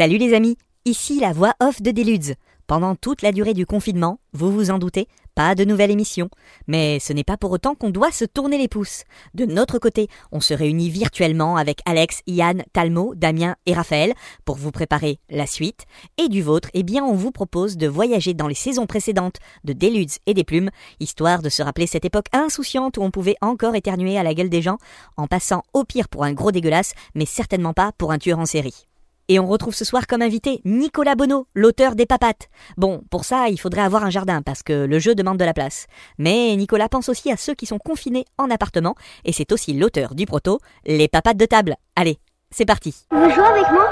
[0.00, 0.56] Salut les amis,
[0.86, 2.34] ici la voix off de Deludes.
[2.66, 6.30] Pendant toute la durée du confinement, vous vous en doutez, pas de nouvelle émission.
[6.66, 9.04] Mais ce n'est pas pour autant qu'on doit se tourner les pouces.
[9.34, 14.14] De notre côté, on se réunit virtuellement avec Alex, Yann, Talmo, Damien et Raphaël
[14.46, 15.84] pour vous préparer la suite.
[16.16, 19.74] Et du vôtre, eh bien, on vous propose de voyager dans les saisons précédentes de
[19.74, 23.74] Deludes et des Plumes, histoire de se rappeler cette époque insouciante où on pouvait encore
[23.74, 24.78] éternuer à la gueule des gens,
[25.18, 28.46] en passant au pire pour un gros dégueulasse, mais certainement pas pour un tueur en
[28.46, 28.86] série.
[29.32, 32.48] Et on retrouve ce soir comme invité Nicolas Bonneau, l'auteur des Papates.
[32.76, 35.52] Bon, pour ça, il faudrait avoir un jardin parce que le jeu demande de la
[35.54, 35.86] place.
[36.18, 40.16] Mais Nicolas pense aussi à ceux qui sont confinés en appartement et c'est aussi l'auteur
[40.16, 41.76] du proto, Les Papates de table.
[41.94, 42.18] Allez,
[42.50, 42.92] c'est parti.
[43.12, 43.86] Vous jouez avec moi?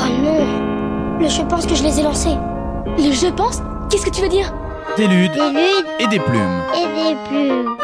[0.00, 2.36] Oh non Le je pense que je les ai lancés.
[2.96, 3.58] Le je pense?
[3.90, 4.50] Qu'est-ce que tu veux dire?
[4.96, 6.62] Des ludes Des ludes et des plumes.
[6.74, 7.76] et des plumes.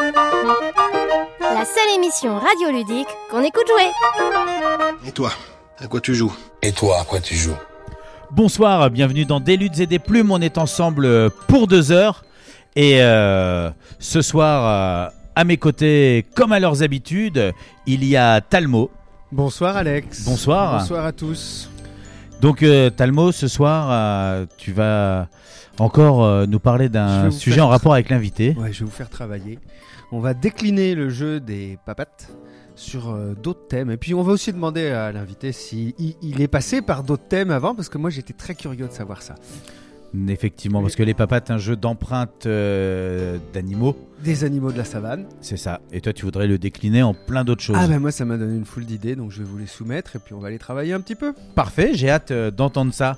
[1.53, 3.91] La seule émission radioludique qu'on écoute jouer.
[5.07, 5.31] Et toi,
[5.79, 6.33] à quoi tu joues?
[6.61, 7.55] Et toi, à quoi tu joues?
[8.31, 10.31] Bonsoir, bienvenue dans Des ludes et des plumes.
[10.31, 12.23] On est ensemble euh, pour deux heures.
[12.75, 17.53] Et euh, ce soir, euh, à mes côtés, comme à leurs habitudes,
[17.85, 18.89] il y a Talmo.
[19.31, 20.23] Bonsoir Alex.
[20.25, 20.79] Bonsoir.
[20.79, 21.69] Bonsoir à tous.
[22.41, 25.27] Donc euh, Talmo, ce soir, euh, tu vas
[25.79, 28.55] encore euh, nous parler d'un sujet faire- en rapport avec l'invité.
[28.59, 29.59] Ouais, je vais vous faire travailler.
[30.11, 32.31] On va décliner le jeu des papates
[32.75, 33.89] sur euh, d'autres thèmes.
[33.91, 37.51] Et puis on va aussi demander à l'invité si il, est passé par d'autres thèmes
[37.51, 39.35] avant, parce que moi j'étais très curieux de savoir ça.
[40.29, 45.25] Effectivement, parce que les papates, un jeu d'empreintes euh, d'animaux, Des animaux de la savane.
[45.41, 45.81] c'est ça.
[45.91, 47.75] Et toi, tu voudrais le décliner en plein d'autres choses.
[47.77, 50.15] Ah ben moi ça m'a donné une foule d'idées, donc je vais vous les soumettre
[50.15, 51.33] et puis on va les travailler un petit peu.
[51.53, 53.17] Parfait, j'ai hâte euh, d'entendre ça.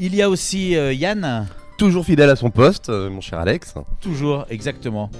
[0.00, 1.48] Il y a aussi euh, Yann.
[1.76, 3.74] Toujours fidèle à son poste, euh, mon cher Alex.
[4.00, 5.10] Toujours, exactement.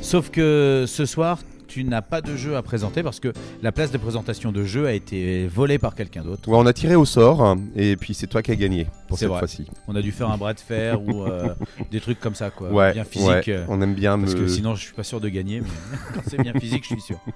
[0.00, 3.32] Sauf que ce soir, tu n'as pas de jeu à présenter parce que
[3.62, 6.48] la place de présentation de jeu a été volée par quelqu'un d'autre.
[6.48, 9.18] Ouais, on a tiré au sort hein, et puis c'est toi qui as gagné pour
[9.18, 9.66] cette fois-ci.
[9.86, 11.54] On a dû faire un bras de fer ou euh,
[11.90, 12.70] des trucs comme ça, quoi.
[12.72, 13.28] Ouais, bien physique.
[13.28, 15.60] ouais, euh, on aime bien Parce me- que sinon, je suis pas sûr de gagner,
[15.60, 15.66] mais
[16.14, 17.18] quand c'est bien physique, je suis sûr.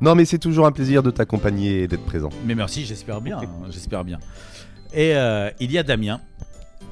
[0.00, 2.30] Non mais c'est toujours un plaisir de t'accompagner et d'être présent.
[2.44, 3.38] Mais merci, j'espère bien.
[3.38, 4.18] hein, j'espère bien.
[4.92, 6.20] Et euh, il y a Damien.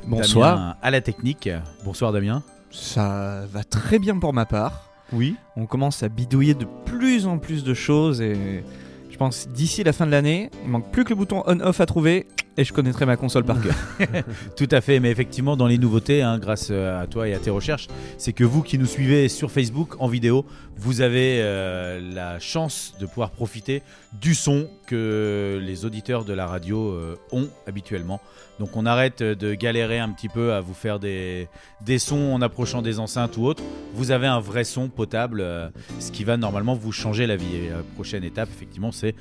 [0.06, 0.55] Bonsoir.
[0.56, 1.49] Damien à la technique.
[1.84, 2.44] Bonsoir Damien.
[2.70, 4.91] Ça va très bien pour ma part.
[5.12, 5.34] Oui.
[5.56, 8.64] On commence à bidouiller de plus en plus de choses et
[9.10, 11.86] je pense d'ici la fin de l'année, il manque plus que le bouton on-off à
[11.86, 12.26] trouver
[12.56, 13.75] et je connaîtrai ma console par cœur.
[14.56, 17.38] Tout à fait, mais effectivement, dans les nouveautés, hein, grâce euh, à toi et à
[17.38, 17.88] tes recherches,
[18.19, 20.44] c'est que vous qui nous suivez sur Facebook en vidéo,
[20.81, 23.83] vous avez euh, la chance de pouvoir profiter
[24.19, 28.19] du son que les auditeurs de la radio euh, ont habituellement.
[28.59, 31.49] Donc on arrête de galérer un petit peu à vous faire des,
[31.84, 33.62] des sons en approchant des enceintes ou autres.
[33.93, 35.69] Vous avez un vrai son potable, euh,
[35.99, 37.56] ce qui va normalement vous changer la vie.
[37.56, 39.15] Et la prochaine étape, effectivement, c'est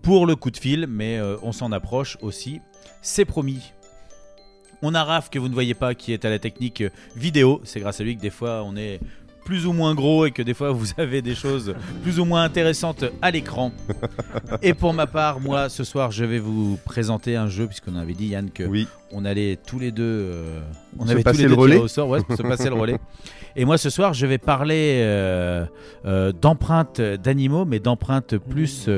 [0.00, 2.60] pour le coup de fil, mais on s'en approche aussi.
[3.02, 3.72] C'est promis.
[4.80, 6.84] On a Raph que vous ne voyez pas qui est à la technique
[7.16, 7.60] vidéo.
[7.64, 9.00] C'est grâce à lui que des fois on est
[9.44, 11.74] plus ou moins gros et que des fois vous avez des choses
[12.04, 13.72] plus ou moins intéressantes à l'écran.
[14.62, 18.14] Et pour ma part, moi ce soir je vais vous présenter un jeu puisqu'on avait
[18.14, 20.60] dit Yann que Oui, on allait tous les deux, euh,
[20.98, 21.76] on Se avait tous passer les le deux tiré relais.
[21.78, 22.98] au sort, ouais, se passer le relais.
[23.56, 25.66] Et moi ce soir je vais parler euh,
[26.06, 28.88] euh, d'empreintes d'animaux, mais d'empreintes plus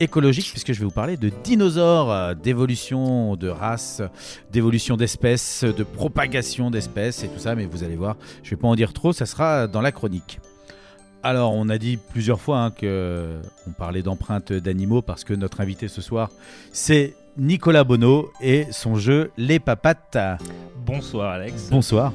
[0.00, 4.02] écologiques, puisque je vais vous parler de dinosaures, euh, d'évolution de races,
[4.52, 7.54] d'évolution d'espèces, de propagation d'espèces et tout ça.
[7.54, 10.40] Mais vous allez voir, je vais pas en dire trop, ça sera dans la chronique.
[11.22, 15.60] Alors, on a dit plusieurs fois hein, que on parlait d'empreintes d'animaux parce que notre
[15.60, 16.30] invité ce soir,
[16.72, 20.18] c'est Nicolas Bonneau et son jeu Les Papates.
[20.84, 21.68] Bonsoir Alex.
[21.70, 22.12] Bonsoir.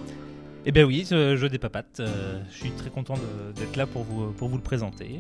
[0.65, 3.15] Eh bien oui, ce jeu des papates, euh, je suis très content
[3.55, 5.19] d'être là pour vous, pour vous le présenter.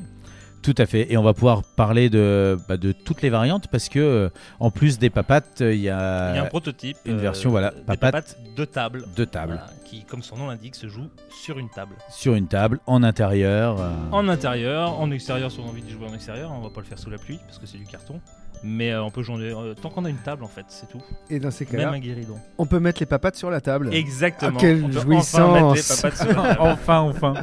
[0.61, 1.11] Tout à fait.
[1.11, 4.29] Et on va pouvoir parler de, bah, de toutes les variantes parce que, euh,
[4.59, 7.49] en plus des papates, il y a, Il y a un prototype, une euh, version,
[7.49, 11.09] voilà, papate papates de table, de table voilà, qui, comme son nom l'indique, se joue
[11.29, 11.95] sur une table.
[12.09, 13.77] sur une table, en intérieur.
[13.79, 16.69] euh, En intérieur, en extérieur, si on a envie de jouer en extérieur, on va
[16.69, 18.19] pas le faire sous la pluie parce que c'est du carton.
[18.63, 21.01] Mais euh, on peut jouer euh, tant qu'on a une table en fait, c'est tout.
[21.31, 22.37] Et dans ces Même cas-là, un guéridon.
[22.59, 23.91] on peut mettre les papates sur la table.
[23.91, 24.51] Exactement.
[24.57, 25.39] Ah, quelle on peut jouissance.
[25.41, 26.57] enfin mettre les papates sur la table.
[26.61, 27.33] enfin, enfin.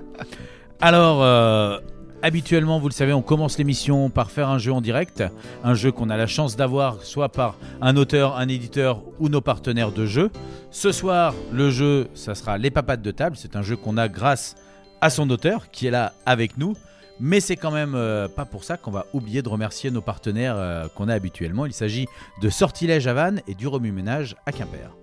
[0.80, 1.80] Alors, euh,
[2.22, 5.22] habituellement, vous le savez, on commence l'émission par faire un jeu en direct.
[5.64, 9.40] Un jeu qu'on a la chance d'avoir soit par un auteur, un éditeur ou nos
[9.40, 10.30] partenaires de jeu.
[10.70, 13.36] Ce soir, le jeu, ça sera Les Papates de table.
[13.36, 14.54] C'est un jeu qu'on a grâce
[15.00, 16.74] à son auteur qui est là avec nous.
[17.20, 20.54] Mais c'est quand même euh, pas pour ça qu'on va oublier de remercier nos partenaires
[20.56, 21.66] euh, qu'on a habituellement.
[21.66, 22.06] Il s'agit
[22.40, 24.94] de Sortilège à Vannes et du Remue Ménage à Quimper.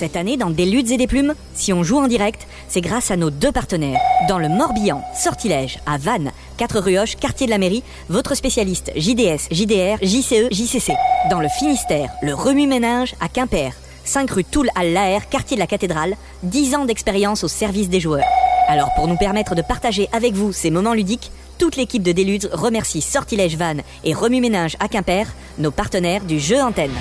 [0.00, 3.10] Cette année, dans Des luttes et des plumes, si on joue en direct, c'est grâce
[3.10, 4.00] à nos deux partenaires.
[4.30, 8.92] Dans le Morbihan, Sortilège, à Vannes, 4 rue Hoche, quartier de la mairie, votre spécialiste
[8.96, 10.94] JDS, JDR, JCE, JCC.
[11.28, 13.74] Dans le Finistère, le remue-ménage à Quimper.
[14.04, 18.00] 5 rue Toul à Laer, quartier de la cathédrale, 10 ans d'expérience au service des
[18.00, 18.24] joueurs.
[18.68, 22.48] Alors pour nous permettre de partager avec vous ces moments ludiques, toute l'équipe de Deludes
[22.54, 25.26] remercie Sortilège Van et Remue Ménage à Quimper,
[25.58, 26.96] nos partenaires du jeu Antenne.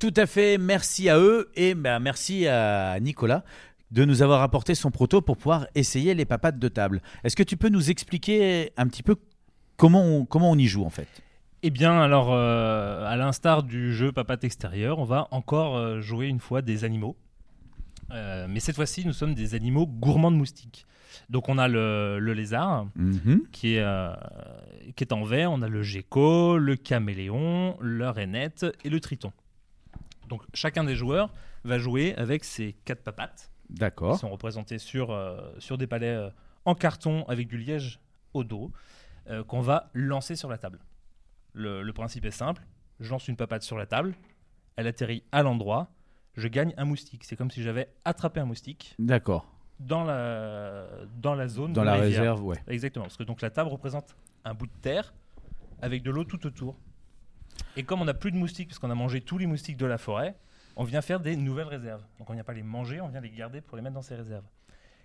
[0.00, 3.44] Tout à fait, merci à eux et ben, merci à Nicolas
[3.92, 7.00] de nous avoir apporté son proto pour pouvoir essayer les papates de table.
[7.24, 9.16] Est-ce que tu peux nous expliquer un petit peu
[9.76, 11.08] comment on, comment on y joue en fait?
[11.62, 16.26] Eh bien, alors, euh, à l'instar du jeu Papate extérieur, on va encore euh, jouer
[16.26, 17.16] une fois des animaux.
[18.12, 20.86] Euh, mais cette fois-ci, nous sommes des animaux gourmands de moustiques.
[21.30, 23.42] Donc, on a le, le lézard Mhm.
[23.52, 24.12] qui est, euh,
[24.96, 29.32] qui est en vert, on a le gecko, le caméléon, la rainette et le triton.
[30.28, 31.32] Donc, chacun des joueurs
[31.64, 34.18] va jouer avec ses quatre papates qui D'accord.
[34.18, 36.30] sont représentés sur, euh, sur des palets euh,
[36.64, 38.00] en carton avec du liège
[38.34, 38.70] au dos
[39.28, 40.78] euh, qu'on va lancer sur la table.
[41.52, 42.62] Le, le principe est simple,
[43.00, 44.14] je lance une papate sur la table,
[44.76, 45.88] elle atterrit à l'endroit,
[46.34, 47.24] je gagne un moustique.
[47.24, 49.46] C'est comme si j'avais attrapé un moustique D'accord.
[49.80, 50.86] dans la,
[51.16, 52.20] dans la zone Dans de la rivière.
[52.20, 52.62] réserve, ouais.
[52.68, 54.14] Exactement, parce que donc la table représente
[54.44, 55.14] un bout de terre
[55.82, 56.76] avec de l'eau tout autour.
[57.76, 59.86] Et comme on n'a plus de moustiques, parce qu'on a mangé tous les moustiques de
[59.86, 60.36] la forêt,
[60.76, 62.02] on vient faire des nouvelles réserves.
[62.18, 64.14] Donc on vient pas les manger, on vient les garder pour les mettre dans ces
[64.14, 64.44] réserves.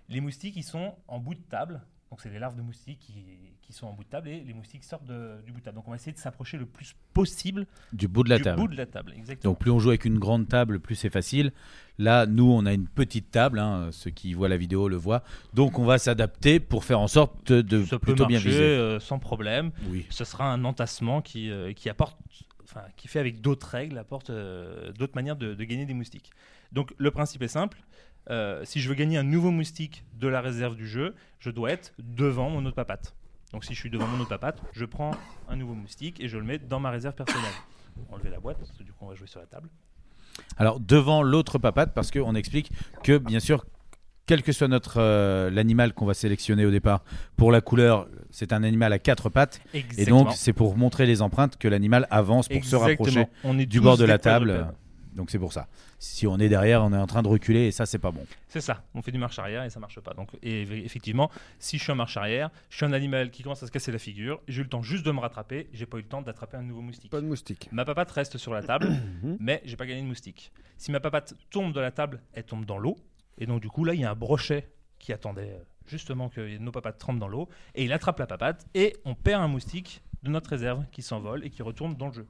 [0.08, 1.82] Les moustiques, ils sont en bout de table.
[2.10, 4.52] Donc c'est les larves de moustiques qui, qui sont en bout de table et les
[4.52, 5.76] moustiques sortent de- du bout de table.
[5.76, 8.60] Donc on va essayer de s'approcher le plus possible Du bout de la du table.
[8.60, 9.12] bout de la table.
[9.16, 9.52] Exactement.
[9.52, 11.52] Donc plus on joue avec une grande table, plus c'est facile.
[11.98, 13.58] Là, nous, on a une petite table.
[13.58, 15.22] hein, ceux qui voient la vidéo le voient.
[15.54, 18.62] Donc on va s'adapter pour faire en sorte de Ça peut plutôt bien marcher viser.
[18.62, 19.70] euh, sans problème.
[19.88, 20.06] Oui.
[20.10, 22.18] ce sera un entassement qui, euh, qui apporte,
[22.64, 26.30] enfin, qui fait avec d'autres règles, apporte euh, d'autres manières de, de gagner des moustiques.
[26.72, 27.78] Donc le principe est simple.
[28.30, 31.70] Euh, si je veux gagner un nouveau moustique de la réserve du jeu, je dois
[31.72, 33.14] être devant mon autre papate.
[33.52, 35.12] Donc si je suis devant mon autre papate, je prends
[35.48, 37.52] un nouveau moustique et je le mets dans ma réserve personnelle.
[38.10, 39.68] Enlever la boîte, parce que du coup on va jouer sur la table.
[40.56, 42.72] Alors devant l'autre papate, parce qu'on explique
[43.02, 43.66] que bien sûr,
[44.24, 47.04] quel que soit notre euh, l'animal qu'on va sélectionner au départ,
[47.36, 50.24] pour la couleur, c'est un animal à quatre pattes, et Exactement.
[50.24, 53.80] donc c'est pour montrer les empreintes que l'animal avance pour se rapprocher On est du
[53.80, 54.68] bord de la table.
[55.14, 55.68] Donc c'est pour ça.
[55.98, 58.26] Si on est derrière, on est en train de reculer et ça c'est pas bon.
[58.48, 60.14] C'est ça, on fait du marche arrière et ça marche pas.
[60.14, 63.62] Donc, et effectivement, si je suis en marche arrière, je suis un animal qui commence
[63.62, 65.98] à se casser la figure, j'ai eu le temps juste de me rattraper, j'ai pas
[65.98, 67.10] eu le temps d'attraper un nouveau moustique.
[67.10, 67.68] Pas de moustique.
[67.72, 68.90] Ma papate reste sur la table,
[69.38, 70.52] mais j'ai pas gagné de moustique.
[70.76, 72.96] Si ma papate tombe de la table, elle tombe dans l'eau,
[73.38, 74.68] et donc du coup là il y a un brochet
[74.98, 78.66] qui attendait euh, justement que nos papates trempent dans l'eau, et il attrape la papate,
[78.74, 82.12] et on perd un moustique de notre réserve qui s'envole et qui retourne dans le
[82.12, 82.26] jeu.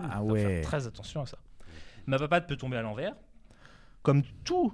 [0.00, 0.60] Ah faut faire ouais.
[0.60, 1.38] très attention à ça.
[2.08, 3.14] Ma papate peut tomber à l'envers.
[4.02, 4.72] Comme tous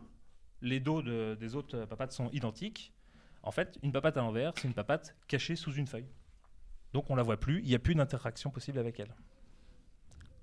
[0.63, 2.93] les dos de- des autres papates sont identiques,
[3.43, 6.07] en fait, une papate à l'envers, c'est une papate cachée sous une feuille.
[6.93, 9.13] Donc on la voit plus, il n'y a plus d'interaction possible avec elle.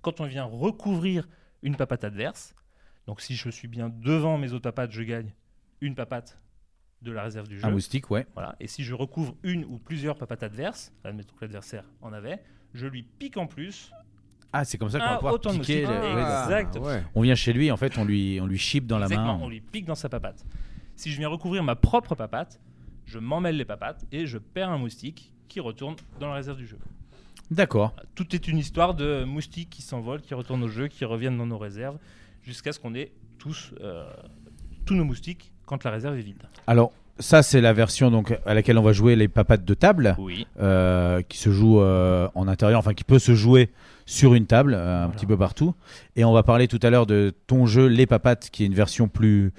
[0.01, 1.29] Quand on vient recouvrir
[1.61, 2.53] une papate adverse,
[3.07, 5.33] donc si je suis bien devant mes autres papates, je gagne
[5.79, 6.39] une papate
[7.01, 7.65] de la réserve du jeu.
[7.65, 8.27] Un moustique, ouais.
[8.33, 8.55] Voilà.
[8.59, 12.85] Et si je recouvre une ou plusieurs papates adverses, admettons que l'adversaire en avait, je
[12.85, 13.91] lui pique en plus
[14.53, 15.85] Ah, c'est comme ça qu'on va Ah, pouvoir autant de piquer.
[15.85, 16.01] moustiques.
[16.01, 16.43] le- Ah, ouais, d'accord.
[16.43, 16.77] exact.
[16.79, 17.03] ouais.
[17.15, 19.43] On vient chez lui, en fait, on lui, on lui chip dans la Exactement, main.
[19.45, 20.43] on lui pique dans sa papate.
[20.95, 22.59] Si je viens recouvrir ma propre papate,
[23.05, 26.67] je m'emmêle les papates et je perds un moustique qui retourne dans la réserve du
[26.67, 26.77] jeu.
[27.49, 27.93] D'accord.
[28.15, 31.45] Tout est une histoire de moustiques qui s'envolent, qui retournent au jeu, qui reviennent dans
[31.47, 31.97] nos réserves,
[32.43, 34.05] jusqu'à ce qu'on ait tous, euh,
[34.85, 36.43] tous nos moustiques quand la réserve est vide.
[36.67, 36.91] Alors,
[37.21, 40.45] ça, c'est la version donc, à laquelle on va jouer les papates de table, Oui.
[40.59, 43.69] euh, qui se joue euh, en intérieur, enfin qui peut se jouer
[44.05, 45.73] sur une table, euh, un petit peu partout.
[46.15, 48.73] Et on va parler tout à l'heure de ton jeu Les Papates, qui est une
[48.73, 49.53] version plus,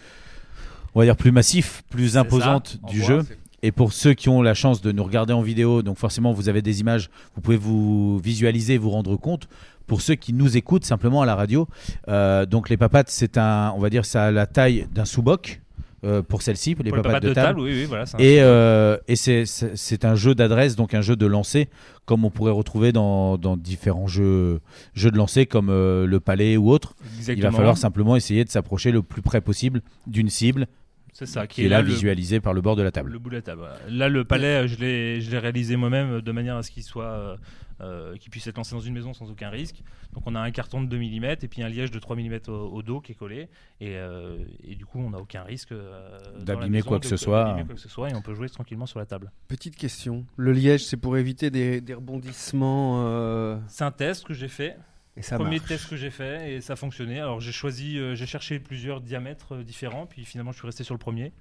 [0.94, 3.22] on va dire plus massif, plus imposante du jeu.
[3.62, 6.48] Et pour ceux qui ont la chance de nous regarder en vidéo, donc forcément vous
[6.48, 9.48] avez des images, vous pouvez vous visualiser, vous rendre compte.
[9.86, 11.68] Pour ceux qui nous écoutent simplement à la radio,
[12.08, 15.61] donc les papates, c'est un, on va dire, ça a la taille d'un sous-boc
[16.04, 17.60] euh, pour celle-ci, les Pour les papates, de table.
[17.60, 18.06] oui, oui, voilà.
[18.06, 21.68] c'est un- Et, euh, et c'est- un jeu d'adresse, donc un jeu de lancer,
[22.06, 24.60] comme on pourrait retrouver dans, dans différents jeux,
[24.94, 26.94] jeux de lancer, comme euh, le palais ou autre.
[27.28, 30.66] Il va falloir simplement essayer de s'approcher le plus près possible d'une cible
[31.12, 33.10] C'est ça, qui est là le- visualisée par le bord de la table.
[33.12, 33.62] Le bout de la table.
[33.88, 37.36] Là, le palais, je l'ai, réalisé moi-même de manière à ce qu'il soit,
[37.82, 39.82] euh, qu'il puisse être lancé dans une maison sans aucun risque.
[40.12, 42.38] Donc, on a un carton de 2 mm et puis un liège de 3 mm
[42.48, 43.48] au, au dos qui est collé.
[43.80, 47.44] Et, euh, et du coup, on n'a aucun risque euh, D'abîmer quoi que ce soit.
[47.44, 49.30] d'abîmer quoi que ce soit, et on peut jouer tranquillement sur la table.
[49.48, 50.24] Petite question.
[50.36, 53.04] Le liège, c'est pour éviter des, des rebondissements.
[53.06, 54.76] euh, C'est un test que j'ai fait.
[55.14, 55.68] Et ça Premier marche.
[55.68, 57.20] test que j'ai fait et ça fonctionnait.
[57.20, 60.84] Alors j'ai choisi, euh, j'ai cherché plusieurs diamètres euh, différents, puis finalement je suis resté
[60.84, 61.34] sur le premier,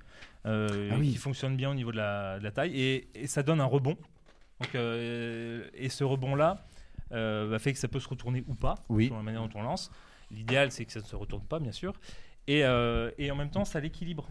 [0.46, 1.12] euh, Ah oui.
[1.12, 3.66] qui fonctionne bien au niveau de la, de la taille et, et ça donne un
[3.66, 3.96] rebond.
[4.62, 6.64] Donc, euh, et ce rebond-là
[7.12, 9.06] euh, bah, fait que ça peut se retourner ou pas, Oui.
[9.08, 9.92] selon la manière dont on lance.
[10.32, 11.94] L'idéal c'est que ça ne se retourne pas, bien sûr.
[12.48, 14.30] Et, euh, et en même temps, ça l'équilibre.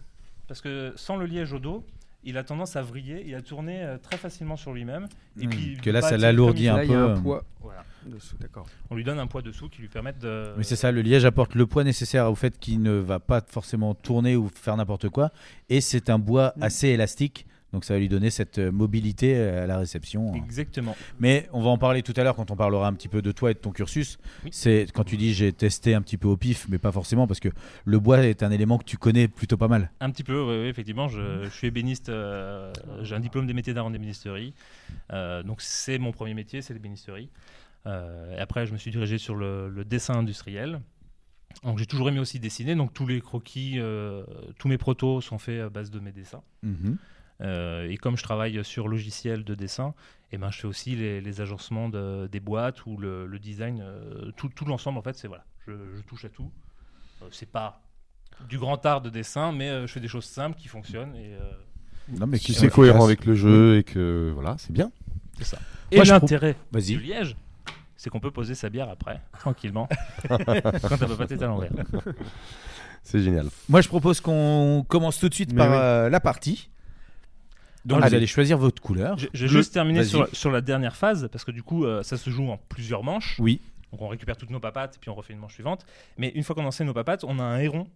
[0.49, 1.85] Parce que sans le liège au dos,
[2.25, 5.09] il a tendance à vriller et à tourner euh, très facilement sur lui-même.
[5.39, 7.03] Et Oui, puis, que là, pas ça attirer l'alourdit comme un il Là, il y
[7.03, 7.13] a peu.
[7.13, 7.85] un poids Voilà.
[8.07, 8.67] dessous, d'accord.
[8.91, 10.53] On lui donne un poids dessous qui lui permettent de.
[10.57, 13.41] Mais c'est ça, le liège apporte le poids nécessaire au fait qu'il ne va pas
[13.43, 15.31] forcément tourner ou faire n'importe quoi.
[15.69, 16.63] Et c'est un bois Mm.
[16.63, 20.35] assez élastique, donc ça va lui donner cette euh, mobilité à la réception.
[20.35, 20.97] Exactement.
[21.19, 23.33] Mais on va en parler tout à l'heure quand on parlera un petit peu de
[23.33, 24.19] toi et de ton cursus.
[24.45, 24.51] Oui.
[24.53, 27.41] C'est quand tu dis j'ai testé un petit peu au pif, mais pas forcément parce
[27.41, 27.49] que
[27.85, 29.91] le bois est un élément que tu connais plutôt pas mal.
[30.01, 31.09] Un petit peu, oui, oui, effectivement.
[31.09, 32.09] Je, je suis ébéniste.
[32.09, 32.73] euh,
[33.03, 34.53] j'ai un diplôme des métiers d'art en ébénisterie.
[35.13, 37.29] Euh, donc, c'est mon premier métier, c'est l'ébénisterie.
[37.87, 40.81] Euh, et après, je me suis dirigé sur le, le dessin industriel.
[41.65, 42.75] Donc, j'ai toujours aimé aussi dessiner.
[42.75, 44.23] Donc, tous les croquis, euh,
[44.59, 46.43] tous mes protos sont faits à base de mes dessins.
[46.63, 46.97] Mhm.
[47.41, 49.95] Euh, et comme je travaille sur logiciel de dessin,
[50.33, 53.81] eh ben, je fais aussi les, les agencements de- des boîtes ou le, le design.
[53.83, 55.45] euh, tout tout l'ensemble, en fait, c'est voilà.
[55.67, 56.51] Je, je touche à tout.
[57.23, 57.83] Euh, c'est pas
[58.49, 61.15] du grand art de dessin, mais euh, je fais des choses simples qui fonctionnent.
[61.17, 61.51] Et, euh,
[62.19, 64.91] Non, mais qui c'est sont cohérent avec le jeu et que voilà, c'est bien.
[65.39, 65.59] c'est ça.
[65.91, 66.97] Et Moi, l'intérêt Vas-y.
[66.97, 67.37] du liège,
[67.97, 69.89] c'est qu'on peut poser sa bière après, tranquillement,
[70.29, 70.63] quand elle
[71.09, 71.73] va pas être à l'envers.
[73.03, 73.47] C'est génial.
[73.69, 75.77] Moi, je propose qu'on commence tout de suite Mais par oui.
[75.79, 76.71] euh, la partie.
[77.85, 79.17] Donc, vous allez choisir votre couleur.
[79.19, 80.09] Je, je vais juste terminer Vas-y.
[80.09, 83.03] sur, sur la dernière phase, parce que du coup, euh, ça se joue en plusieurs
[83.03, 83.37] manches.
[83.39, 83.61] Oui.
[83.93, 85.85] Donc on récupère toutes nos papates et puis on refait une manche suivante.
[86.19, 87.89] Mais une fois qu'on a lancé nos papates, on a un héron.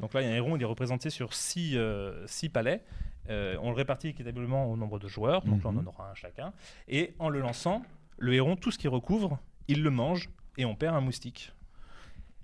[0.00, 2.82] Donc là, il y a un héron, il est représenté sur six, euh, six palais.
[3.30, 5.42] Euh, on le répartit équitablement au nombre de joueurs.
[5.44, 5.78] Donc là, on Mhm.
[5.78, 6.52] en aura un chacun.
[6.88, 7.82] Et en le lançant,
[8.18, 9.38] le héron, tout ce qu'il recouvre,
[9.68, 11.52] il le mange et on perd un moustique.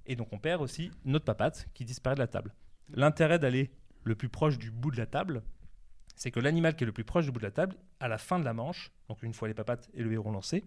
[0.07, 2.55] Et donc on perd aussi notre papate qui disparaît de la table.
[2.95, 3.71] L'intérêt d'aller
[4.05, 5.43] le plus proche du bout de la table,
[6.19, 8.19] c'est que l'animal qui est le plus proche du bout de la table, à la
[8.19, 10.65] fin de la manche, donc une fois les papates et le héron lancés,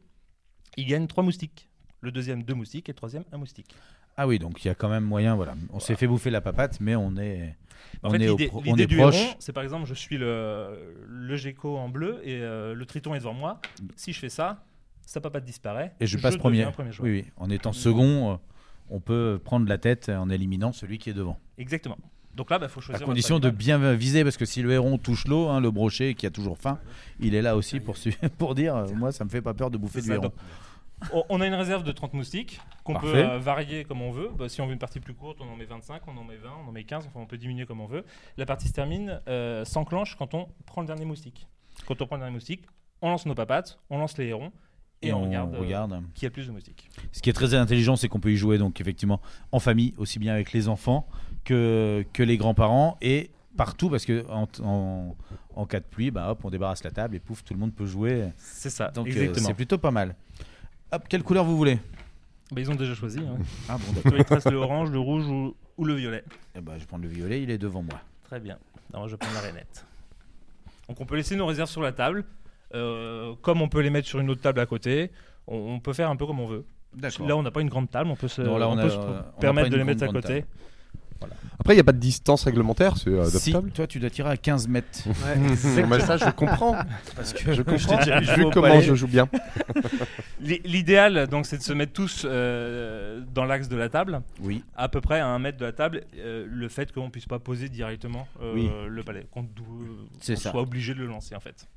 [0.78, 1.70] il gagne trois moustiques.
[2.00, 3.76] Le deuxième, deux moustiques, et le troisième, un moustique.
[4.18, 5.36] Ah oui, donc il y a quand même moyen.
[5.36, 7.56] Voilà, on s'est fait bouffer la papate, mais on est,
[8.02, 9.36] En on fait, est, au pro- on est du proche.
[9.40, 13.20] c'est par exemple, je suis le, le gecko en bleu et euh, le triton est
[13.20, 13.62] devant moi.
[13.96, 14.64] Si je fais ça,
[15.06, 15.94] sa papate disparaît.
[16.00, 16.90] Et je passe deviens premier.
[17.02, 17.26] Oui, oui.
[17.38, 18.36] En étant second, euh,
[18.90, 21.40] on peut prendre la tête en éliminant celui qui est devant.
[21.58, 21.98] Exactement.
[22.36, 23.06] Donc là, il faut À choisir.
[23.06, 26.14] condition votre de bien viser, parce que si le héron touche l'eau, hein, le brochet
[26.14, 26.80] qui a toujours faim,
[27.20, 27.96] il est là aussi pour,
[28.56, 30.24] dire euh, Moi, ça me fait pas peur de bouffer du ça, héron.
[30.24, 30.34] donc,
[31.30, 34.30] on- a une réserve de 30 moustiques qu'on peut euh, varier comme on veut.
[34.38, 36.38] Bah, si on veut une partie plus courte, on en met 25, on en met
[36.38, 38.06] 20, on en met 15, enfin on peut diminuer comme on veut.
[38.38, 41.48] La partie se termine, euh, s'enclenche quand on prend le dernier moustique.
[41.88, 42.64] Quand on prend le dernier moustique,
[43.02, 44.52] on lance nos papates, on lance les hérons
[45.02, 46.02] et, on, regarde, euh, regarde.
[46.14, 46.90] qui a le plus de moustiques.
[47.12, 49.20] Ce qui est très intelligent, c'est qu'on peut y jouer donc effectivement
[49.52, 51.08] en famille, aussi bien avec les enfants
[51.44, 55.16] que, que les grands-parents et partout parce que en, en-
[55.56, 57.74] en cas de pluie, bah, hop, on débarrasse la table et pouf, tout le monde
[57.74, 58.30] peut jouer.
[58.38, 59.48] C'est ça, Donc euh, exactement.
[59.48, 60.16] c'est plutôt pas mal.
[60.92, 61.80] Hop, quelle couleur vous voulez?
[62.52, 63.20] Bah, ils ont déjà choisi.
[63.20, 63.38] hein.
[63.70, 64.14] Ah bon, d'accord.
[64.18, 66.24] il te reste le orange, le rouge ou, ou le violet.
[66.56, 68.00] Eh ben, je vais prendre le violet, il est devant moi.
[68.26, 68.58] Très bien.
[68.94, 69.86] Alors, je vais prendre la rainette.
[70.88, 72.24] Donc, on peut laisser nos réserves sur la table.
[72.76, 75.12] Euh, comme on peut les mettre sur une autre table à côté,
[75.48, 76.66] on, on peut faire un peu comme on veut.
[77.26, 78.84] Là, on n'a pas une grande table, on peut se, Non, là, on on a-
[78.84, 80.46] peut se on a permettre de les mettre à côté.
[81.60, 83.72] Après, il n'y a pas de distance réglementaire, c'est euh, Si, adoptable.
[83.74, 85.04] toi tu dois tirer à 15 mètres.
[85.06, 86.76] Bon, bah, ça, je comprends.
[87.16, 87.98] Parce que Je comprends.
[87.98, 88.82] déjà vu comment palais.
[88.82, 89.30] je joue bien.
[90.42, 94.64] L'i- L'idéal, donc, c'est de se mettre tous euh, dans l'axe de la table, Oui,
[94.76, 96.02] à peu près à un mètre de la table.
[96.18, 98.70] euh, le fait qu'on puisse pas poser directement euh, Oui.
[98.90, 99.48] le palais, qu'on
[100.20, 100.36] ça.
[100.36, 101.68] soit obligé de le lancer en fait.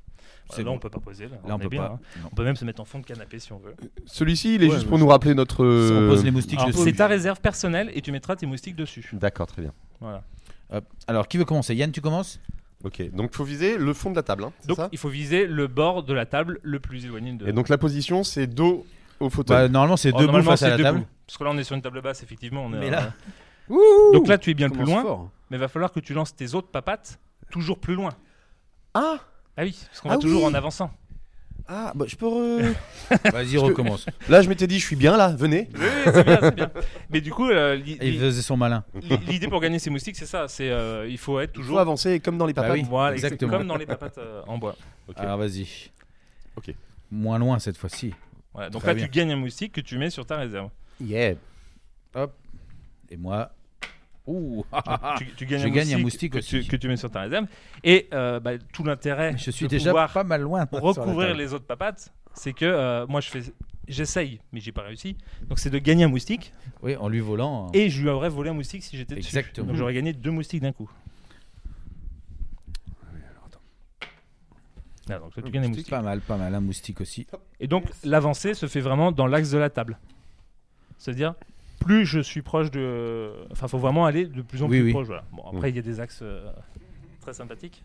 [0.49, 0.75] C'est là, bon.
[0.75, 1.25] on peut pas poser.
[1.25, 1.87] Là, là on est peut bien, pas.
[1.93, 1.99] hein.
[2.31, 3.75] On peut même se mettre en fond de canapé si on veut.
[4.05, 5.63] Celui-ci, il est Ouais, juste pour nous rappeler notre.
[5.65, 6.83] On pose les euh, moustiques Alors, dessus.
[6.83, 9.09] C'est ta réserve personnelle et tu mettras tes moustiques dessus.
[9.13, 9.73] D'accord, très bien.
[9.99, 10.23] Voilà.
[10.71, 10.83] Hop.
[11.07, 11.73] Alors qui veut commencer?
[11.75, 12.39] Yann, tu commences?
[12.83, 14.89] Ok, donc faut viser le fond de la table, hein, Donc ça?
[14.91, 17.47] il faut viser le bord de la table le plus éloigné de.
[17.47, 18.85] Et donc la position, c'est dos
[19.19, 19.69] au Bah, fauteuil.
[19.71, 20.89] Normalement c'est Oh, debout normalement, face à c'est la debout.
[20.99, 21.05] table.
[21.25, 22.63] Parce que là on est sur une table basse, effectivement.
[22.65, 23.11] On est, Mais là-
[23.71, 23.75] euh,
[24.13, 25.31] Donc là tu es bien le plus loin, fort.
[25.49, 28.11] mais il va falloir que tu lances tes autres papates toujours plus loin.
[28.93, 29.17] Ah
[29.57, 30.47] Ah oui, parce qu'on Ah va toujours oui.
[30.49, 30.91] en avançant.
[31.67, 32.27] Ah, bah je peux.
[32.27, 32.73] re-
[33.31, 34.05] Vas-y, recommence.
[34.29, 35.67] Là, je m'étais dit, je suis bien là, venez.
[35.73, 36.71] Oui, oui, c'est bien, c'est bien.
[37.09, 38.83] Mais du coup, euh, l'i- Et il faisait son malin.
[38.93, 40.47] l'i- l'idée pour gagner ces moustiques, c'est ça.
[40.47, 41.79] C'est euh, il faut être Il faut toujours.
[41.79, 42.73] avancer comme dans les Bah papas.
[42.75, 42.83] oui.
[42.87, 43.35] Voilà, exactement.
[43.35, 43.57] exactement.
[43.59, 44.75] Comme dans les papates euh, en bois.
[45.07, 45.15] Ok.
[45.17, 45.67] Alors vas-y.
[46.55, 46.71] Ok.
[47.11, 48.13] Moins loin cette fois-ci.
[48.53, 49.05] Voilà, donc Très là, bien.
[49.05, 50.69] tu gagnes un moustique que tu mets sur ta réserve.
[51.01, 51.33] Yeah.
[53.09, 53.51] Et moi.
[54.27, 54.65] Ouh
[55.17, 56.67] tu, tu gagnes Je un gagne un moustique, que, tu, aussi.
[56.67, 57.45] que tu mets sur ta réserve.
[57.83, 60.67] Et euh, bah, tout l'intérêt Je suis de déjà pouvoir pas mal loin.
[60.71, 63.41] recouvrir les autres papates, c'est que euh, moi je fais
[63.87, 65.15] j'essaye, mais j'ai pas réussi.
[65.47, 67.67] Donc c'est de gagner un moustique Oui, en lui volant.
[67.67, 67.71] hein.
[67.73, 69.27] et je lui aurais volé un moustique si j'étais dessus.
[69.27, 69.67] Exactement.
[69.67, 70.89] Donc j'aurais gagné deux moustiques d'un coup.
[75.07, 75.89] Ah, donc toi, tu gagnes un moustique.
[75.89, 76.55] Pas mal, pas mal.
[76.55, 77.27] Un moustique aussi.
[77.59, 79.99] Et donc l'avancée se fait vraiment dans l'axe de la table.
[80.97, 81.35] C'est-à-dire,
[81.79, 83.31] plus je suis proche de.
[83.51, 84.91] Enfin, faut vraiment aller de plus en plus oui.
[84.91, 85.07] proche.
[85.07, 85.23] Voilà.
[85.31, 86.49] Bon, après, il y a des axes euh,
[87.21, 87.83] très sympathiques.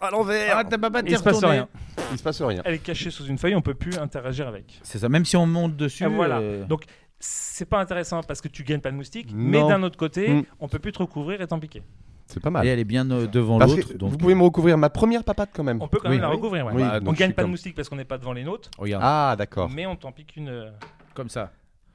[0.00, 0.62] À l'envers Ah,
[1.06, 1.68] Et il se passe rien.
[2.10, 2.62] Il se passe rien.
[2.64, 4.80] Elle est cachée sous une feuille, on peut plus interagir avec.
[4.82, 6.04] C'est ça, même si on monte dessus.
[6.06, 6.38] Voilà.
[6.38, 6.84] euh, Donc,
[7.20, 10.42] c'est pas intéressant parce que tu gagnes pas de moustique, mais d'un autre côté, Mm.
[10.58, 11.82] on peut plus te recouvrir et t'en piquer.
[12.26, 12.66] C'est pas Et mal.
[12.66, 13.92] elle est bien euh, devant l'autre.
[14.00, 15.80] Vous pouvez me recouvrir ma première papate quand même.
[15.80, 16.16] On peut quand Oui.
[16.16, 16.66] même la recouvrir.
[16.66, 16.72] ouais.
[16.74, 19.02] Oui, Bah, on gagne pas de moustique parce qu'on n'est pas devant les nôtres, regarde,
[19.06, 19.70] Ah, d'accord.
[19.70, 20.72] mais on t'en pique une.
[21.14, 21.52] Comme ça.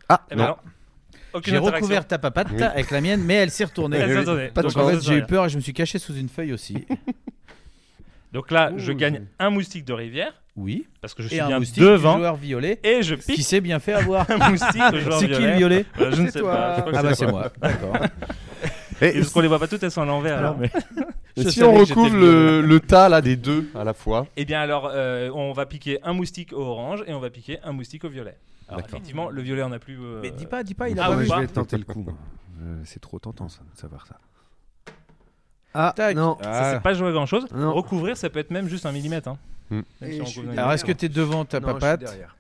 [0.10, 0.48] Ah, eh ben non.
[0.50, 0.56] non.
[1.34, 1.76] Aucune J'ai interaction.
[1.86, 2.64] recouvert ta papate Oui.
[2.64, 3.98] avec la mienne, mais elle s'est retournée.
[4.02, 4.48] Elle s'est retournée.
[4.48, 6.30] Pas de Donc, en fait, j'ai eu peur et je me suis caché sous une
[6.30, 6.86] feuille aussi.
[8.34, 8.96] Donc là, je Ouh.
[8.96, 10.88] gagne un moustique de rivière Oui.
[11.02, 13.34] parce que je Et suis un bien moustique devant du joueur violet et je qui
[13.34, 14.30] pique s'est bien fait avoir.
[14.32, 15.86] un moustique au joueur C'est qui le violet.
[15.96, 16.52] violet Je ne C'est sais toi.
[16.56, 16.76] pas.
[16.76, 17.52] je crois que Ah bah c'est moi.
[17.62, 17.98] D'accord.
[19.02, 20.38] Et parce qu'on les voit pas toutes, elles sont à l'envers.
[20.38, 20.72] alors, mais-
[21.38, 24.60] Je si on recouvre le, le tas là des deux à la fois, Eh bien
[24.60, 28.04] alors, euh, on va piquer un moustique au orange et on va piquer un moustique
[28.06, 28.36] au violet.
[28.68, 28.96] Alors D'accord.
[28.96, 29.98] effectivement, le violet on n'a plus.
[30.02, 32.06] euh, Mais dis pas, dis pas, il a Ah pas je vais tenter le coup.
[32.62, 34.16] Euh, c'est trop tentant ça, de savoir ça.
[35.76, 36.16] Ah Tac.
[36.16, 36.38] non.
[36.42, 36.74] Ça Ah.
[36.74, 37.46] c'est pas jouer à grand chose.
[37.54, 37.72] Non.
[37.74, 39.30] Recouvrir, ça peut être même juste un millimètre.
[39.30, 39.38] Hein.
[39.70, 39.82] Hmm.
[40.02, 40.22] Si
[40.58, 42.36] Alors est-ce que t'es devant ta Non, je suis papate derrière.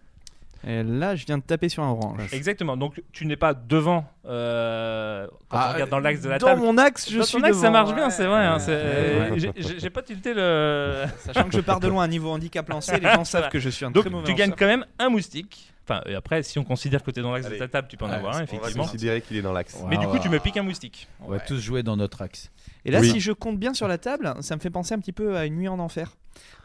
[0.65, 2.19] Et là, je viens de taper sur un orange.
[2.33, 2.77] Exactement.
[2.77, 4.05] Donc tu n'es pas devant.
[4.25, 6.61] euh, quand Ah, on regarde dans l'axe de la Dans table.
[6.61, 8.45] mon axe, je Dans suis ton axe, ça marche bien, c'est vrai.
[8.45, 8.59] hein, Ouais.
[8.59, 9.53] c'est- Ouais.
[9.79, 11.05] j'ai- pas tilté le.
[11.19, 13.69] Sachant que je pars de loin à niveau handicap lancé, les gens savent que je
[13.69, 15.71] suis un Donc très mauvais tu gagnes quand même un moustique.
[15.85, 17.95] Enfin, et après, si on considère que tu es dans l'axe de ta table, tu
[17.95, 18.83] peux en Ouais, avoir un, on va effectivement.
[18.83, 19.77] considérer qu'il est dans l'axe.
[19.87, 21.07] Mais du coup, tu me piques un moustique.
[21.21, 22.51] On va tous jouer dans notre axe.
[22.83, 23.09] Et là, Oui.
[23.11, 25.45] si je compte bien sur la table, ça me fait penser un petit peu à
[25.45, 26.11] une nuit en enfer.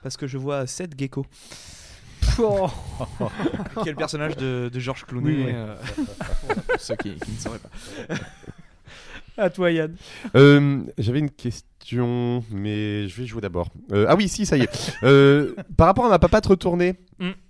[0.03, 1.25] Parce que je vois 7 geckos.
[2.39, 2.69] Oh.
[3.85, 5.53] Quel personnage de, de Georges Clooney Oui, oui.
[5.55, 5.77] euh,
[6.47, 7.69] Pour ceux qui, qui ne sauraient pas.
[9.37, 9.97] À toi Yann.
[10.35, 13.69] Euh, J'avais une question, mais je vais jouer d'abord.
[13.93, 14.95] Euh, ah oui, si, ça y est.
[15.03, 16.95] Euh, par rapport à ma papate retournée,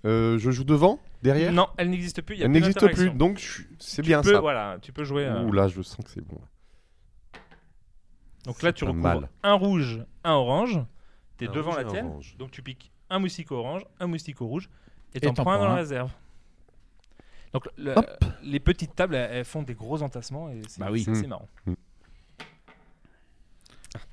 [0.05, 2.35] euh, je joue devant, derrière Non, elle n'existe plus.
[2.35, 4.39] il y a Elle n'existe plus, donc je c'est bien peux, ça.
[4.39, 5.25] Voilà, tu peux jouer.
[5.25, 6.39] euh, Ouh là, je sens que c'est bon.
[8.45, 9.29] Donc là, tu recouvres mal.
[9.43, 10.79] un rouge, un orange.
[11.37, 12.05] T'es devant rouge la tienne.
[12.07, 12.35] orange.
[12.37, 14.69] Donc tu piques un moustique orange, un moustique au rouge.
[15.13, 16.09] Et t'en prends un dans la réserve.
[17.53, 18.25] Donc le- Hop.
[18.43, 21.03] les petites tables, elles, elles font des gros entassements et c'est Bah oui.
[21.03, 21.27] c'est Mm.
[21.27, 21.47] marrant.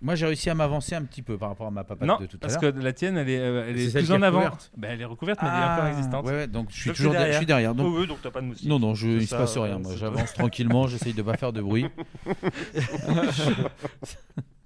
[0.02, 2.26] Moi j'ai réussi à m'avancer un petit peu par rapport à ma papate non, de
[2.26, 2.74] tout à parce l'heure.
[2.74, 4.40] que la tienne, elle est, euh, elle C'est est celle plus qui est en avant.
[4.40, 4.70] recouverte.
[4.76, 6.26] Bah, elle est recouverte, mais elle est encore existante.
[6.26, 7.32] Ouais, ouais, donc je suis toujours derrière.
[7.32, 7.74] Je suis derrière.
[7.74, 8.68] Donc, Oh, oui, donc t'as pas de moustique.
[8.68, 9.78] non, non, je, il se Ça, passe euh, rien.
[9.78, 11.86] Moi, c'est j'avance tranquillement, j'essaye de pas faire de bruit.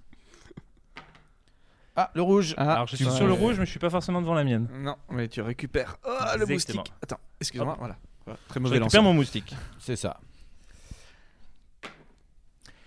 [1.95, 2.53] ah, le rouge.
[2.57, 4.67] Ah, Alors je suis sur le rouge, mais je suis pas forcément devant la mienne.
[4.79, 5.97] Non, mais tu récupères.
[6.05, 6.79] Oh, le Exactement.
[6.81, 6.93] moustique.
[7.01, 7.75] Attends, excuse-moi.
[7.79, 7.95] Voilà.
[8.25, 9.03] Voilà, Très Je mauvais récupère lanceur.
[9.03, 9.55] mon moustique.
[9.79, 10.19] C'est ça.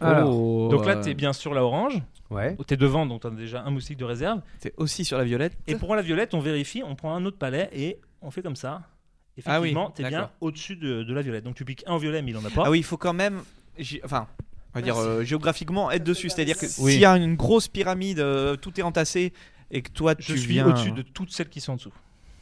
[0.01, 2.01] Alors, Oh, Donc là, euh, t'es bien sur la orange.
[2.31, 2.57] ouais.
[2.66, 4.40] T'es devant, donc t'as déjà un moustique de réserve.
[4.61, 5.57] t'es aussi sur la violette.
[5.66, 8.57] Et pour la violette, on vérifie, on prend un autre palais et on fait comme
[8.57, 8.83] ça.
[9.47, 11.44] Ah oui, Effectivement, t'es bien au-dessus de, de la violette.
[11.44, 12.64] Donc tu piques un violet, mais il en a pas.
[12.66, 13.42] Ah oui, il faut quand même.
[13.79, 14.27] j'ai- Enfin.
[14.74, 16.92] On va dire euh, géographiquement être dessus, c'est-à-dire que Oui.
[16.92, 19.33] s'il y a une grosse pyramide, euh, tout est entassé
[19.70, 21.92] et que toi Je tu suis viens au-dessus de toutes celles qui sont en dessous.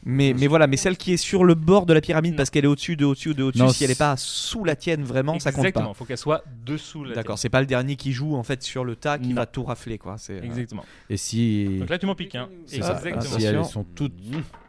[0.09, 2.37] Mais, mais voilà, mais celle qui est sur le bord de la pyramide Non.
[2.37, 4.63] parce qu'elle est au-dessus de au-dessus de au-dessus, Non, si elle n'est c'est- pas sous
[4.63, 5.93] la tienne vraiment, ça compte Exactement, pas.
[5.95, 8.85] faut qu'elle soit dessous la D'accord, c'est pas le dernier qui joue en fait sur
[8.85, 9.35] le tas qui Non.
[9.35, 10.17] va tout rafler quoi.
[10.17, 10.85] C'est euh, Exactement.
[11.09, 11.79] Et si.
[11.79, 12.47] Donc là, tu m'en piques un.
[12.67, 12.93] c'est ça.
[13.03, 13.39] Exactement.
[13.39, 14.13] Si elles sont toutes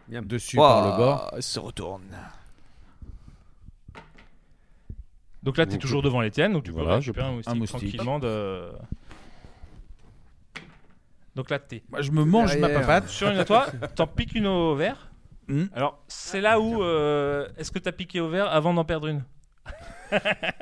[0.08, 1.30] dessus par le bord.
[1.38, 2.02] se retourne.
[5.48, 7.34] Donc là, tu es toujours devant les tiennes, donc tu peux voilà, récupérer je un
[7.36, 7.78] moustique, un moustique.
[7.96, 8.68] tranquillement de...
[11.34, 13.08] Donc là, t'es Moi, je me mange ma papate.
[13.08, 15.10] sur une à toi, t'en piques une au vert.
[15.46, 15.64] Hmm.
[15.72, 16.82] Alors, c'est là où...
[16.82, 19.24] euh, Est-ce que t'as piqué au vert avant d'en perdre une?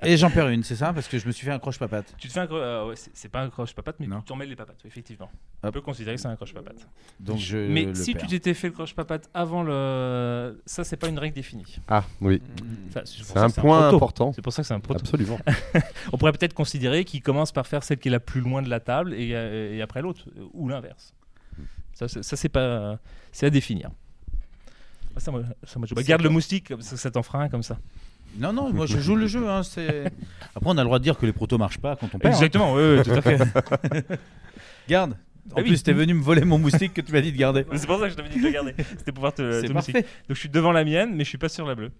[0.03, 2.15] Et j'en perds une, c'est ça Parce que je me suis fait un croche-papate.
[2.19, 2.47] Tu te fais un...
[2.47, 4.19] cro- euh, ouais, c'est pas un croche-papate, mais Non.
[4.21, 5.31] tu t'en mêles les papates, oui, effectivement.
[5.63, 6.87] On peut considérer que c'est un croche-papate.
[7.21, 7.59] Donc je.
[7.59, 8.23] Mais le si perds.
[8.23, 10.61] tu t'étais fait le croche-papate avant le...
[10.67, 11.77] Ça, c'est pas une règle définie.
[11.89, 12.41] Ah oui,
[12.89, 14.33] Enfin, c'est un point important.
[14.33, 15.01] C'est pour ça que c'est un proto.
[15.01, 15.39] Absolument.
[16.13, 18.69] On pourrait peut-être considérer qu'il commence par faire celle qui est la plus loin de
[18.71, 21.15] la table et, euh, et après l'autre, euh, ou l'inverse.
[21.95, 22.99] Ça, c'est- ça, c'est pas,
[23.33, 23.91] c'est à définir.
[25.17, 27.49] Ah, Ça, moi, ça, moi, je- garde le moustique, comme ça, ça t'en fera un
[27.49, 27.79] comme ça.
[28.39, 29.49] Non, non, moi je joue le jeu.
[29.49, 30.05] Hein, c'est...
[30.55, 32.27] Après, on a le droit de dire que les protos marchent pas quand on perd.
[32.35, 32.37] hein.
[32.37, 33.39] Exactement, oui, oui, tout à fait.
[34.89, 35.13] Garde.
[35.53, 35.69] En Ah oui.
[35.69, 37.65] plus, t'es venu me voler mon moustique que tu m'as dit de garder.
[37.77, 38.75] c'est pour ça que je t'avais dit de le garder.
[38.99, 39.95] C'était pour voir te, te moustique.
[39.95, 41.93] Donc je suis devant la mienne, mais je suis pas sur la bleue.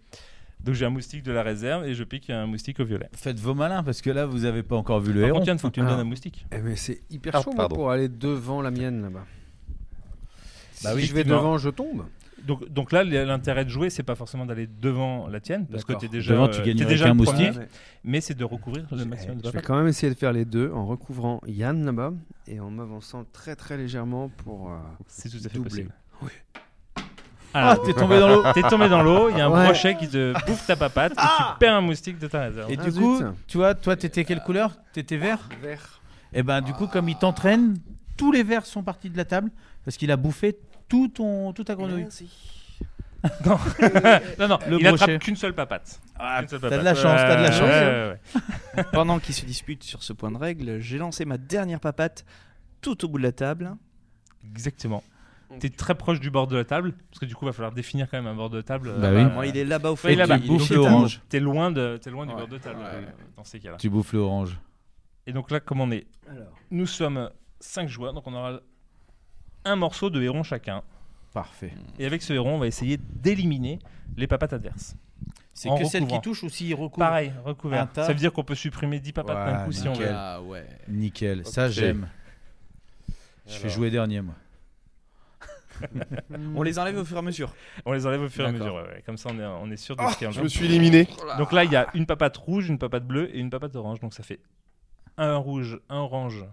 [0.65, 3.09] Donc j'ai un moustique de la réserve et je pique un moustique au violet.
[3.15, 5.39] Faites vos malins parce que là, vous avez pas encore vu le Par héron.
[5.39, 5.91] contre, Yann, faut que tu me Ah.
[5.91, 6.45] donnes un moustique.
[6.51, 9.25] Eh, mais c'est hyper Ah, chaud moi, pour aller devant la mienne là-bas.
[10.83, 12.05] Bah si oui, je vais devant, je tombe.
[12.47, 15.89] Donc, donc là, l'intérêt de jouer, c'est pas forcément d'aller devant la tienne, parce que
[15.93, 16.01] D'accord.
[16.03, 17.69] t'es déjà, Devant, tu gagnes déjà un premier, moustique.
[18.05, 20.45] mais c'est de recouvrir le maximum de Je vais quand même essayer de faire les
[20.45, 22.13] deux en recouvrant Yann là-bas
[22.47, 24.71] et en m'avançant très très légèrement pour.
[24.71, 24.77] euh,
[25.09, 25.69] C'est tout à fait doubler.
[25.71, 25.93] possible.
[27.55, 28.43] Ah, Alors, t'es tombé dans l'eau.
[28.55, 29.65] T'es tombé dans l'eau, il y a un Ouais.
[29.65, 32.71] brochet qui te bouffe ta papate et tu perds un moustique de ta réserve.
[32.71, 33.01] Et Ah, du zut.
[33.03, 34.77] coup, tu vois, toi, t'étais quelle couleur?
[34.93, 35.49] T'étais vert?
[35.63, 36.01] Vert.
[36.35, 37.79] Et ben, du coup, comme il t'entraîne,
[38.17, 39.51] tous les verts sont partis de la table
[39.85, 42.07] parce qu'il a bouffé tout ton, toute ta grenouille.
[43.45, 45.19] Non, non, Le il attrape brochet.
[45.19, 46.01] qu'une seule papate.
[46.17, 47.61] Ah, t'as de la chance, t'as de la chance.
[47.63, 48.19] ouais,
[48.77, 48.85] ouais.
[48.93, 52.25] Pendant qu'ils se disputent sur ce point de règle, j'ai lancé ma dernière papate
[52.81, 53.75] tout au bout de la table.
[54.49, 55.03] Exactement.
[55.61, 57.73] T'es très proche du bord de la table, parce que du coup, il va falloir
[57.73, 58.93] définir quand même un bord de table.
[58.99, 59.33] Bah euh, oui.
[59.33, 60.13] Moi, il est là-bas au fait.
[60.13, 60.45] il est là-bas.
[60.77, 61.21] orange.
[61.29, 62.87] T'es loin, de, t'es loin du bord de table Ouais.
[62.95, 63.77] euh, dans ces cas-là.
[63.77, 64.59] Tu bouffes le orange.
[65.27, 66.07] Et donc là, comme on est,
[66.71, 68.61] nous sommes 5 joueurs, donc on aura
[69.67, 70.83] un morceau de héron chacun.
[71.35, 71.73] Parfait.
[71.99, 73.79] Et avec ce héron, on va essayer d'éliminer
[74.17, 74.97] les papates adverses.
[75.53, 77.89] C'est que celle qui touche ou s'il recouvre Pareil, recouvert.
[77.95, 80.09] Ça veut dire qu'on peut supprimer 10 papates d'un coup si on veut.
[80.11, 80.67] Ah ouais.
[80.89, 81.47] Nickel.
[81.47, 82.09] Ça, j'aime.
[83.47, 83.77] Je fais Alors.
[83.77, 84.35] jouer dernier, moi.
[86.55, 87.55] On les enlève au fur et à mesure.
[87.85, 88.75] On les enlève au fur et à mesure.
[88.75, 89.03] ouais, ouais.
[89.05, 90.41] Comme ça, on est, on est sûr de Ah, ce qu'il y a en je
[90.43, 91.07] me suis éliminé.
[91.39, 94.01] Donc là, il y a une papate rouge, une papate bleue et une papate orange.
[94.01, 94.41] Donc ça fait
[95.19, 96.45] un rouge, un orange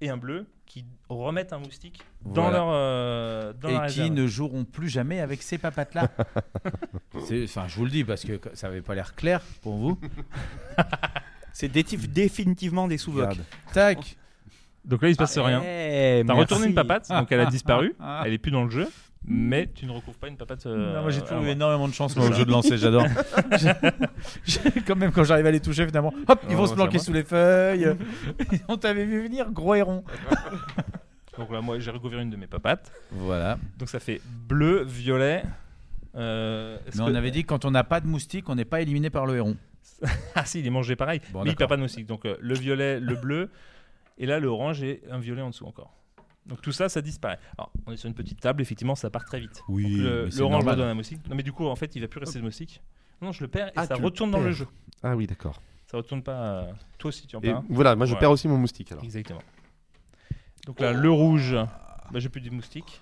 [0.00, 2.58] et un bleu qui remettent un moustique dans Voilà.
[2.58, 4.12] leur euh, dans la Et qui réserve.
[4.14, 6.08] ne joueront plus jamais avec ces papates-là.
[7.26, 9.98] C'est- Enfin, je vous le dis parce que ça avait pas l'air clair pour vous.
[11.52, 12.96] C'est définitivement des.
[13.04, 13.38] Regarde.
[13.72, 14.16] Tac.
[14.84, 15.60] Donc là, il se passe rien.
[15.64, 17.94] Eh, T'as retourné une papate, donc elle a disparu.
[18.00, 18.22] Ah.
[18.24, 18.88] Elle est plus dans le jeu,
[19.26, 20.64] mais tu ne recouvres pas une papate.
[20.66, 23.06] euh, Non, moi j'ai toujours eu énormément de chance moi, au jeu de lancer, j'adore.
[24.86, 27.12] Quand même quand j'arrive à les toucher finalement, hop, ils Oh, vont se planquer sous
[27.12, 27.94] les feuilles.
[28.68, 30.04] On t'avait vu venir, gros héron.
[31.38, 32.92] Donc là, moi, j'ai recouvert une de mes papates.
[33.12, 33.58] Voilà.
[33.78, 35.42] Donc ça fait bleu, violet.
[36.16, 38.64] euh, Mais que- on avait dit que quand on n'a pas de moustique, on n'est
[38.64, 39.56] pas éliminé par le héron.
[40.34, 41.20] Ah si, il est mangé pareil.
[41.32, 42.06] Bon, mais il perd pas de moustique.
[42.06, 43.50] Donc euh, le violet, le bleu,
[44.18, 45.94] et là le orange et un violet en dessous encore.
[46.50, 47.38] Donc tout ça, ça disparaît.
[47.56, 49.62] Alors on est sur une petite table, effectivement, ça part très vite.
[49.68, 50.76] Oui, Donc, le- mais L'orange me normal.
[50.76, 51.20] donne un moustique.
[51.28, 52.82] Non mais du coup, en fait, il va plus rester de moustique.
[53.22, 54.52] Non, je le perds et Ah, ça tu le retourne dans le perds.
[54.54, 54.66] jeu.
[55.02, 55.62] Ah oui, d'accord.
[55.86, 56.32] Ça retourne pas.
[56.62, 57.64] euh, Toi aussi, tu en Et perds un.
[57.70, 58.18] voilà, moi je Ouais.
[58.20, 59.02] perds aussi mon moustique alors.
[59.04, 59.42] Exactement.
[60.66, 61.54] Donc là, le rouge,
[62.12, 63.00] bah, j'ai plus de moustique.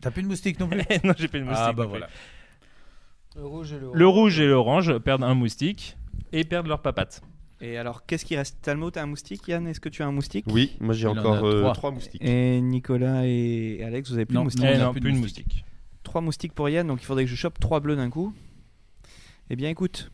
[0.00, 1.64] T'as plus de moustique non plus non, j'ai plus de moustique.
[1.66, 1.98] Ah bah non plus.
[1.98, 2.08] voilà.
[3.36, 5.96] Le rouge et le Le rouge et l'orange perdent un moustique
[6.32, 7.22] et perdent leur papate.
[7.60, 8.58] Et alors, qu'est-ce qui reste?
[8.60, 10.44] Talmo, t'as un moustique Yann, est-ce que tu as un moustique?
[10.48, 11.72] Oui, moi j'ai Il en encore a euh, trois.
[11.72, 12.22] trois moustiques.
[12.22, 15.64] Et Nicolas et Alex, vous avez plus Non, de moustique Eh non, plus de moustique.
[16.02, 18.34] Trois moustiques pour Yann, donc il faudrait que je chope trois bleus d'un coup.
[19.48, 20.10] Eh bien, écoute,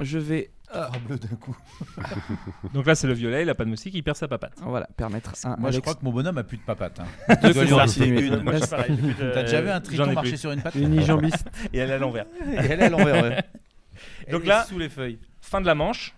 [0.00, 1.56] je vais Ah, bleu d'un coup.
[2.74, 4.54] Donc là, c'est le violet, il a pas de moustique, il perd sa papate.
[4.62, 7.00] voilà permettre à Moi je Alex crois que mon bonhomme a plus de papates.
[7.00, 7.36] Hein.
[7.42, 8.26] Tu dois lui en continuer.
[8.26, 8.42] une.
[8.42, 8.86] Moi, pareil.
[8.90, 10.38] j'ai plus de- T'as déjà vu un j'en triton ai marcher plus.
[10.38, 11.46] sur une patte unijambiste.
[11.72, 12.26] Et elle est à l'envers.
[12.52, 13.36] Et elle est à l'envers, ouais.
[14.30, 15.18] Donc Elle est là- sous les feuilles.
[15.40, 16.14] Fin de la manche.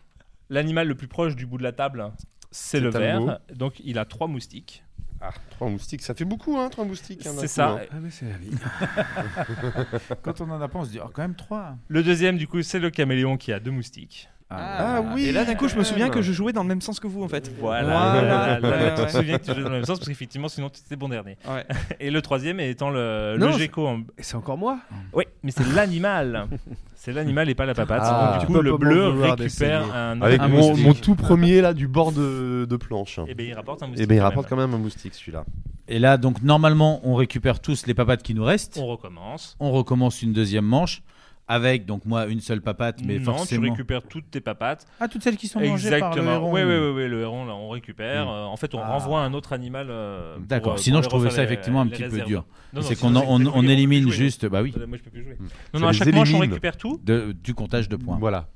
[0.51, 2.11] L'animal le plus proche du bout de la table,
[2.51, 3.27] c'est le Talbot.
[3.27, 3.39] ver.
[3.55, 4.83] Donc il a trois moustiques.
[5.21, 7.27] Ah, trois moustiques, ça fait beaucoup hein, trois moustiques.
[7.27, 7.71] hein, C'est coup, ça.
[7.71, 7.81] hein.
[7.91, 8.51] Ah, mais c'est la vie.
[10.23, 11.77] Quand on en a pas, on se dit, oh, quand même trois.
[11.89, 14.29] Le deuxième, du coup, c'est le caméléon qui a deux moustiques.
[14.51, 15.27] Ah oui.
[15.27, 17.07] Et là, d'un coup, je me souviens que je jouais dans le même sens que
[17.07, 17.51] vous, en fait.
[17.61, 17.89] Voilà.
[17.89, 18.59] Voilà.
[18.61, 19.09] Là, te ouais.
[19.09, 21.37] souviens que tu jouais dans le même sens parce qu'effectivement, sinon tu étais bon dernier.
[21.47, 21.67] Ouais.
[22.01, 23.87] Et le troisième étant le, Non, le c'est- gecko.
[23.87, 24.01] En...
[24.19, 24.79] C'est encore moi
[25.13, 26.47] Oui, mais c'est l'animal.
[26.95, 28.03] C'est l'animal et pas la papate.
[28.05, 28.33] Ah.
[28.39, 31.87] Donc, du coup, le bleu récupère un, Avec un mon, mon tout premier là du
[31.87, 33.21] bord de, de planche.
[33.29, 34.03] Et ben il rapporte un moustique.
[34.03, 34.59] Et ben il quand rapporte même.
[34.59, 35.45] quand même un moustique celui-là.
[35.87, 38.79] Et là, donc normalement, on récupère tous les papates qui nous restent.
[38.83, 39.57] On recommence.
[39.61, 41.03] On recommence une deuxième manche
[41.51, 43.65] avec donc moi une seule papate, mais non, forcément.
[43.65, 44.87] tu récupères toutes tes papates.
[45.01, 46.33] Ah, toutes celles qui sont mangées par le Exactement.
[46.37, 46.53] héron.
[46.53, 48.27] Oui, oui, oui, oui, le héron, là, on récupère.
[48.27, 48.29] Mm.
[48.29, 48.89] Euh, en fait, on Ah.
[48.93, 49.89] renvoie un autre animal.
[49.91, 50.75] euh, D'accord.
[50.75, 52.45] euh, Sinon, pour je trouvais ça les- effectivement un petit peu dur.
[52.83, 54.13] C'est qu'on on, on élimine jouer.
[54.13, 55.37] juste, bah oui, Moi, je peux plus jouer.
[55.41, 55.45] Mm.
[55.75, 57.01] Non, non, à chaque manche, on récupère tout.
[57.05, 58.19] de- du comptage de points.
[58.21, 58.47] Voilà.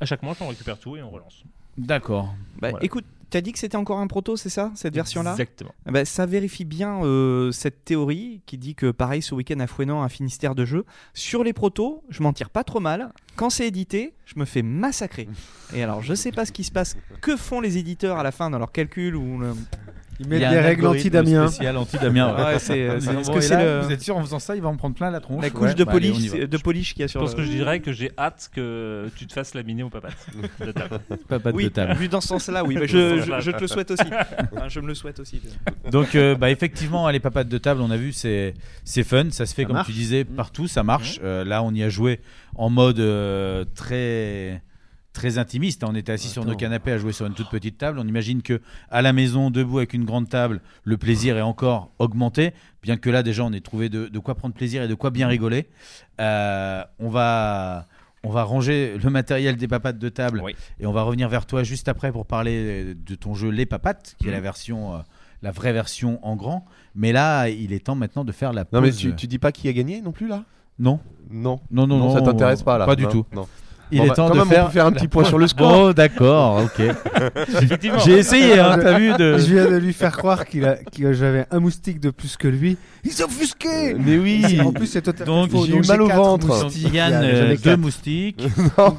[0.00, 1.42] À chaque manche, on récupère tout et on relance.
[1.78, 2.34] D'accord.
[2.60, 2.84] Bah, Voilà.
[2.84, 5.32] Écoute, t'as dit que c'était encore un proto, c'est ça, cette version-là?
[5.32, 5.72] Exactement.
[5.86, 9.66] Ah bah, ça vérifie bien euh, cette théorie qui dit que pareil ce week-end à
[9.66, 10.84] Fouenan un Finistère de jeu.
[11.14, 13.12] Sur les protos, je m'en tire pas trop mal.
[13.36, 15.28] Quand c'est édité, je me fais massacrer.
[15.74, 18.32] Et alors je sais pas ce qui se passe, que font les éditeurs à la
[18.32, 19.54] fin dans leurs calculs ou le-
[20.18, 21.48] Ils Il mettent des règles anti-Damien.
[21.48, 22.34] spécial anti-Damien.
[22.34, 22.42] ouais.
[22.44, 24.38] Ouais, c'est, c'est- Bon, est-ce et que c'est là, le- Vous êtes sûr en faisant
[24.38, 26.30] ça, il va en prendre plein la tronche la couche Ouais, de bah, allez, polish,
[26.30, 26.46] va.
[26.46, 28.48] de polish qu'il y a Je sur pense le- que je dirais que j'ai hâte
[28.54, 30.16] que tu te fasses laminer aux papates
[30.60, 31.00] de table.
[31.28, 31.94] Papates Oui, de table.
[31.94, 32.74] vu dans ce sens-là, oui.
[32.78, 34.04] Bah, je, je- je te le souhaite aussi.
[34.52, 35.40] Enfin, je me le souhaite aussi.
[35.90, 39.26] Donc, euh, bah, effectivement, les papates de table, on a vu, c'est c'est fun.
[39.30, 39.88] Ça se fait, Ça comme marche.
[39.88, 41.20] tu disais, partout, ça marche.
[41.22, 42.20] Euh, là, on y a joué
[42.54, 44.62] en mode euh, très
[45.16, 45.82] très intimiste.
[45.82, 47.98] On était assis sur nos canapés à jouer sur une toute petite table.
[47.98, 51.90] On imagine que à la maison, debout avec une grande table, le plaisir est encore
[51.98, 52.52] augmenté.
[52.82, 55.10] Bien que là, déjà, on ait trouvé de, de quoi prendre plaisir et de quoi
[55.10, 55.66] bien rigoler.
[56.20, 57.86] Euh, on va.
[58.22, 60.56] On va ranger le matériel des papates de table Oui.
[60.80, 64.16] et on va revenir vers toi juste après pour parler de ton jeu Les Papates,
[64.18, 64.98] qui est la version, euh,
[65.42, 66.64] la vraie version en grand.
[66.96, 68.72] Mais là, il est temps maintenant de faire la pause.
[68.80, 70.42] Non, mais tu, tu dis pas qui a gagné non plus là?
[70.80, 70.98] Non,
[71.30, 71.60] Non.
[71.70, 73.26] non, non, Non, non, ça t'intéresse pas là Pas du Non, tout.
[73.32, 73.46] Non.
[73.92, 75.70] Il Bon, est bah, temps quand de faire un petit point sur le score.
[75.70, 76.82] Bon, d'accord, ok.
[78.04, 79.38] J'ai essayé, hein, t'as vu de.
[79.38, 82.48] Je viens de lui faire croire qu'il a, que j'avais un moustique de plus que
[82.48, 82.76] lui.
[83.04, 84.60] Il s'est offusqué Mais oui.
[84.60, 85.66] En plus, c'est totalement Donc, faux.
[85.66, 86.64] j'ai eu mal au ventre.
[86.64, 86.92] moustiques.
[86.92, 88.44] Yann, euh, deux moustiques.
[88.78, 88.96] Non.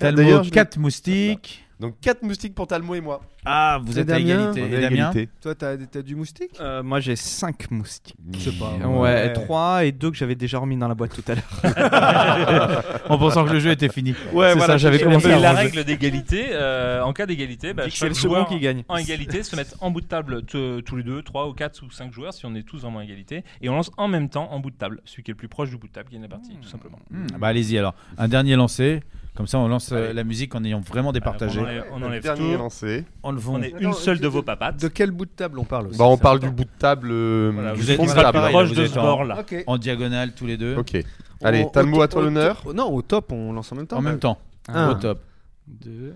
[0.00, 1.60] D'ailleurs, quatre moustiques.
[1.84, 3.20] Donc 4 moustiques pour Talmo et moi.
[3.44, 4.62] Ah, vous Et êtes à Damien égalité.
[4.62, 5.28] On est Et à Damien égalité.
[5.42, 6.50] Toi, t'as t'as du moustique?
[6.60, 8.16] Euh, moi j'ai 5 moustiques.
[8.38, 9.32] C'est pas Ouais, vrai.
[9.34, 12.82] 3 et 2 que j'avais déjà remis dans la boîte tout à l'heure.
[13.08, 14.12] En pensant que le jeu était fini.
[14.32, 15.64] Ouais, C'est voilà, ça, j'avais Et commencé la à ranger.
[15.66, 18.82] règle d'égalité, euh, en cas d'égalité, bah, que c'est chaque le second joueur qui gagne.
[18.88, 21.90] en égalité se mettent en bout de table tous les deux, 3 ou 4 ou
[21.90, 23.44] 5 joueurs si on est tous en égalité.
[23.60, 25.00] Et on lance en même temps en bout de table.
[25.04, 26.98] Celui qui est le plus proche du bout de table gagne la partie, tout simplement.
[27.10, 27.94] Hmm, bah allez-y alors.
[28.16, 29.02] Un dernier lancé.
[29.36, 30.12] Comme ça, on lance euh, Allez.
[30.14, 31.58] la musique en ayant vraiment départagé.
[31.58, 32.56] On enlève, on enlève tout.
[32.56, 33.04] lancé.
[33.24, 34.80] On le est une seule de vos papates.
[34.80, 37.08] De quel bout de table on parle aussi, Bah, on parle du bout de table.
[37.10, 39.40] euh, Voilà, du vous êtes proche vous de êtes ce en- bord-là.
[39.40, 39.64] Ok.
[39.66, 40.76] En diagonale tous les deux.
[40.76, 40.96] Ok.
[41.42, 42.62] Allez, Au- Talmo au- à toi l'honneur.
[42.74, 43.96] Non, au top, on lance en même temps.
[43.98, 44.38] En même temps.
[44.68, 44.90] Un.
[44.90, 45.20] Au top.
[45.66, 46.14] 2.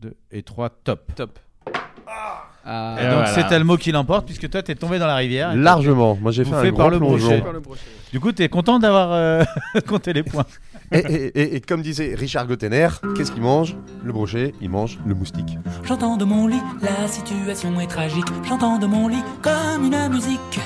[0.00, 1.12] 2 et 3 top.
[1.16, 1.38] Top.
[2.66, 3.26] Et Et donc voilà.
[3.26, 5.56] c'est Talmo qui l'emporte puisque toi t'es tombé dans la rivière.
[5.56, 6.16] Largement.
[6.20, 7.38] Moi j'ai fait un par grand le plongeon.
[7.38, 7.80] brochet.
[8.12, 9.42] Du coup t'es content d'avoir euh,
[9.88, 10.44] compté les points.
[10.92, 13.76] Et, comme disait Richard Gottener, qu'est-ce qu'il mange?
[14.04, 15.56] Le brochet, il mange le moustique.
[15.84, 18.26] J'entends de mon lit, la situation est tragique.
[18.44, 20.60] J'entends de mon lit comme une musique.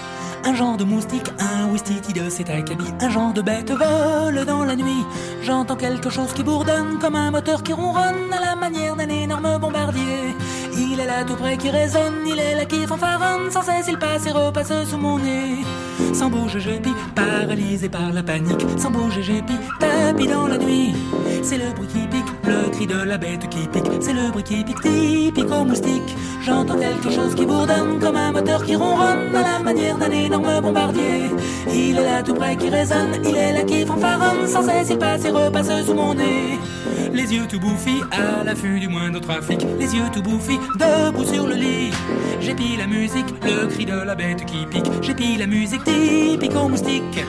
[0.46, 2.92] Un genre de moustique, un wistiti de cet acabit.
[3.00, 5.04] Un genre de bête vole dans la nuit.
[5.42, 9.58] J'entends quelque chose qui bourdonne comme un moteur qui ronronne à la manière d'un énorme
[9.58, 10.36] bombardier.
[10.76, 13.50] Il est là tout près qui résonne, il est là qui fanfaronne.
[13.50, 15.64] Sans cesse il passe et repasse sous mon nez.
[16.12, 18.66] Sans bouger, je pis, paralysé par la panique.
[18.76, 20.94] Sans bouger, j'ai pis, tapis dans la nuit.
[21.42, 23.90] C'est le bruit qui pique, le cri de la bête qui pique.
[24.00, 26.16] C'est le bruit qui pique, typique au moustique.
[26.42, 30.33] J'entends quelque chose qui bourdonne comme un moteur qui ronronne à la manière d'un énorme
[31.72, 34.46] Il est là tout près qui résonne, il est là qui fanfaronne.
[34.46, 36.58] Sans cesse il passe et repasse sous mon nez.
[37.12, 39.64] Les yeux tout bouffis, à l'affût du moindre trafic.
[39.78, 41.92] Les yeux tout bouffis, debout sur le lit.
[42.40, 44.90] J'épie la musique, le cri de la bête qui pique.
[45.02, 47.24] J'épie la musique typique au moustique.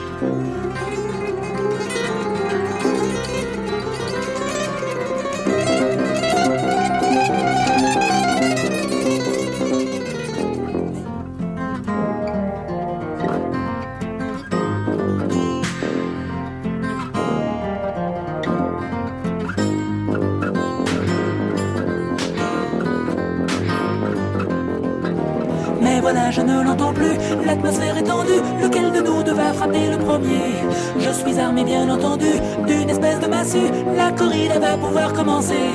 [26.06, 29.98] Voilà, je ne l'entends plus, l'atmosphère est tendue, lequel de nous deux va frapper le
[29.98, 30.52] premier?
[31.00, 32.30] Je suis armé bien entendu
[32.64, 35.66] d'une espèce de massue, la corrida va pouvoir commencer.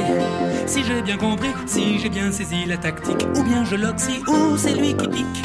[0.71, 4.55] Si j'ai bien compris, si j'ai bien saisi la tactique, ou bien je l'oxy, ou
[4.55, 5.43] c'est lui qui pique.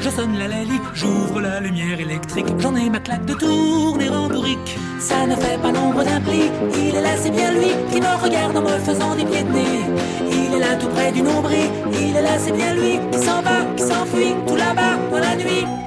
[0.00, 4.28] Je sonne la lalie, j'ouvre la lumière électrique, j'en ai ma claque de tourner en
[4.28, 4.76] bourrique.
[4.98, 8.22] Ça ne fait pas l'ombre d'un pli, il est là, c'est bien lui qui me
[8.22, 9.84] regarde en me faisant des pieds de nez.
[10.30, 13.40] Il est là tout près du nombril, il est là, c'est bien lui qui s'en
[13.40, 15.85] va, qui s'enfuit tout là-bas dans la nuit.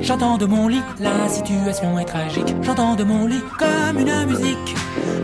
[0.00, 2.54] J'entends de mon lit, la situation est tragique.
[2.62, 4.74] J'entends de mon lit comme une musique.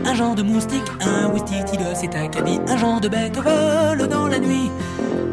[0.05, 2.59] Un genre de moustique, un wistiti de cet acabit.
[2.67, 4.69] Un genre de bête vole dans la nuit.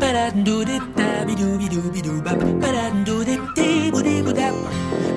[0.00, 2.38] Paladou-dip, tabidou-bidou-bidou-bap.
[2.60, 4.54] Paladou-dip, dibou-dibou-dap.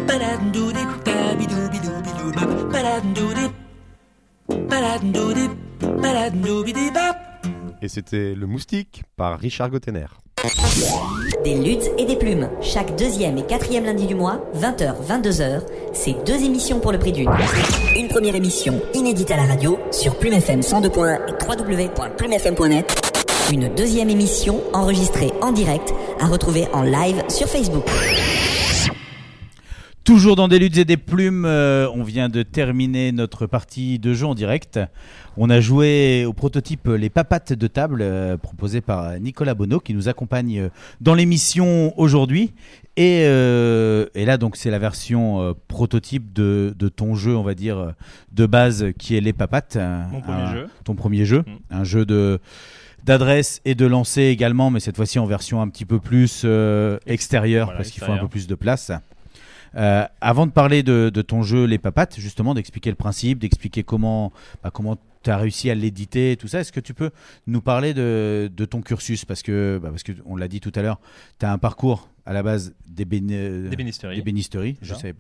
[0.08, 2.72] Paladou-dip, tabidou-bidou-bidou-bap.
[2.72, 3.52] Paladou-dip,
[4.68, 5.52] paladou-dip,
[6.02, 7.48] paladou-bidou-bap.
[7.82, 10.08] Et c'était Le Moustique par Richard Gottener.
[11.44, 12.50] Des luttes et des plumes.
[12.62, 15.62] Chaque deuxième et quatrième lundi du mois, 20h, 22h,
[15.94, 17.30] c'est deux émissions pour le prix d'une.
[17.96, 23.12] Une première émission inédite à la radio sur Plume FM 102.1 et www.plumefm.net.
[23.52, 27.86] Une deuxième émission enregistrée en direct à retrouver en live sur Facebook.
[30.04, 34.16] Toujours dans des luttes et des plumes, euh, on vient de terminer notre partie de
[34.16, 34.80] jeu en direct.
[35.38, 39.94] On a joué au prototype Les Papates de table, euh, proposé par Nicolas Bonneau, qui
[39.94, 40.70] nous accompagne euh,
[41.02, 42.52] dans l'émission aujourd'hui.
[42.98, 47.54] Et, euh, et là, donc, c'est la version prototype de, de ton jeu, on va
[47.54, 47.94] dire,
[48.32, 49.78] de base, qui est Les Papates.
[50.12, 50.68] Mon premier un- jeu.
[50.84, 51.42] Ton premier jeu.
[51.46, 51.54] Mm.
[51.76, 52.40] Un jeu de
[53.04, 56.46] d'adresse et de lancer également, mais cette fois-ci en version un petit peu plus
[57.08, 58.92] extérieure, Voilà, parce qu'il faut un peu plus de place.
[59.76, 63.84] Euh, avant de parler de, de ton jeu Les Papates, justement, d'expliquer le principe, d'expliquer
[63.84, 64.32] comment,
[64.64, 67.12] bah, comment tu as réussi à l'éditer tout ça, est-ce que tu peux
[67.48, 69.24] nous parler de, de ton cursus?
[69.24, 71.00] Parce que, bah, parce que on l'a dit tout à l'heure,
[71.40, 73.70] tu as un parcours à la base d'ébéni-
[74.18, 74.78] D'ébénisterie.
[74.82, 75.14] je sais.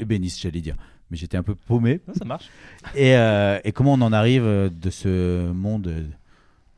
[0.00, 0.76] Ébéniste, j'allais dire.
[1.10, 2.00] Mais j'étais un peu paumé.
[2.08, 2.48] Non, ça marche.
[2.94, 5.92] Et, euh, et comment on en arrive euh, de ce monde,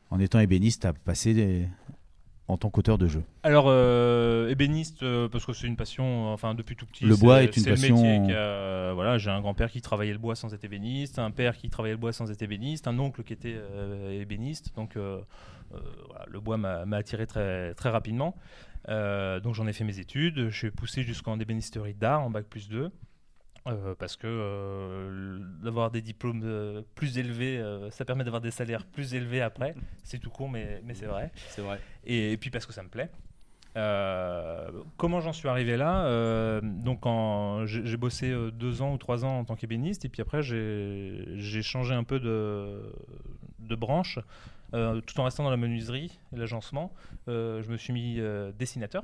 [0.09, 1.67] en étant ébéniste, à passer des-
[2.49, 6.33] en tant qu'auteur de jeu Alors, euh, ébéniste, euh, parce que c'est une passion, euh,
[6.33, 7.03] enfin depuis tout petit.
[7.05, 10.13] Le bois est une le passion- métier qui a- voilà, j'ai un grand-père qui travaillait
[10.13, 12.97] le bois sans être ébéniste, un père qui travaillait le bois sans être ébéniste, un
[12.99, 14.73] oncle qui était euh, ébéniste.
[14.75, 18.35] Donc, voilà, le bois m'a attiré très, très rapidement.
[18.87, 20.49] Donc, j'en ai fait mes études.
[20.49, 22.89] Je suis poussé jusqu'en ébénisterie d'art, en bac plus 2.
[23.67, 28.85] Euh, parce que euh, d'avoir des diplômes euh, plus élevés, ça permet d'avoir des salaires
[28.85, 29.75] plus élevés après.
[30.03, 31.31] C'est tout con, mais, mais c'est vrai.
[31.49, 31.79] C'est vrai.
[32.05, 33.09] Et, et puis parce que ça me plaît.
[34.97, 37.05] Comment j'en suis arrivé là Donc,
[37.65, 41.93] j'ai bossé deux ans ou trois ans en tant qu'ébéniste, et puis après, j'ai changé
[41.93, 42.91] un peu de,
[43.59, 44.19] de branche,
[44.71, 46.91] tout en restant dans la menuiserie et l'agencement.
[47.27, 48.19] Je me suis mis
[48.57, 49.03] dessinateur.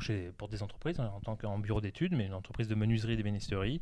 [0.00, 3.12] Chez- pour des entreprises, hein, en tant qu'en bureau d'études, mais une entreprise de menuiserie
[3.12, 3.80] et d'ébénisterie.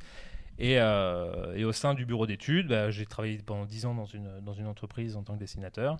[0.58, 4.04] Et, euh, et au sein du bureau d'études, bah, j'ai travaillé pendant 10 ans dans
[4.04, 5.96] une, dans une entreprise en tant que dessinateur,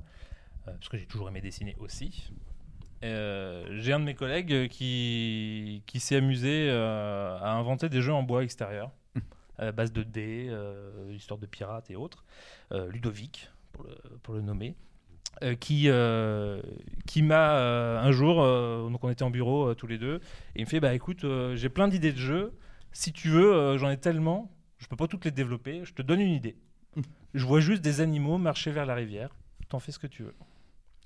[0.68, 2.30] euh, parce que j'ai toujours aimé dessiner aussi.
[3.02, 8.22] Euh, j'ai un de mes collègues qui, qui s'est amusé à inventer des jeux en
[8.22, 8.90] bois extérieur,
[9.58, 10.54] à base de dés,
[11.10, 12.24] histoire de pirates et autres.
[12.70, 13.50] Ludovic,
[14.22, 14.74] pour le nommer.
[15.42, 16.60] Euh, qui, euh,
[17.06, 18.36] qui m'a euh, un jour,
[18.90, 20.16] donc on était en bureau tous les deux,
[20.54, 22.52] et il me fait Bah écoute, j'ai plein d'idées de jeux,
[22.92, 26.20] si tu veux, j'en ai tellement, je peux pas toutes les développer, je te donne
[26.20, 26.56] une idée.
[27.34, 29.30] Je vois juste des animaux marcher vers la rivière,
[29.68, 30.34] t'en fais ce que tu veux.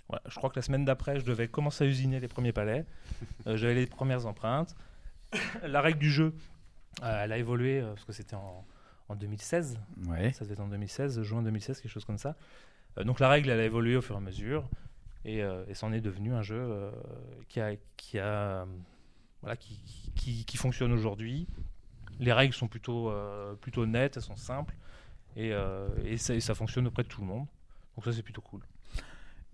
[0.09, 2.87] Voilà, je crois que la semaine d'après, je devais commencer à usiner les premiers palais.
[3.47, 4.75] J'avais les premières empreintes.
[5.63, 6.35] la règle du jeu,
[7.03, 8.67] elle a évolué parce que c'était en,
[9.09, 9.79] en 2016.
[10.07, 10.33] Ouais.
[10.33, 12.37] Ça devait être en 2016, juin 2016, quelque chose comme ça.
[12.99, 14.69] Euh, donc la règle, elle a évolué au fur et à mesure.
[15.25, 16.91] Et, euh, et c'en est devenu un jeu euh,
[17.49, 17.61] qui,
[18.19, 18.67] a,
[20.17, 21.47] qui, fonctionne aujourd'hui.
[22.21, 23.11] Les règles sont plutôt,
[23.87, 24.75] nettes, elles sont simples.
[25.37, 25.53] Et,
[26.17, 27.47] ça, fonctionne auprès de tout le monde.
[27.97, 28.61] Donc ça, c'est plutôt cool.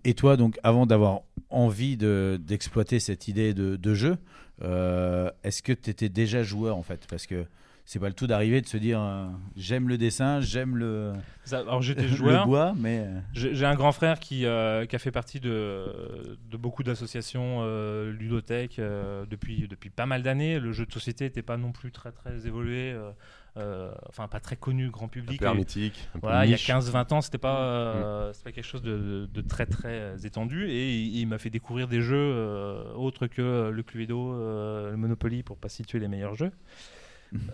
[0.04, 4.18] Et toi, donc, avant d'avoir envie de- d'exploiter cette idée de, jeu,
[4.60, 7.06] est-ce que tu étais déjà joueur en fait?
[7.08, 7.46] Parce que
[7.92, 9.26] c'est pas le tout d'arriver et de se dire euh,
[9.56, 11.12] j'aime le dessin, j'aime le,
[11.52, 12.46] alors j'étais le joueur.
[12.46, 13.00] bois, mais.
[13.00, 16.84] euh, J'ai j'ai un grand frère qui, euh, qui a fait partie de, de beaucoup
[16.84, 20.60] d'associations euh, ludothèques euh, depuis, depuis pas mal d'années.
[20.60, 23.10] Le jeu de société n'était pas non plus très très évolué, euh,
[23.56, 25.40] euh, enfin pas très connu grand Un public.
[25.40, 26.68] peu Et- hermétique, un peu voilà, il y a niche.
[26.70, 30.68] 15-20 ans, c'était pas, euh, c'était pas quelque chose de, de très très étendu.
[30.70, 34.96] Et il, il m'a fait découvrir des jeux euh, autres que le Cluedo, euh, le
[34.96, 36.52] Monopoly, pour pas situer les meilleurs jeux.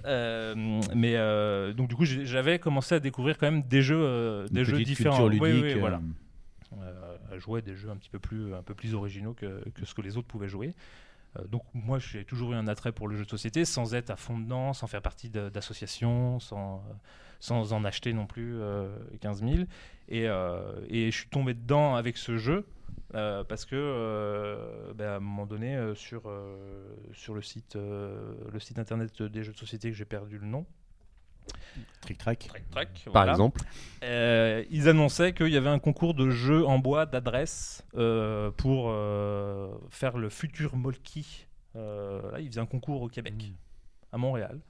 [0.06, 4.46] Euh, mais euh, donc du coup j'avais commencé à découvrir quand même des jeux euh,
[4.48, 6.00] des jeux différents culture Oui, oui, ludique, voilà
[7.30, 9.84] à jouer à des jeux un petit peu plus, un peu plus originaux que, que
[9.84, 10.74] ce que les autres pouvaient jouer.
[11.50, 14.16] Donc moi j'ai toujours eu un attrait pour le jeu de société sans être à
[14.16, 16.82] fond dedans, sans faire partie d'associations, sans,
[17.40, 18.88] sans en acheter non plus euh,
[19.20, 19.54] 15 000.
[20.08, 22.66] Et, euh, et je suis tombé dedans avec ce jeu.
[23.14, 27.76] Euh, parce que euh, ben, à un moment donné euh, sur, euh, sur le, site,
[27.76, 30.66] euh, le site internet des jeux de société que j'ai perdu le nom
[32.00, 32.46] Trick Track.
[32.48, 33.60] Trick Track, Par exemple.
[34.02, 38.86] Euh, ils annonçaient qu'il y avait un concours de jeux en bois d'adresse euh, pour
[38.88, 41.46] euh, faire le futur Molki.
[41.76, 43.52] Euh, là, ils faisaient un concours au Québec,
[44.12, 44.60] à Montréal.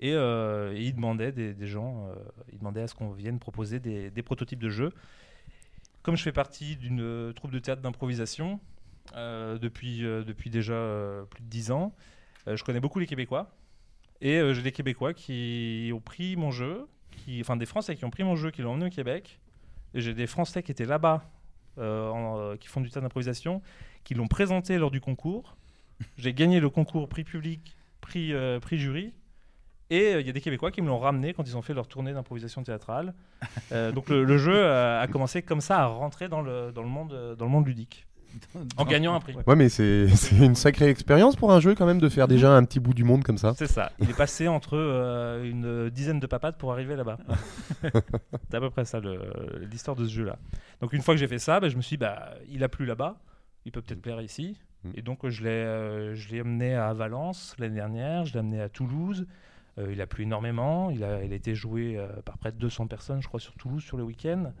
[0.00, 2.14] Et, euh, et ils demandaient des, des gens, euh,
[2.52, 4.92] ils demandaient à ce qu'on vienne proposer des, des prototypes de jeux.
[6.02, 8.58] Comme je fais partie d'une euh, troupe de théâtre d'improvisation
[9.16, 10.74] euh, depuis, euh, depuis déjà
[11.28, 11.94] plus de 10 ans,
[12.46, 13.54] je connais beaucoup les Québécois.
[14.22, 18.10] Et j'ai des Québécois qui ont pris mon jeu, qui, enfin des Français qui ont
[18.10, 19.40] pris mon jeu, qui l'ont emmené au Québec.
[19.94, 21.24] Et j'ai des Français qui étaient là-bas,
[21.76, 23.62] qui font du théâtre d'improvisation,
[24.04, 25.56] qui l'ont présenté lors du concours.
[26.18, 29.14] J'ai gagné le concours prix public, prix, prix jury.
[29.90, 31.74] Et euh, il y a des Québécois qui me l'ont ramené quand ils ont fait
[31.74, 33.14] leur tournée d'improvisation théâtrale.
[33.72, 36.82] Euh, donc le, le jeu euh, a commencé comme ça à rentrer dans le, dans
[36.82, 38.06] le, monde, dans le monde ludique.
[38.76, 39.34] En gagnant un prix.
[39.46, 42.52] Ouais, mais c'est c'est une sacrée expérience pour un jeu quand même de faire déjà
[42.52, 43.54] un petit bout du monde comme ça.
[43.56, 43.92] C'est ça.
[43.98, 47.18] Il est passé entre euh, une dizaine de papates pour arriver là-bas.
[47.82, 49.00] C'est à peu près ça
[49.70, 50.38] l'histoire de ce jeu-là.
[50.80, 52.68] Donc une fois que j'ai fait ça, bah, je me suis dit, bah, il a
[52.68, 53.16] plu là-bas,
[53.64, 54.56] il peut peut-être plaire ici.
[54.84, 54.90] Mm.
[54.96, 58.60] Et donc je l'ai euh, je l'ai amené à Valence l'année dernière, je l'ai amené
[58.60, 59.26] à Toulouse.
[59.80, 60.90] Euh, il a plu énormément.
[60.90, 63.54] Il a, il a été joué euh, par près de 200 personnes, je crois, sur
[63.54, 64.52] Toulouse sur le week-end.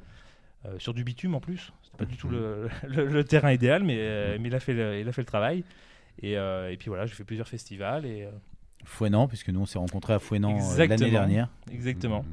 [0.66, 1.72] Euh, sur du bitume en plus.
[1.82, 4.98] C'était pas du tout le, le- le terrain idéal, mais, mais il, a fait le,
[5.00, 5.64] il a fait le travail.
[6.22, 8.28] Et, et puis voilà, j'ai fait plusieurs festivals et,
[8.84, 10.88] Fouenant, puisque nous on s'est rencontrés à Fouenant Exactement.
[11.00, 11.48] l'année dernière.
[11.70, 12.24] Exactement.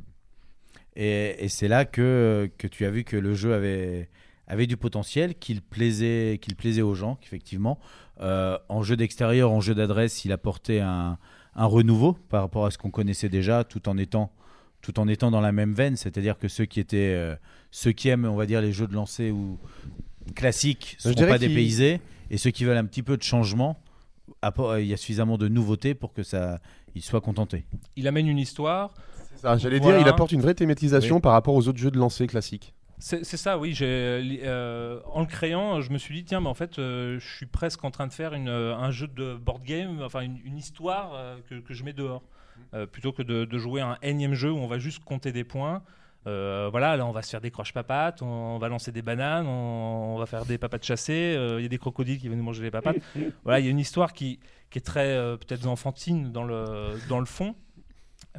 [0.95, 4.09] Et, et c'est là que, que tu as vu que le jeu avait,
[4.47, 7.79] avait du potentiel, qu'il plaisait, qu'il plaisait aux gens, qu'effectivement,
[8.19, 11.17] en jeu d'extérieur, en jeu d'adresse, il apportait un,
[11.57, 14.31] un renouveau par rapport à ce qu'on connaissait déjà, tout en étant,
[14.81, 15.95] tout en étant dans la même veine.
[15.97, 17.35] C'est-à-dire que ceux qui étaient, euh,
[17.71, 19.57] ceux qui aiment, on va dire, les jeux de lancer ou
[20.35, 21.99] classiques, seront pas dépaysés,
[22.29, 23.79] et ceux qui veulent un petit peu de changement,
[24.43, 26.59] appo- il y a suffisamment de nouveautés pour que ça,
[26.95, 27.65] ils soient contentés.
[27.95, 28.93] Il amène une histoire.
[29.37, 29.97] Ça, J'allais Voilà.
[29.99, 31.21] dire, il apporte une vraie thématisation Oui.
[31.21, 32.73] par rapport aux autres jeux de lancer classiques.
[32.99, 33.77] C'est ça, oui.
[33.81, 37.45] euh, en le créant, je me suis dit, tiens, mais en fait, euh, je suis
[37.45, 40.57] presque en train de faire une, euh, un jeu de board game, enfin une, une
[40.57, 42.23] histoire euh, que, que je mets dehors.
[42.91, 45.83] Plutôt que de, de jouer un énième jeu où on va juste compter des points.
[46.25, 50.15] Voilà, là, on va se faire des croches-papates, on, on va lancer des bananes, on,
[50.15, 52.63] on va faire des papates chassées, il y a des crocodiles qui viennent nous manger
[52.63, 52.97] les papates.
[53.43, 54.39] voilà, il y a une histoire qui,
[54.69, 57.55] qui est très, peut-être enfantine dans le, dans le fond.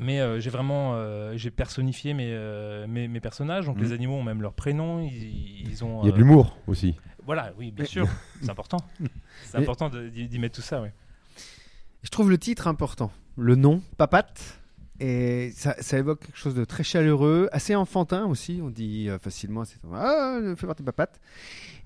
[0.00, 3.66] Mais euh, j'ai vraiment euh, j'ai personnifié mes, euh, mes, mes personnages.
[3.66, 3.82] Donc Mhm.
[3.82, 5.00] les animaux ont même leur prénom.
[5.00, 6.02] Ils, ils ont.
[6.02, 6.96] Il y a de l'humour aussi.
[7.24, 8.06] Voilà, oui, bien sûr.
[8.42, 8.78] C'est important.
[9.44, 10.88] C'est important d'y mettre tout ça, oui.
[12.02, 13.10] Je trouve le titre important.
[13.36, 14.60] Le nom, Papate.
[15.00, 18.60] Et ça, ça évoque quelque chose de très chaleureux, assez enfantin aussi.
[18.62, 21.20] On dit euh, facilement, c'est ah, fais voir tes papates.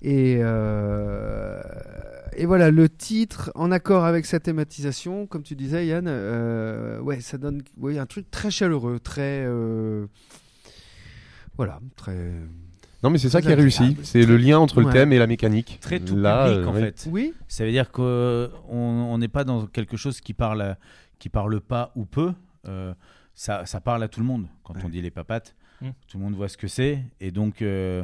[0.01, 1.61] Et, euh,
[2.35, 7.21] et voilà, le titre, en accord avec sa thématisation, comme tu disais, Yann, euh, ouais,
[7.21, 9.43] ça donne ouais, un truc très chaleureux, très.
[9.45, 10.07] euh,
[11.55, 12.31] voilà, très.
[13.03, 13.97] Non, mais c'est ça qui est réussi.
[14.03, 15.77] C'est le lien entre le thème et la mécanique.
[15.81, 16.81] Très tout Là, public euh, en ouais.
[16.81, 17.07] fait.
[17.11, 20.77] Oui, Ça veut dire qu'on on n'est pas dans quelque chose qui parle,
[21.19, 22.33] qui parle pas ou peu.
[22.67, 22.93] Euh,
[23.33, 24.47] ça, ça parle à tout le monde.
[24.63, 25.89] Quand on dit les papates, Mm.
[26.07, 27.03] tout le monde voit ce que c'est.
[27.19, 28.03] Et donc, euh,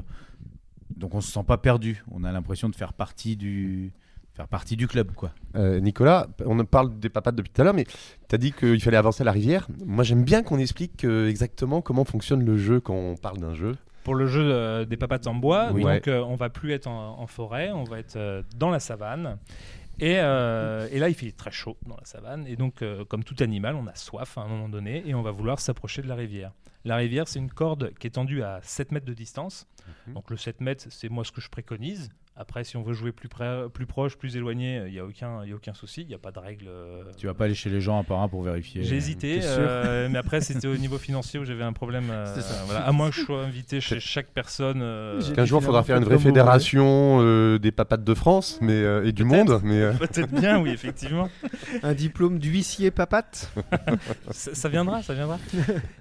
[0.96, 2.04] donc on se sent pas perdu.
[2.12, 3.94] On a l'impression de faire partie du,
[4.34, 5.12] faire partie du club.
[5.14, 5.32] quoi.
[5.56, 8.82] Euh, Nicolas, on parle des papates depuis tout à l'heure, mais tu as dit qu'il
[8.82, 9.68] fallait avancer à la rivière.
[9.86, 13.54] Moi, j'aime bien qu'on explique euh, exactement comment fonctionne le jeu quand on parle d'un
[13.54, 13.78] jeu.
[14.04, 15.82] Pour le jeu euh, des papates en bois, Oui.
[15.82, 16.02] donc Ouais.
[16.08, 19.38] euh, on va plus être en, en forêt, on va être euh, dans la savane.
[20.00, 22.48] Et, euh, et là, il fait très chaud dans la savane.
[22.48, 25.22] Et donc, euh, comme tout animal, on a soif à un moment donné et on
[25.22, 26.54] va vouloir s'approcher de la rivière.
[26.86, 29.68] La rivière, c'est une corde qui est tendue à 7 mètres de distance.
[30.08, 30.14] Mhm.
[30.14, 32.10] Donc, le 7 mètres, c'est moi ce que je préconise.
[32.42, 35.44] Après, si on veut jouer plus, près, plus proche, plus éloigné, il n'y a, aucun-
[35.44, 36.04] il y a aucun souci.
[36.04, 36.68] Il n'y a pas de règle.
[36.70, 38.82] euh, Tu vas pas aller chez les gens un par un pour vérifier.
[38.84, 42.06] j'ai hésité, euh, mais après c'était au niveau financier où j'avais un problème.
[42.10, 42.86] euh, voilà.
[42.88, 44.80] À moins que je sois invité chez chaque personne.
[44.82, 48.72] euh, Qu'un jour, il faudra faire une vraie fédération euh, des papates de France mais,
[48.72, 49.60] euh, et du monde.
[49.64, 51.30] Mais, euh, Peut-être bien, oui, effectivement.
[51.84, 53.52] un diplôme d'huissier papate.
[54.32, 55.38] ça, ça viendra, ça viendra.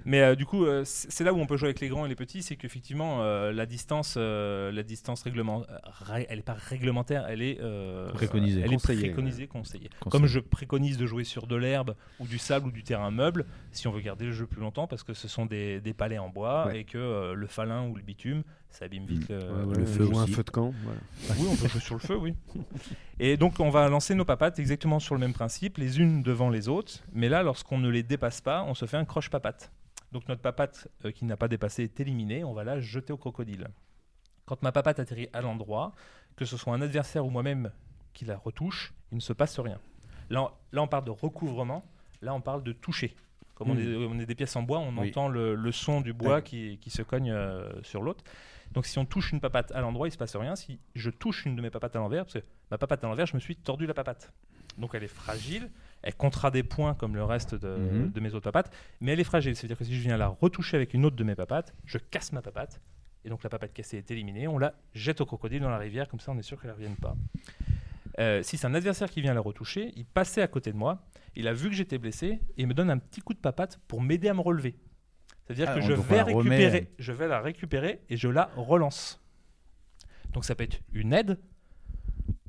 [0.05, 2.09] Mais euh, du coup, euh, c'est là où on peut jouer avec les grands et
[2.09, 6.43] les petits, c'est qu'effectivement, euh, la distance, euh, la distance réglement, euh, ré- elle n'est
[6.43, 8.61] pas réglementaire, elle est euh, Préconisée.
[8.61, 8.99] Elle Conseillée.
[8.99, 9.89] est préconisée, conseillée.
[9.89, 10.11] Conseillée.
[10.11, 13.45] Comme je préconise de jouer sur de l'herbe ou du sable ou du terrain meuble,
[13.71, 16.17] si on veut garder le jeu plus longtemps, parce que ce sont des, des palets
[16.19, 16.81] en bois Ouais.
[16.81, 20.05] et que euh, le falin ou le bitume, ça abîme vite le, Ouais, le feu
[20.05, 20.71] ou un feu de camp.
[20.83, 20.99] Voilà.
[21.41, 22.35] Oui, on peut jouer sur le feu, oui.
[23.19, 26.49] Et donc, on va lancer nos papates exactement sur le même principe, les unes devant
[26.49, 26.99] les autres.
[27.11, 29.71] Mais là, lorsqu'on ne les dépasse pas, on se fait un croche-papate.
[30.11, 33.17] Donc, notre papate euh, qui n'a pas dépassé est éliminée, on va la jeter au
[33.17, 33.67] crocodile.
[34.45, 35.93] Quand ma papate atterrit à l'endroit,
[36.35, 37.71] que ce soit un adversaire ou moi-même
[38.13, 39.79] qui la retouche, il ne se passe rien.
[40.29, 41.83] Là, on, là, on parle de recouvrement,
[42.21, 43.15] là, on parle de toucher.
[43.55, 43.79] Comme on, Hmm.
[43.79, 45.09] est, on est des pièces en bois, on Oui.
[45.09, 48.23] entend le, le son du bois qui, qui se cogne euh, sur l'autre.
[48.71, 50.55] Donc si on touche une papate à l'endroit, il se passe rien.
[50.55, 53.25] Si je touche une de mes papates à l'envers, parce que ma papate à l'envers,
[53.25, 54.31] je me suis tordu la papate.
[54.77, 55.69] Donc elle est fragile,
[56.03, 58.11] elle comptera des points comme le reste de, Mhm.
[58.11, 58.71] de mes autres papates,
[59.01, 59.55] mais elle est fragile.
[59.55, 62.31] C'est-à-dire que si je viens la retoucher avec une autre de mes papates, je casse
[62.31, 62.79] ma papate,
[63.29, 64.47] et donc la papate cassée est éliminée.
[64.47, 66.75] On la jette au crocodile dans la rivière, comme ça on est sûr qu'elle ne
[66.75, 67.15] revienne pas.
[68.17, 71.05] Euh, si c'est un adversaire qui vient la retoucher, il passait à côté de moi,
[71.35, 72.27] il a vu que j'étais blessé,
[72.57, 74.75] et il me donne un petit coup de papate pour m'aider à me relever.
[75.45, 79.21] C'est-à-dire Ah, que je vais, la récupérer, je vais la récupérer et je la relance.
[80.33, 81.39] Donc ça peut être une aide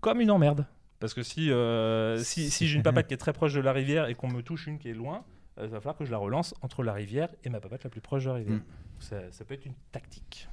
[0.01, 0.67] comme une emmerde.
[0.99, 3.73] Parce que si, euh, si, si j'ai une papate qui est très proche de la
[3.73, 5.25] rivière et qu'on me touche une qui est loin,
[5.59, 7.91] euh, il va falloir que je la relance entre la rivière et ma papate la
[7.91, 8.59] plus proche de la rivière.
[8.59, 8.65] Mm.
[8.99, 10.50] Ça, ça peut être une tactique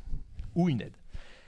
[0.58, 0.96] ou une aide.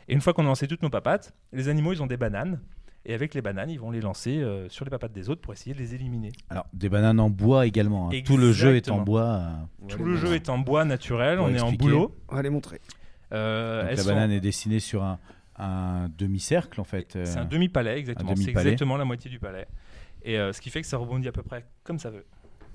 [0.07, 2.62] Et une fois qu'on a lancé toutes nos papates, les animaux, ils ont des bananes.
[3.05, 5.53] Et avec les bananes, ils vont les lancer euh, sur les papates des autres pour
[5.53, 6.32] essayer de les éliminer.
[6.49, 8.10] Alors, des bananes en bois également.
[8.10, 8.22] hein.
[8.26, 9.41] Tout le jeu est en bois.
[9.84, 12.16] euh, Tout le jeu est en bois naturel, on est en boulot.
[12.30, 12.80] On va les montrer.
[13.34, 15.20] Euh, donc la sont- banane est dessinée sur un,
[15.57, 17.18] un demi-cercle en fait.
[17.26, 18.36] C'est un demi-palais, exactement.
[18.36, 19.68] C'est exactement la moitié du palais.
[20.24, 22.26] Et euh, ce qui fait que ça rebondit à peu près comme ça veut.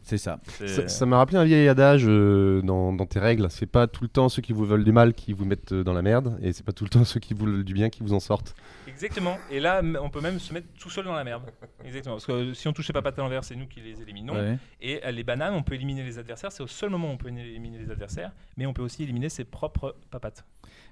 [0.04, 0.38] C'est ça.
[0.86, 3.50] Ça m'a rappelé un vieil adage euh, dans, dans tes règles.
[3.50, 5.82] C'est pas tout le temps ceux qui vous veulent du mal qui vous mettent euh,
[5.82, 7.88] dans la merde, et c'est pas tout le temps ceux qui vous veulent du bien
[7.88, 8.54] qui vous en sortent.
[8.86, 9.38] Exactement.
[9.50, 11.42] Et là, on peut même se mettre tout seul dans la merde.
[11.84, 12.16] Exactement.
[12.16, 14.34] Parce que euh, si on touche les papates à l'envers, c'est nous qui les éliminons.
[14.34, 14.58] Ouais.
[14.82, 16.52] Et les bananes, on peut éliminer les adversaires.
[16.52, 18.32] C'est au seul moment où on peut éliminer les adversaires.
[18.58, 20.44] Mais on peut aussi éliminer ses propres papates.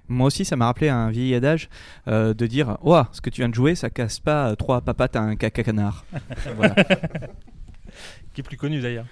[0.07, 1.69] Moi aussi, ça m'a rappelé un vieil adage
[2.07, 5.15] euh, de dire Ouah, ce que tu viens de jouer, ça casse pas trois papates
[5.15, 6.05] à un caca canard.
[6.57, 6.75] voilà.
[8.33, 9.05] Qui est plus connu d'ailleurs.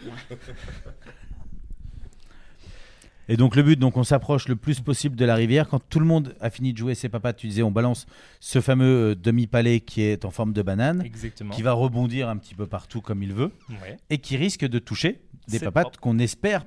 [3.29, 5.67] Et donc le but, donc on s'approche le plus possible de la rivière.
[5.69, 8.05] Quand tout le monde a fini de jouer ses papates, tu disais, on balance
[8.39, 11.53] ce fameux euh, demi-palais qui est en forme de banane, Exactement.
[11.53, 13.51] qui va rebondir un petit peu partout comme il veut,
[13.81, 13.97] Ouais.
[14.09, 16.65] et qui risque de toucher des papates qu'on espère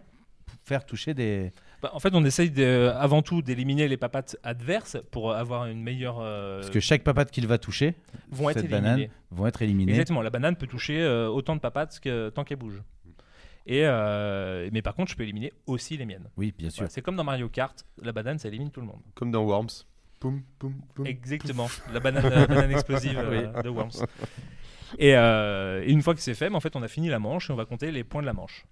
[0.65, 1.53] faire toucher des.
[1.85, 5.83] Bah, en fait, on essaye de- avant tout d'éliminer les papates adverses pour avoir une
[5.83, 6.17] meilleure.
[6.19, 7.95] euh, Parce que chaque papate qu'il va toucher,
[8.31, 8.89] vont être cette éliminés.
[8.95, 9.93] banane, vont être éliminées.
[9.93, 12.81] Exactement, la banane peut toucher euh, autant de papates que, tant qu'elle bouge.
[13.67, 16.31] Et euh, mais par contre, je peux éliminer aussi les miennes.
[16.39, 16.79] Oui, bien sûr.
[16.79, 19.01] Voilà, c'est comme dans Mario Kart, la banane, ça élimine tout le monde.
[19.15, 19.85] Comme dans Worms.
[20.21, 21.07] Poum, poum, poum.
[21.07, 24.07] Exactement, la banane, la banane explosive euh, de Worms.
[24.99, 27.19] Et, euh, et une fois que c'est fait, mais en fait, on a fini la
[27.19, 28.65] manche et on va compter les points de la manche.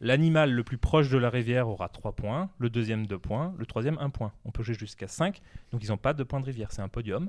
[0.00, 3.66] L'animal le plus proche de la rivière aura 3 points, le deuxième 2 points, le
[3.66, 4.32] troisième 1 point.
[4.44, 5.40] On peut jouer jusqu'à 5,
[5.72, 7.28] donc ils n'ont pas de points de rivière, c'est un podium.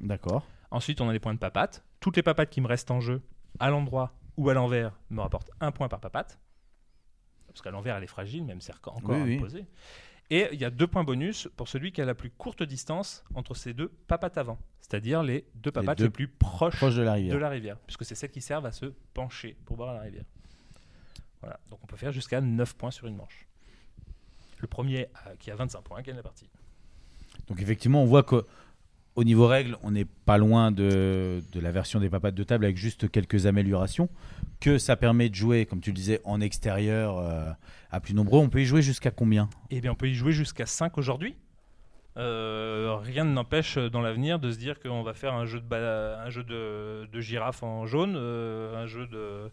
[0.00, 0.44] D'accord.
[0.70, 1.82] Ensuite, on a les points de papates.
[2.00, 3.22] Toutes les papates qui me restent en jeu,
[3.58, 6.38] à l'endroit ou à l'envers, me rapportent un point par papate.
[7.48, 9.36] Parce qu'à l'envers, elle est fragile, même sert encore Oui, à oui.
[9.36, 9.64] me poser.
[10.32, 13.24] Et il y a deux points bonus pour celui qui a la plus courte distance
[13.34, 14.58] entre ces deux papates avant.
[14.80, 17.34] C'est-à-dire les deux papates les, deux plus proches, Proche de la rivière.
[17.34, 17.76] de la rivière.
[17.86, 20.24] Puisque c'est celles qui servent à se pencher pour boire à la rivière.
[21.40, 21.58] Voilà.
[21.70, 23.46] Donc on peut faire jusqu'à 9 points sur une manche.
[24.58, 26.48] Le premier euh, qui a 25 points gagne la partie.
[27.48, 28.42] Donc effectivement, on voit qu'au
[29.16, 32.64] au niveau règles, on n'est pas loin de, de la version des papates de table
[32.64, 34.08] avec juste quelques améliorations.
[34.60, 37.50] Que ça permet de jouer, comme tu le disais, en extérieur euh,
[37.90, 38.38] à plus nombreux.
[38.38, 39.48] On peut y jouer jusqu'à combien?
[39.70, 41.34] Eh bien, on peut y jouer jusqu'à 5 aujourd'hui.
[42.16, 45.74] Euh, rien ne n'empêche dans l'avenir de se dire qu'on va faire un jeu de,
[45.74, 49.50] un jeu de, de girafe en jaune, euh, un jeu de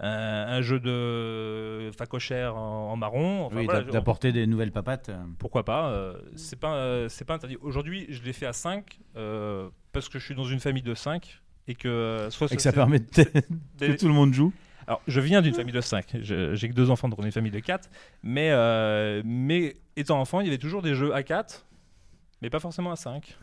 [0.00, 3.46] un, jeu de facochère en, en marron.
[3.46, 5.08] Enfin, Oui, voilà, d'a- d'apporter des nouvelles papates.
[5.08, 5.16] euh.
[5.38, 7.56] pourquoi pas euh, C'est pas euh, c'est pas interdit.
[7.62, 10.94] Aujourd'hui, je l'ai fait à 5 euh, parce que je suis dans une famille de
[10.94, 13.06] 5 et que soit Et que ça permet de-
[13.80, 14.52] que tout le monde joue.
[14.86, 16.16] alors, je viens d'une famille de 5.
[16.22, 17.88] J'ai que deux enfants, donc on est une famille de 4.
[18.22, 21.66] Mais, euh, mais étant enfant, il y avait toujours des jeux à 4,
[22.42, 23.36] mais pas forcément à 5.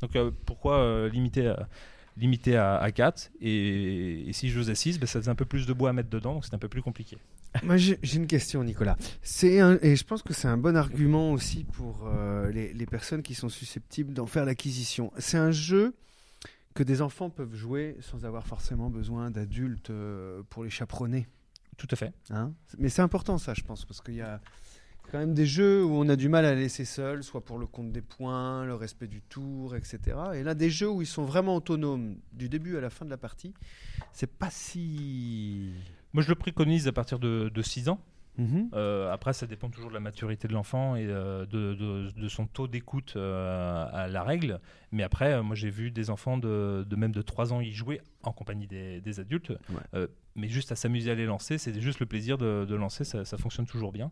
[0.00, 1.68] Donc euh, pourquoi euh, limiter, à,
[2.16, 5.44] limiter à, à 4 et, et si je faisais 6, ben, ça faisait un peu
[5.44, 7.18] plus de bois à mettre dedans, donc c'est un peu plus compliqué.
[7.62, 8.96] Moi, j'ai une question, Nicolas.
[9.22, 12.86] C'est un- et je pense que c'est un bon argument aussi pour euh, les, les
[12.86, 15.12] personnes qui sont susceptibles d'en faire l'acquisition.
[15.18, 15.94] C'est un jeu
[16.74, 21.26] que des enfants peuvent jouer sans avoir forcément besoin d'adultes euh, pour les chaperonner.
[21.76, 22.12] Tout à fait.
[22.30, 22.52] Hein?
[22.78, 24.40] Mais c'est important ça, je pense, parce qu'il y a
[25.12, 27.58] quand même des jeux où on a du mal à les laisser seuls, soit pour
[27.58, 29.98] le compte des points, le respect du tour, etc.
[30.34, 33.10] Et là, des jeux où ils sont vraiment autonomes du début à la fin de
[33.10, 33.52] la partie,
[34.12, 35.72] c'est pas si.
[36.12, 38.00] Moi, je le préconise à partir de, de 6 ans.
[38.38, 38.70] Mhm.
[38.72, 42.28] Euh, après, ça dépend toujours de la maturité de l'enfant et euh, de, de- de
[42.28, 44.58] son taux d'écoute euh, à la règle.
[44.90, 48.00] Mais après, moi, j'ai vu des enfants de, de même de 3 ans y jouer
[48.22, 49.52] en compagnie des, des adultes.
[50.34, 53.26] Mais juste à s'amuser à les lancer, c'est juste le plaisir de, de lancer, ça,
[53.26, 54.10] ça fonctionne toujours bien.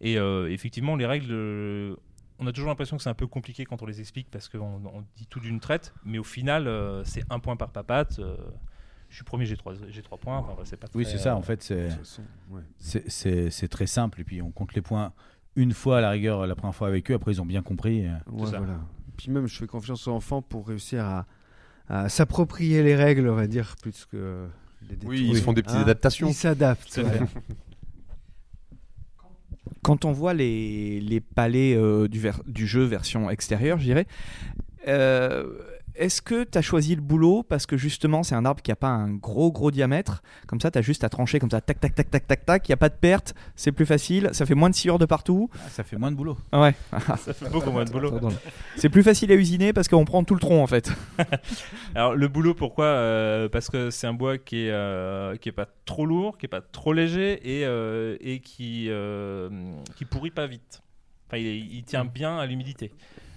[0.00, 1.96] Et euh, effectivement, les règles, euh,
[2.38, 4.80] on a toujours l'impression que c'est un peu compliqué quand on les explique parce qu'on
[4.84, 5.92] on dit tout d'une traite.
[6.04, 8.18] Mais au final, euh, c'est un point par papate.
[8.20, 8.36] euh,
[9.10, 10.36] je suis premier, j'ai 3 j'ai trois points.
[10.38, 11.32] Enfin, c'est pas Oui, c'est ça.
[11.32, 11.88] euh, En fait, c'est
[12.78, 14.20] c'est- c'est c'est très simple.
[14.20, 15.12] Et puis on compte les points
[15.56, 17.14] une fois à la rigueur, la première fois avec eux.
[17.14, 18.02] Après, ils ont bien compris.
[18.06, 18.18] Ouais,
[18.58, 18.78] voilà.
[19.16, 21.26] Puis même, je fais confiance aux enfants pour réussir à,
[21.88, 24.46] à s'approprier les règles, on va dire, plus que
[24.88, 26.28] les Oui, ils font des petites Hein adaptations.
[26.28, 27.00] Ils s'adaptent.
[29.82, 34.06] Quand on voit les, les palais euh, du, du jeu version extérieure, je dirais,
[34.86, 35.44] euh,
[35.98, 38.76] est-ce que tu as choisi le boulot parce que justement c'est un arbre qui a
[38.76, 40.22] pas un gros gros diamètre?
[40.46, 42.68] Comme ça, tu as juste à trancher comme ça, tac tac tac tac tac tac,
[42.68, 45.06] il n'y a pas de perte, c'est plus facile, ça fait moins de sciures de
[45.06, 45.50] partout.
[45.54, 46.36] Ah, ça fait moins de boulot.
[46.52, 46.74] Ouais.
[47.18, 48.12] Ça fait beaucoup moins de boulot.
[48.76, 50.92] c'est plus facile à usiner parce qu'on prend tout le tronc en fait.
[51.94, 52.86] Alors le boulot, pourquoi?
[52.86, 56.46] Euh, Parce que c'est un bois qui est euh, qui est pas trop lourd, qui
[56.46, 59.48] est pas trop léger et euh, et qui euh,
[59.96, 60.82] qui pourrit pas vite.
[61.26, 62.92] Enfin, il, il tient bien à l'humidité.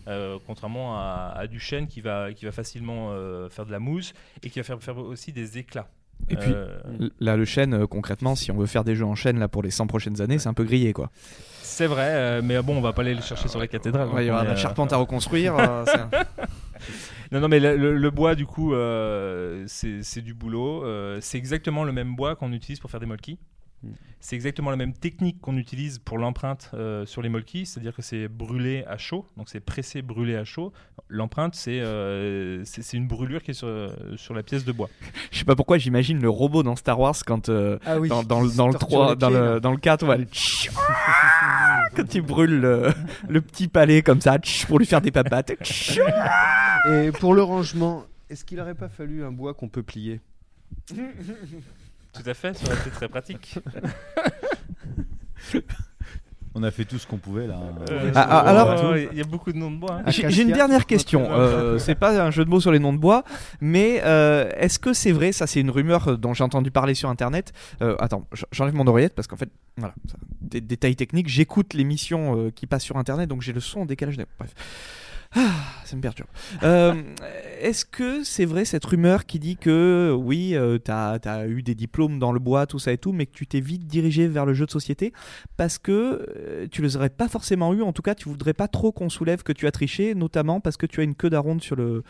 [0.07, 3.79] Euh, contrairement à, à du chêne qui va qui va facilement euh, faire de la
[3.79, 5.87] mousse et qui va faire, faire aussi des éclats.
[6.29, 6.79] Et puis, Euh,
[7.19, 9.71] Là, le chêne, concrètement, si on veut faire des jeux en chêne là, pour les
[9.71, 11.09] 100 prochaines années, c'est un peu grillé quoi.
[11.61, 14.07] c'est vrai, mais bon, on va pas aller le chercher sur la cathédrale.
[14.09, 15.55] Ouais, il y donc aura de la charpente à reconstruire.
[17.31, 20.83] Non, non, mais le, le- le bois, du coup, euh, c'est c'est du boulot.
[20.83, 23.39] Euh, c'est exactement le même bois qu'on utilise pour faire des molki.
[24.23, 28.03] C'est exactement la même technique qu'on utilise pour l'empreinte euh, sur les molkis, c'est-à-dire que
[28.03, 30.71] c'est brûlé à chaud, donc c'est pressé, brûlé à chaud.
[31.09, 32.63] L'empreinte, c'est euh,
[32.93, 34.89] une brûlure qui est sur, euh, sur la pièce de bois.
[35.31, 38.21] Je sais pas pourquoi j'imagine le robot dans Star Wars quand euh, Ah oui, dans,
[38.21, 40.07] dans, le- qui dans le se torture 3 les dans pieds, le dans le 4
[40.07, 40.27] ouais,
[41.95, 42.89] quand il brûle le,
[43.27, 45.51] le petit palais comme ça pour lui faire des papates.
[46.89, 50.21] Et pour le rangement, est-ce qu'il aurait pas fallu un bois qu'on peut plier?
[52.13, 53.57] Tout à fait, ça aurait été très pratique.
[56.53, 57.57] On a fait tout ce qu'on pouvait là.
[57.89, 60.01] Euh, Ah, ah, alors- euh, il y a beaucoup de noms de bois.
[60.05, 60.11] hein.
[60.11, 61.25] J'ai une dernière question.
[61.31, 63.23] Euh, c'est pas un jeu de mots sur les noms de bois,
[63.61, 66.93] mais euh, est-ce que c'est vrai Ça, c'est une rumeur euh, dont j'ai entendu parler
[66.93, 67.53] sur Internet.
[67.81, 71.29] Euh, attends, j'enlève mon oreillette parce qu'en fait, voilà, ça- des détails techniques.
[71.29, 74.17] J'écoute l'émission euh, qui passe sur Internet, donc j'ai le son en décalage.
[74.37, 74.53] Bref.
[75.33, 75.51] Ah,
[75.85, 76.27] ça me perturbe.
[76.63, 77.01] Euh,
[77.61, 81.75] Est-ce que c'est vrai cette rumeur qui dit que oui, euh, t'as as eu des
[81.75, 84.45] diplômes dans le bois, tout ça et tout, mais que tu t'es vite dirigé vers
[84.45, 85.13] le jeu de société
[85.55, 87.81] parce que euh, tu les aurais pas forcément eu.
[87.81, 90.75] En tout cas, tu voudrais pas trop qu'on soulève que tu as triché, notamment parce
[90.75, 92.03] que tu as une queue d'aronde sur le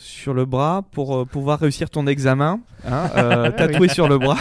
[0.00, 4.38] sur le bras pour euh, pouvoir réussir ton examen, hein, euh, tatoué sur le bras.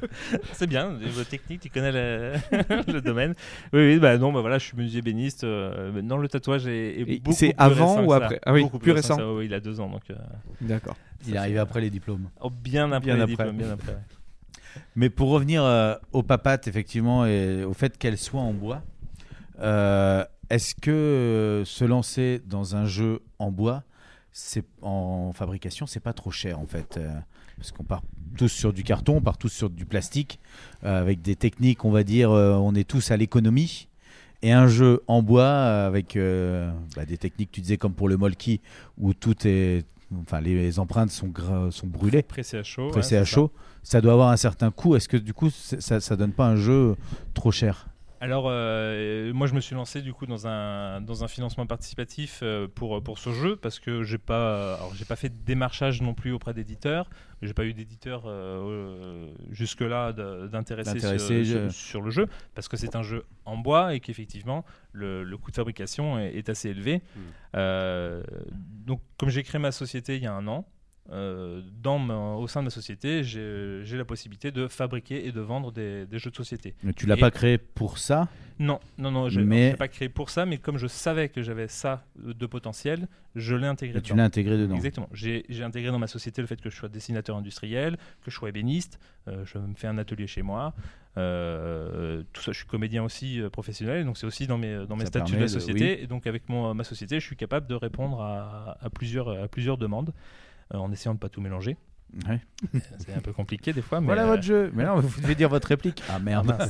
[0.52, 2.32] C'est bien, niveau technique, tu connais le,
[2.92, 3.34] le domaine.
[3.72, 5.44] Oui, oui, bah non, bah voilà, je suis menuisier béniste.
[5.44, 8.40] euh, maintenant, le tatouage est, est beaucoup c'est avant ou après?
[8.44, 9.14] Ah oui, Beaucoup plus récent.
[9.14, 9.26] récent.
[9.28, 10.02] que ça, oui, il a deux ans, donc.
[10.10, 10.14] euh,
[10.60, 10.96] D'accord.
[11.26, 12.28] Il est arrivé après les diplômes.
[12.40, 13.32] oh, bien après Bien les après.
[13.44, 13.96] diplômes, bien après.
[14.96, 18.82] Mais pour revenir euh, aux papates, effectivement, et au fait qu'elles soient en bois,
[19.60, 23.84] euh, est-ce que euh, se lancer dans un jeu en bois,
[24.38, 27.10] c'est en fabrication, c'est pas trop cher en fait euh,
[27.56, 28.02] Parce qu'on part
[28.36, 30.40] tous sur du carton, on part tous sur du plastique,
[30.84, 33.88] euh, avec des techniques, on va dire, euh, on est tous à l'économie.
[34.42, 35.48] Et un jeu en bois
[35.86, 36.18] avec
[36.94, 38.60] bah, des techniques, tu disais comme pour le Molki,
[38.98, 39.86] où tout est,
[40.20, 41.32] enfin les empreintes sont,
[41.70, 42.88] sont brûlées Pressé à chaud.
[42.88, 43.30] pressé ouais, à ça.
[43.30, 43.50] chaud,
[43.82, 44.02] ça.
[44.02, 44.94] doit avoir un certain coût.
[44.96, 46.94] Est-ce que du coup, ça, ça donne pas un jeu
[47.32, 47.88] trop cher?
[48.20, 52.40] Alors, euh, moi, je me suis lancé du coup dans un, dans un financement participatif
[52.42, 56.00] euh, pour, pour ce jeu parce que j'ai pas, alors, j'ai pas fait de démarchage
[56.00, 57.08] non plus auprès d'éditeurs.
[57.42, 60.98] J'ai pas eu d'éditeur euh, euh, jusque-là d'intéressé
[61.70, 65.50] sur, le jeu parce que c'est un jeu en bois et qu'effectivement le, le coût
[65.50, 67.02] de fabrication est, est assez élevé.
[67.54, 70.66] Euh, donc, comme j'ai créé ma société il y a un an.
[71.12, 75.40] Euh, dans ma- au sein de ma société, j'ai la possibilité de fabriquer et de
[75.40, 76.74] vendre des, des jeux de société.
[76.82, 78.28] Mais Tu l'as pas créé pour ça?
[78.58, 81.28] Non, non, non, je Mais- ne l'ai pas créé pour ça, mais comme je savais
[81.28, 84.74] que j'avais ça de potentiel, je l'ai intégré et tu l'as intégré dedans.
[84.76, 85.08] Exactement.
[85.12, 88.48] J'ai intégré dans ma société le fait que je sois dessinateur industriel, que je sois
[88.48, 88.98] ébéniste,
[89.28, 90.74] euh, je me fais un atelier chez moi.
[91.18, 95.04] euh, tout ça, je suis comédien aussi professionnel, donc c'est aussi dans mes, dans mes
[95.04, 96.02] Ça statuts de la de- société.
[96.02, 99.48] Et donc avec mon, ma société, je suis capable de répondre à, à plusieurs, à
[99.48, 100.12] plusieurs demandes
[100.72, 101.76] en essayant de pas tout mélanger.
[102.28, 102.40] Ouais.
[102.98, 104.70] C'est un peu compliqué des fois, mais Voilà euh, votre jeu.
[104.74, 106.02] Mais non, vous devez dire votre réplique.
[106.08, 106.56] Ah merde.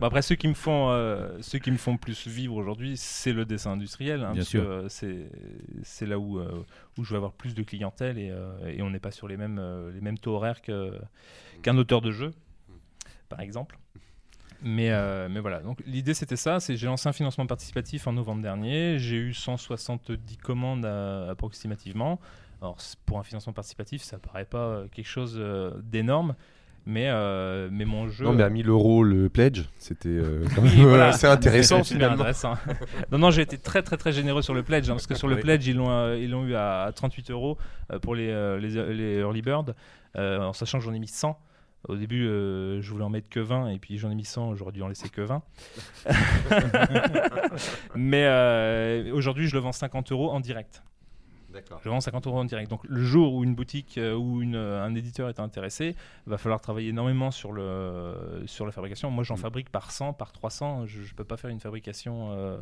[0.00, 3.32] Bon, après, ceux qui me font, euh, ceux qui me font plus vivre aujourd'hui, c'est
[3.32, 4.20] le dessin industriel.
[4.22, 4.62] hein, Bien parce sûr.
[4.64, 6.64] euh, c'est, là où, euh,
[6.98, 9.36] où je vais avoir plus de clientèle et, euh, et on n'est pas sur les
[9.36, 12.32] mêmes, euh, les mêmes taux horaires qu'un auteur de jeu,
[13.28, 13.78] par exemple.
[14.64, 18.12] Mais, euh, mais voilà, donc l'idée c'était ça, c'est j'ai lancé un financement participatif en
[18.12, 22.20] novembre dernier, j'ai eu 170 commandes euh, approximativement.
[22.60, 25.42] Alors pour un financement participatif, ça paraît pas euh, quelque chose
[25.82, 26.36] d'énorme,
[26.86, 28.24] mais, euh, mais mon jeu...
[28.24, 31.06] Non, mais à 1000 euros le pledge, c'était euh, quand Oui, même voilà.
[31.08, 32.14] assez intéressant finalement.
[32.14, 32.54] intéressant.
[33.10, 35.28] non, non, j'ai été très très très généreux sur le pledge hein, parce que sur
[35.28, 37.58] le pledge ils l'ont euh, ils l'ont eu à 38 euros
[38.02, 38.28] pour les,
[38.60, 39.74] les, les early bird,
[40.16, 41.38] euh, en sachant que j'en ai mis 100.
[41.88, 44.54] Au début, euh, je voulais en mettre que 20 et puis j'en ai mis 100.
[44.54, 45.42] J'aurais dû en laisser que 20.
[47.96, 50.82] Mais euh, aujourd'hui, je le vends 50 euros en direct.
[51.84, 52.70] Je vends 50 euros en direct.
[52.70, 56.30] Donc le jour où une boutique euh, ou une, euh, un éditeur est intéressé, il
[56.30, 59.10] va falloir travailler énormément sur, le, sur la fabrication.
[59.10, 60.86] Moi, j'en fabrique par 100, par 300.
[60.86, 62.58] Je ne peux pas faire une fabrication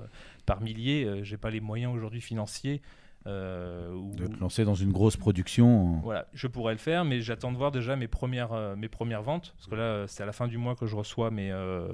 [0.47, 1.21] par milliers.
[1.23, 2.81] J'ai pas les moyens aujourd'hui financiers.
[3.27, 6.01] Euh, De te lancer dans une grosse production.
[6.03, 9.23] voilà, je pourrais le faire, mais j'attends de voir déjà mes premières, euh, mes premières
[9.23, 9.53] ventes.
[9.57, 11.89] Parce que là, euh, c'est à la fin du mois que je reçois mes, euh,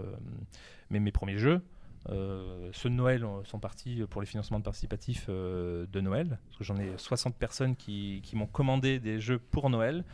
[0.90, 1.62] mes, mes premiers jeux.
[2.08, 6.38] Ceux de Noël sont partis pour les financements participatifs de Noël.
[6.46, 10.04] Parce que j'en ai 60 personnes qui, qui m'ont commandé des jeux pour Noël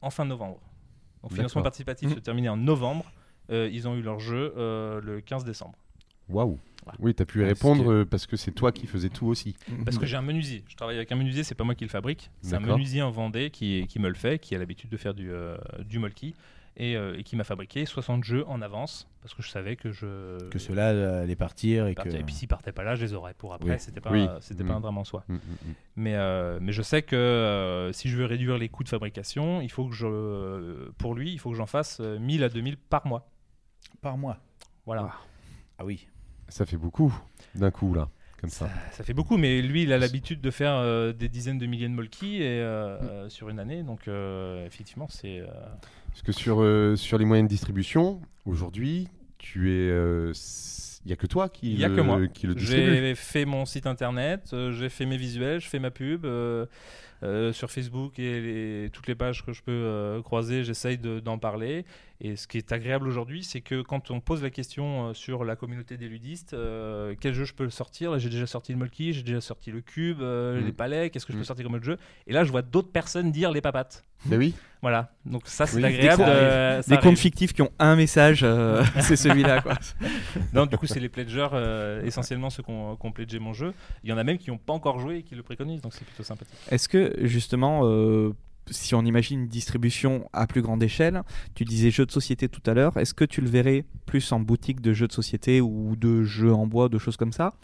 [0.00, 0.58] en fin novembre.
[1.22, 3.12] Donc, financement participatif se terminait en novembre.
[3.50, 5.76] Ils ont eu leur jeu le 15 décembre.
[6.30, 6.58] Waouh.
[6.98, 9.54] Oui, tu as pu répondre euh, parce que c'est toi qui faisais tout aussi.
[9.84, 10.64] Parce que j'ai un menuisier.
[10.66, 12.30] Je travaille avec un menuisier, c'est pas moi qui le fabrique.
[12.42, 15.14] C'est un menuisier en Vendée qui, qui me le fait, qui a l'habitude de faire
[15.14, 16.34] du, euh, du molki.
[16.76, 19.92] et, euh, et qui m'a fabriqué 60 jeux en avance parce que je savais que
[19.92, 22.02] je Que cela allait partir et que.
[22.02, 22.20] partais.
[22.20, 23.72] Et puis s'ils partaient pas là, je les aurais pour après.
[23.72, 23.76] Oui.
[23.78, 24.26] C'était pas, Oui.
[24.40, 25.24] c'était pas un drame en soi.
[25.28, 25.74] Mm, mm, mm.
[25.96, 29.60] Mais, euh, mais je sais que euh, si je veux réduire les coûts de fabrication,
[29.60, 32.78] il faut que je, pour lui, il faut que j'en fasse euh, 1000 à 2000
[32.78, 33.28] par mois.
[34.00, 34.38] Par mois.
[34.86, 35.10] Voilà.
[35.78, 36.08] Ah oui.
[36.50, 37.12] Ça fait beaucoup
[37.54, 38.08] d'un coup là,
[38.40, 38.66] comme ça.
[38.68, 41.66] Ça, ça fait beaucoup, mais lui, il a l'habitude de faire euh, des dizaines de
[41.66, 43.82] milliers de molki et, euh, euh, sur une année.
[43.82, 44.08] Donc,
[44.66, 45.42] effectivement, c'est.
[46.10, 46.56] Parce que sur,
[46.98, 49.88] sur les moyens de distribution, aujourd'hui, tu es.
[51.02, 52.26] Il n'y a que toi qui, Il n'y a le, que moi.
[52.28, 52.84] qui le distribue.
[52.94, 56.26] J'ai fait mon site internet, j'ai fait mes visuels, je fais ma pub.
[57.52, 61.84] sur Facebook et les- toutes les pages que je peux croiser, j'essaye de- d'en parler.
[62.22, 65.42] Et ce qui est agréable aujourd'hui, c'est que quand on pose la question euh, sur
[65.42, 68.10] la communauté des ludistes, euh, quel jeu je peux sortir?
[68.10, 70.66] Là, J'ai déjà sorti le Molki, j'ai déjà sorti le Cube, euh, Mm.
[70.66, 71.46] les palais, qu'est-ce que je peux Mm.
[71.46, 71.96] sortir comme autre jeu?
[72.26, 74.04] Et là, je vois d'autres personnes dire les papates.
[74.26, 76.24] Mais oui, Voilà, donc ça c'est Oui, agréable.
[76.24, 77.08] des euh, ça Des arrive.
[77.10, 79.74] comptes fictifs qui ont un message, euh, c'est celui-là quoi.
[80.54, 83.72] Non, du coup, c'est les pledgers, euh, essentiellement ceux qui ont, ont pledgé mon jeu.
[84.04, 85.94] Il y en a même qui n'ont pas encore joué et qui le préconisent, donc
[85.94, 86.54] c'est plutôt sympathique.
[86.70, 88.34] Est-ce que justement, euh,
[88.70, 91.22] si on imagine une distribution à plus grande échelle,
[91.54, 94.40] tu disais jeux de société tout à l'heure, est-ce que tu le verrais plus en
[94.40, 97.54] boutique de jeux de société ou de jeux en bois, de choses comme ça?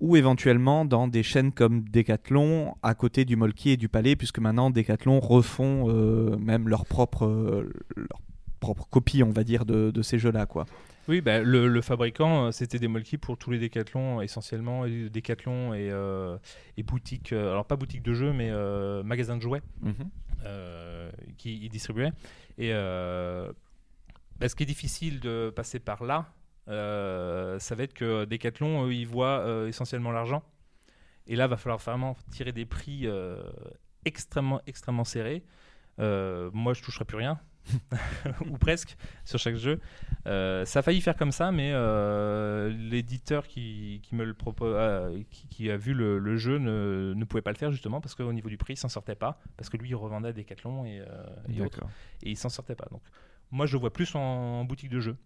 [0.00, 4.38] Ou éventuellement dans des chaînes comme Decathlon à côté du Molki et du Palais, puisque
[4.38, 8.20] maintenant Decathlon refont euh, même leur propre, euh, leur
[8.60, 10.46] propre copie, on va dire, de, de ces jeux-là.
[10.46, 10.66] quoi?
[11.08, 15.08] Oui, bah, le, le fabricant, euh, c'était des Molki pour tous les décathlons, essentiellement, et
[15.08, 16.36] Decathlon et, euh,
[16.76, 19.62] et boutiques, euh, alors pas boutique de jeux, mais euh, magasins de jouets
[20.44, 22.12] euh, qui y distribuaient.
[22.58, 26.26] Et bah, ce qui est difficile de passer par là,
[26.66, 30.42] ça va être que Decathlon, eux, ils voient essentiellement l'argent.
[31.26, 33.08] Et là, va falloir vraiment tirer des prix
[34.04, 35.42] extrêmement, extrêmement serrés.
[35.98, 37.40] Moi, je toucherai plus rien,
[38.50, 39.80] ou presque, sur chaque jeu.
[40.26, 44.74] Euh, ça a failli faire comme ça, mais euh, l'éditeur qui, qui me le propose,
[44.76, 48.00] euh, qui, qui a vu le, le jeu ne, ne pouvait pas le faire justement
[48.00, 50.32] parce qu'au niveau du prix, il s'en sortait pas, parce que lui, il revendait à
[50.32, 51.02] Decathlon et,
[51.52, 51.80] et autres,
[52.22, 52.86] et il s'en sortait pas.
[52.90, 53.02] Donc,
[53.50, 55.16] moi, je le vois plus en, en boutique de jeu.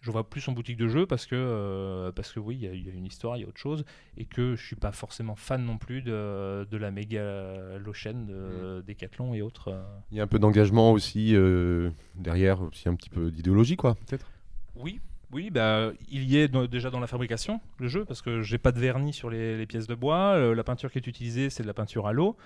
[0.00, 2.68] Je vois plus en boutique de jeu parce que, euh, parce que oui, il y,
[2.68, 3.84] a- il y a une histoire, il y a autre chose,
[4.16, 8.82] et que je suis pas forcément fan non plus de, de la méga low-chain de
[8.86, 9.68] Decathlon et autres.
[9.68, 9.82] euh.
[10.12, 13.94] il y a un peu d'engagement aussi euh, derrière, aussi un petit peu d'idéologie, quoi,
[14.06, 14.30] peut-être.
[14.76, 15.00] Oui,
[15.32, 18.58] oui, bah, il y est dans- déjà dans la fabrication, le jeu, parce que j'ai
[18.58, 20.54] pas de vernis sur les, les pièces de bois.
[20.54, 22.36] la peinture qui est utilisée, c'est de la peinture à l'eau.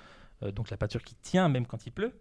[0.43, 2.13] euh, donc la peinture qui tient même quand il pleut.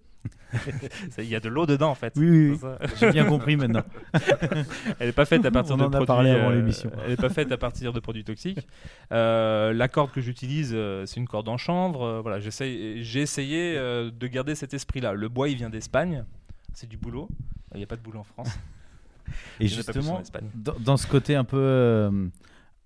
[1.18, 2.14] Il y a de l'eau dedans en fait.
[2.18, 2.60] Oui, oui.
[3.00, 3.84] J'ai bien compris maintenant.
[5.00, 6.08] Elle n'est pas faite à partir On de en a produits.
[6.08, 6.92] parlé avant euh, l'émission.
[7.04, 8.68] Elle n'est pas faite à partir de produits toxiques.
[9.12, 12.20] Euh, la corde que j'utilise, euh, c'est une corde en chanvre.
[12.22, 15.14] voilà, j'ai essayé de garder cet esprit-là.
[15.14, 16.26] Le bois, il vient d'Espagne.
[16.74, 17.30] C'est du boulot.
[17.74, 18.58] Il n'y a pas de boulot en France.
[19.60, 20.22] Et justement,
[20.56, 22.28] dans, dans ce côté un peu, euh,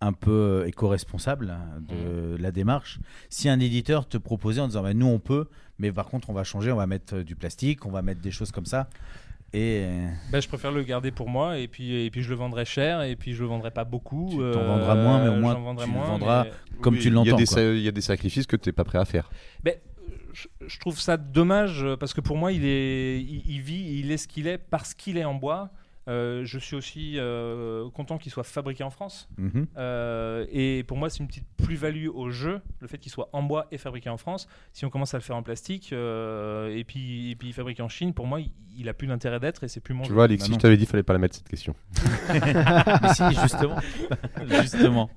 [0.02, 4.94] un peu éco-responsable hein, de la démarche, si un éditeur te proposait en disant bah,
[4.94, 5.48] nous on peut,
[5.80, 8.22] mais par contre on va changer, on va mettre euh, du plastique, on va mettre
[8.22, 8.90] des choses comme ça,
[9.54, 12.36] et euh, Ben, je préfère le garder pour moi et puis, et puis je le
[12.36, 14.28] vendrai cher et puis je le vendrai pas beaucoup.
[14.32, 17.10] Tu t'en euh, vendras moins, mais au moins tu le vendras mais- comme Oui, tu
[17.10, 17.38] l'entends.
[17.38, 19.30] il y a des sacrifices que tu n'es pas prêt à faire.
[19.64, 19.76] Ben,
[20.34, 24.00] je, je trouve ça dommage euh, parce que pour moi, il, est, il, il vit,
[24.00, 25.70] il est ce qu'il est parce qu'il est en bois.
[26.08, 29.28] Euh, je suis aussi euh, content qu'il soit fabriqué en France.
[29.38, 29.68] Mhm.
[29.78, 33.42] Euh, et pour moi, c'est une petite plus-value au jeu, le fait qu'il soit en
[33.42, 34.48] bois et fabriqué en France.
[34.72, 37.90] Si on commence à le faire en plastique euh, et, puis, et puis fabriqué en
[37.90, 40.14] Chine, pour moi, il, il a plus d'intérêt d'être et c'est plus mon Tu jeu.
[40.16, 41.76] vois, Alexis, Bah je t'avais dit qu'il fallait pas la mettre cette question.
[42.30, 43.78] Mais si, justement.
[44.62, 45.10] justement.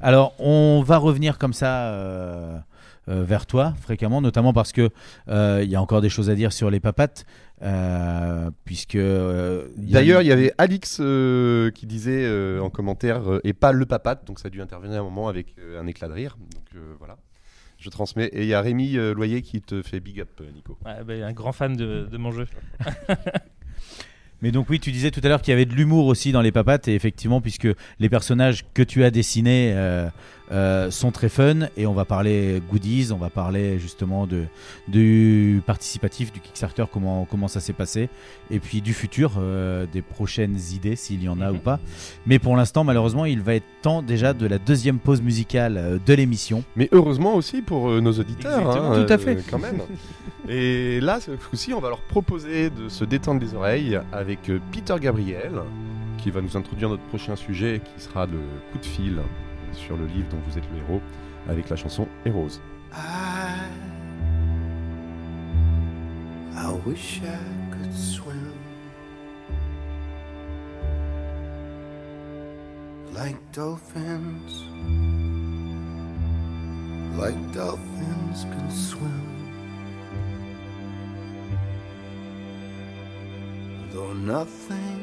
[0.00, 2.64] Alors, on va revenir comme ça
[3.08, 4.90] vers toi fréquemment, notamment parce que
[5.28, 7.24] euh, il y a encore des choses à dire sur les papates,
[7.62, 8.94] euh, puisque.
[8.94, 13.72] euh, D'ailleurs, il y avait Alix euh, qui disait euh, en commentaire euh, et pas
[13.72, 16.36] le papate, donc ça a dû intervenir un moment avec euh, un éclat de rire.
[16.38, 17.16] Donc euh, voilà,
[17.78, 18.26] je transmets.
[18.26, 20.78] Et il y a Rémi euh, Loyer qui te fait big up, euh, Nico.
[20.84, 22.46] Ouais, ben, un grand fan de, de mon jeu.
[24.42, 26.40] Mais donc oui, tu disais tout à l'heure qu'il y avait de l'humour aussi dans
[26.40, 30.08] les papates, et effectivement, puisque les personnages que tu as dessinés euh,
[30.52, 34.44] euh, sont très fun, et on va parler goodies, on va parler justement de,
[34.88, 38.08] du participatif, du Kickstarter, comment, comment ça s'est passé,
[38.50, 41.56] et puis du futur, euh, des prochaines idées, s'il y en a Mhm.
[41.56, 41.80] ou pas.
[42.26, 45.98] Mais pour l'instant, malheureusement, il va être temps déjà de la deuxième pause musicale euh,
[46.04, 46.64] de l'émission.
[46.76, 48.70] Mais heureusement aussi pour euh, nos auditeurs.
[48.70, 49.38] Hein, tout à fait.
[49.50, 49.80] quand même.
[50.48, 54.94] Et là, ce coup-ci, on va leur proposer de se détendre les oreilles avec Peter
[55.00, 55.52] Gabriel,
[56.18, 58.38] qui va nous introduire notre prochain sujet, qui sera le
[58.72, 59.18] coup de fil
[59.72, 61.00] sur le livre dont vous êtes le héros
[61.48, 62.60] avec la chanson Heroes.
[62.92, 63.68] I,
[66.56, 68.60] I wish I could swim
[73.12, 74.64] like dolphins,
[77.18, 79.26] like dolphins can swim.
[83.92, 84.99] Though nothing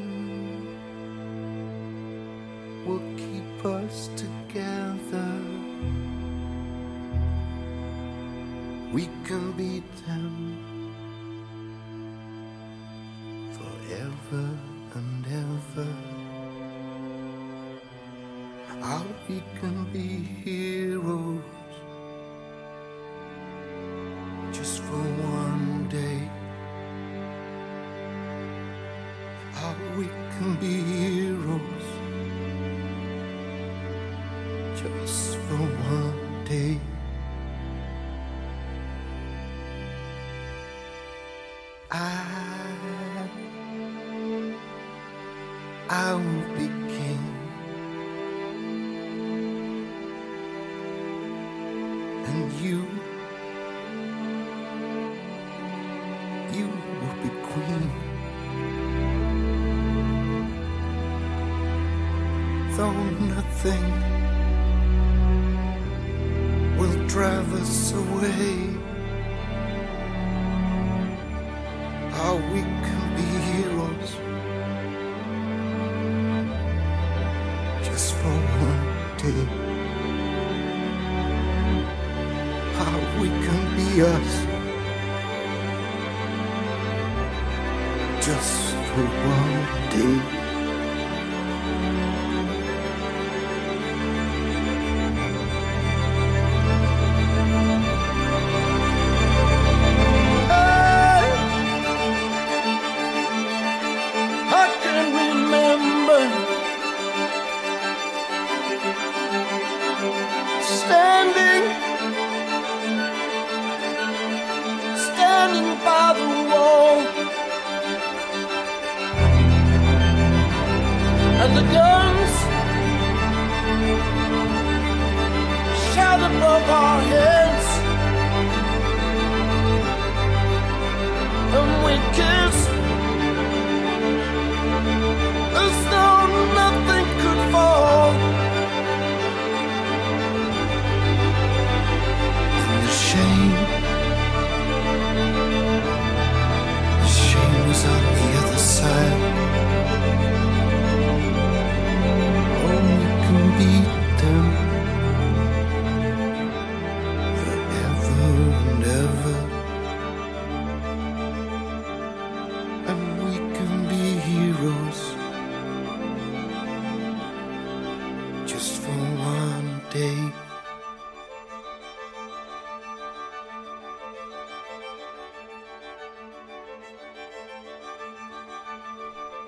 [2.88, 5.32] will keep us together,
[8.94, 10.34] we can beat them
[13.52, 14.48] forever
[14.94, 15.92] and ever.
[18.80, 20.08] How we can be
[20.44, 21.42] heroes
[24.50, 25.04] just for
[25.42, 26.20] one day.
[29.52, 30.06] How we
[30.38, 30.76] can be
[35.48, 36.07] the world.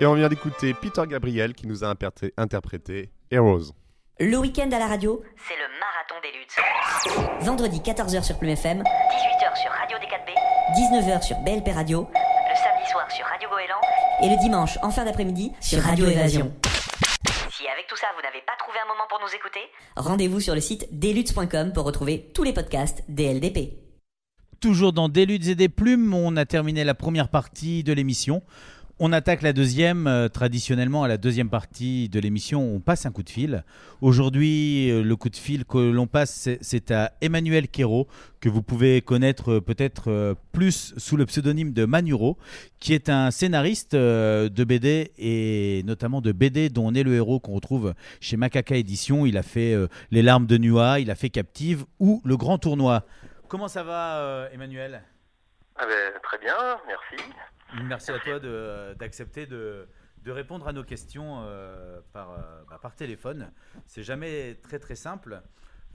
[0.01, 1.95] Et on vient d'écouter Peter Gabriel qui nous a
[2.35, 3.71] interprété, Heroes.
[4.19, 7.45] Le week-end à la radio, c'est le marathon des luttes.
[7.45, 10.33] Vendredi 14h sur Plume FM, 18h sur Radio D4B,
[10.75, 13.79] 19h sur BLP Radio, le samedi soir sur Radio Goéland
[14.23, 16.51] et le dimanche en fin d'après-midi sur Radio Évasion.
[17.51, 19.61] Si avec tout ça vous n'avez pas trouvé un moment pour nous écouter,
[19.97, 23.77] rendez-vous sur le site deluttes.com pour retrouver tous les podcasts DLDP.
[24.61, 28.41] Toujours dans Des luttes et des plumes, on a terminé la première partie de l'émission.
[29.03, 30.05] On attaque la deuxième.
[30.05, 33.63] Euh, traditionnellement, à la deuxième partie de l'émission, on passe un coup de fil.
[33.99, 38.07] Aujourd'hui, euh, le coup de fil que l'on passe, c'est- à Emmanuel Quérault,
[38.41, 42.37] que vous pouvez connaître euh, peut-être plus sous le pseudonyme de Manuro,
[42.79, 47.39] qui est un scénariste de BD et notamment de BD dont on est le héros
[47.39, 49.25] qu'on retrouve chez Macaca Édition.
[49.25, 49.75] Il a fait
[50.11, 53.07] Les larmes de Nua, il a fait Captive ou Le Grand Tournoi.
[53.47, 55.01] Comment ça va, Emmanuel?
[55.75, 56.53] Ah ben, très bien,
[56.85, 57.23] merci.
[57.83, 58.39] Merci à toi
[58.95, 59.87] d'accepter de,
[60.23, 62.37] de répondre à nos questions euh, par, euh,
[62.69, 63.51] bah, par téléphone.
[63.87, 65.41] C'est jamais très très simple.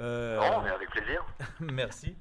[0.01, 1.24] Euh, Non, mais avec plaisir.
[1.61, 2.16] Merci.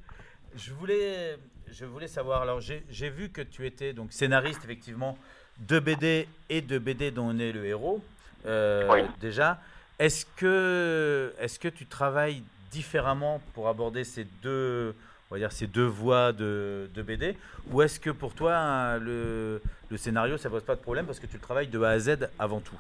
[0.56, 1.38] Je voulais,
[1.68, 5.18] je voulais savoir, alors j'ai vu que tu étais donc scénariste effectivement
[5.60, 8.04] de BD et de BD dont on est le héros.
[8.46, 9.02] Oui.
[9.20, 9.60] Déjà,
[10.00, 14.96] est-ce que, est que tu travailles différemment pour aborder ces deux,
[15.30, 17.38] on va dire ces deux voies de, BD
[17.72, 19.62] Ou est-ce que pour toi hein, le,
[19.98, 22.30] scénario ça pose pas de problème parce que tu le travailles de A à Z
[22.40, 22.80] avant tout?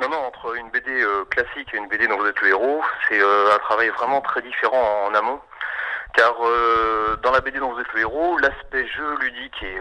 [0.00, 2.82] Non, non, entre une BD euh, classique et une BD dont vous êtes le héros,
[3.08, 5.40] c'est euh, un travail vraiment très différent en amont.
[6.14, 9.80] Car euh, dans la BD dont vous êtes le héros, l'aspect jeu ludique est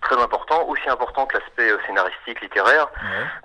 [0.00, 2.88] très important, aussi important que l'aspect euh, scénaristique, littéraire.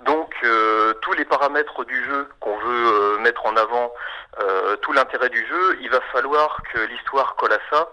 [0.04, 3.92] Donc euh, tous les paramètres du jeu qu'on veut euh, mettre en avant,
[4.40, 7.90] euh, tout l'intérêt du jeu, il va falloir que l'histoire colle à ça.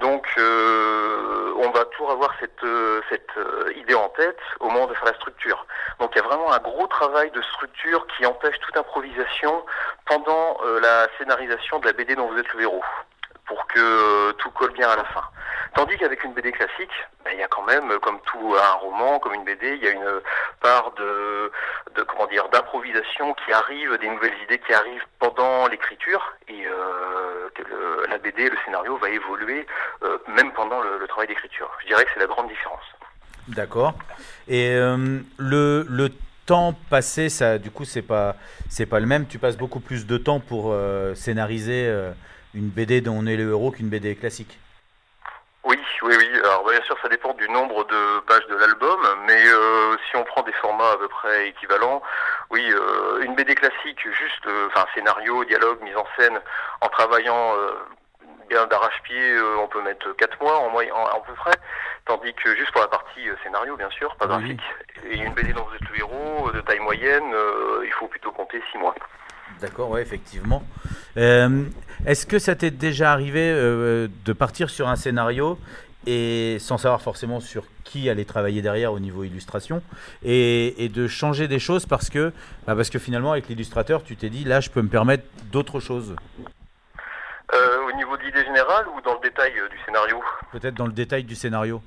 [0.00, 3.32] Donc euh, on va toujours avoir cette, euh, cette
[3.76, 5.66] idée en tête au moment de faire la structure.
[5.98, 9.64] Donc il y a vraiment un gros travail de structure qui empêche toute improvisation
[10.06, 12.84] pendant euh, la scénarisation de la BD dont vous êtes le héros
[13.48, 15.24] pour que euh, tout colle bien à la fin.
[15.74, 16.92] Tandis qu'avec une BD classique,
[17.24, 19.82] ben, il y a quand même, euh, comme tout un roman, comme une BD, il
[19.82, 20.20] y a une
[20.60, 21.50] part de,
[21.96, 22.06] de
[22.52, 28.56] d'improvisation qui arrive, des nouvelles idées qui arrivent pendant l'écriture, et euh, la BD, le
[28.64, 29.66] scénario va évoluer
[30.28, 31.70] même pendant le, travail d'écriture.
[31.82, 32.84] Je dirais que c'est la grande différence.
[33.48, 33.94] D'accord.
[34.46, 36.10] Et le, le
[36.46, 38.36] temps passé, ça, du coup, c'est pas,
[38.68, 39.26] c'est pas le même.
[39.26, 40.74] Tu passes beaucoup plus de temps pour
[41.14, 41.90] scénariser
[42.54, 44.58] une BD dont on est le héros qu'une BD classique.
[45.64, 46.40] Oui, oui, oui.
[46.44, 50.24] Alors bien sûr, ça dépend du nombre de pages de l'album, mais euh, si on
[50.24, 52.00] prend des formats à peu près équivalents,
[52.50, 56.40] oui, euh, une BD classique, juste, euh, enfin scénario, dialogue, mise en scène,
[56.80, 57.54] en travaillant
[58.48, 61.52] bien d'arrache-pied, on peut mettre 4 mois en moyenne, en, à peu près,
[62.06, 64.62] tandis que juste pour la partie scénario, bien sûr, pas graphique,
[65.04, 67.34] et une BD dont vous êtes le héros, de taille moyenne,
[67.84, 68.94] il faut plutôt compter 6 mois.
[69.60, 70.62] D'accord, ouais, effectivement.
[71.16, 71.64] Euh,
[72.06, 75.58] Est-ce que ça t'est déjà arrivé euh, de partir sur un scénario
[76.06, 79.82] et sans savoir forcément sur qui allait travailler derrière au niveau illustration
[80.24, 82.32] et, et de changer des choses parce que,
[82.66, 85.80] bah, parce que finalement avec l'illustrateur tu t'es dit là je peux me permettre d'autres
[85.80, 86.14] choses?
[87.54, 90.22] Euh, au niveau de l'idée générale ou dans le détail euh, du scénario?
[90.52, 91.82] Peut-être dans le détail du scénario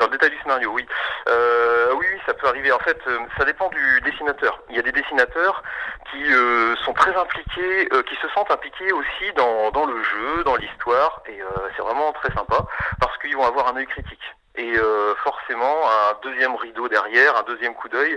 [0.00, 0.86] Dans le détail du scénario, oui.
[1.28, 2.72] Euh, oui, ça peut arriver.
[2.72, 4.58] En fait, euh, ça dépend du dessinateur.
[4.70, 5.62] Il y a des dessinateurs
[6.10, 10.42] qui euh, sont très impliqués, euh, qui se sentent impliqués aussi dans, dans le jeu,
[10.44, 11.46] dans l'histoire, et euh,
[11.76, 12.64] c'est vraiment très sympa
[12.98, 14.22] parce qu'ils vont avoir un œil critique.
[14.56, 18.16] Et euh, forcément, un deuxième rideau derrière, un deuxième coup d'œil,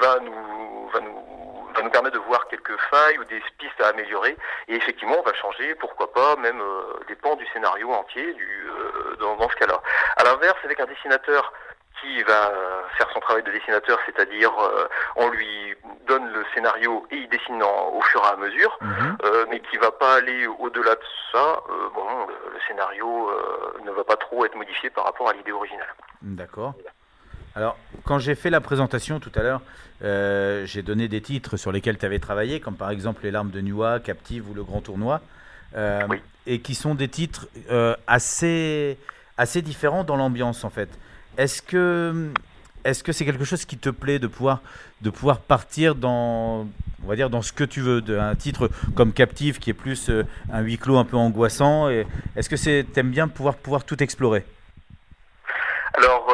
[0.00, 3.88] va nous va nous va nous permettre de voir quelques failles ou des pistes à
[3.88, 4.36] améliorer.
[4.68, 8.66] Et effectivement, on va changer, pourquoi pas, même euh, des pans du scénario entier du,
[8.68, 9.80] euh, dans, dans ce cas-là.
[10.16, 11.52] À l'inverse, avec un dessinateur
[12.00, 12.52] qui va
[12.96, 15.74] faire son travail de dessinateur, c'est-à-dire euh, on lui
[16.06, 18.78] donne le scénario et il dessine en- au fur et à mesure,
[19.24, 21.00] euh, mais qui va pas aller au-delà de
[21.32, 21.60] ça.
[21.68, 23.30] euh, bon, le, le scénario
[23.84, 25.92] ne va pas trop être modifié par rapport à l'idée originale.
[26.22, 26.74] D'accord.
[27.58, 29.62] Alors, quand j'ai fait la présentation tout à l'heure,
[30.04, 33.50] euh, j'ai donné des titres sur lesquels tu avais travaillé, comme par exemple Les larmes
[33.50, 35.20] de Nua, Captive ou Le Grand Tournoi,
[35.74, 36.06] euh,
[36.46, 38.96] et qui sont des titres euh, assez,
[39.36, 40.88] assez différents dans l'ambiance en fait.
[41.36, 42.30] Est-ce que
[42.84, 44.60] est-ce que c'est quelque chose qui te plaît de pouvoir
[45.00, 46.68] de pouvoir partir dans
[47.02, 49.74] on va dire dans ce que tu veux, de- un titre comme Captive qui est
[49.74, 50.12] plus
[50.52, 51.88] un huis clos un peu angoissant.
[51.88, 54.44] Est-ce que c'est t'aimes bien pouvoir pouvoir tout explorer?
[55.94, 56.28] Alors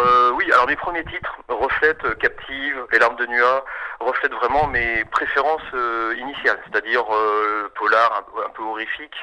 [0.54, 3.64] alors mes premiers titres reflètent euh, Captive, Les larmes de Nua,
[4.00, 9.14] reflètent vraiment mes préférences euh, initiales, c'est-à-dire euh, polar, un, un peu horrifique,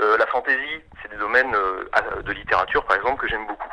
[0.00, 3.68] euh, la fantaisie, c'est des domaines euh, de littérature par exemple que j'aime beaucoup.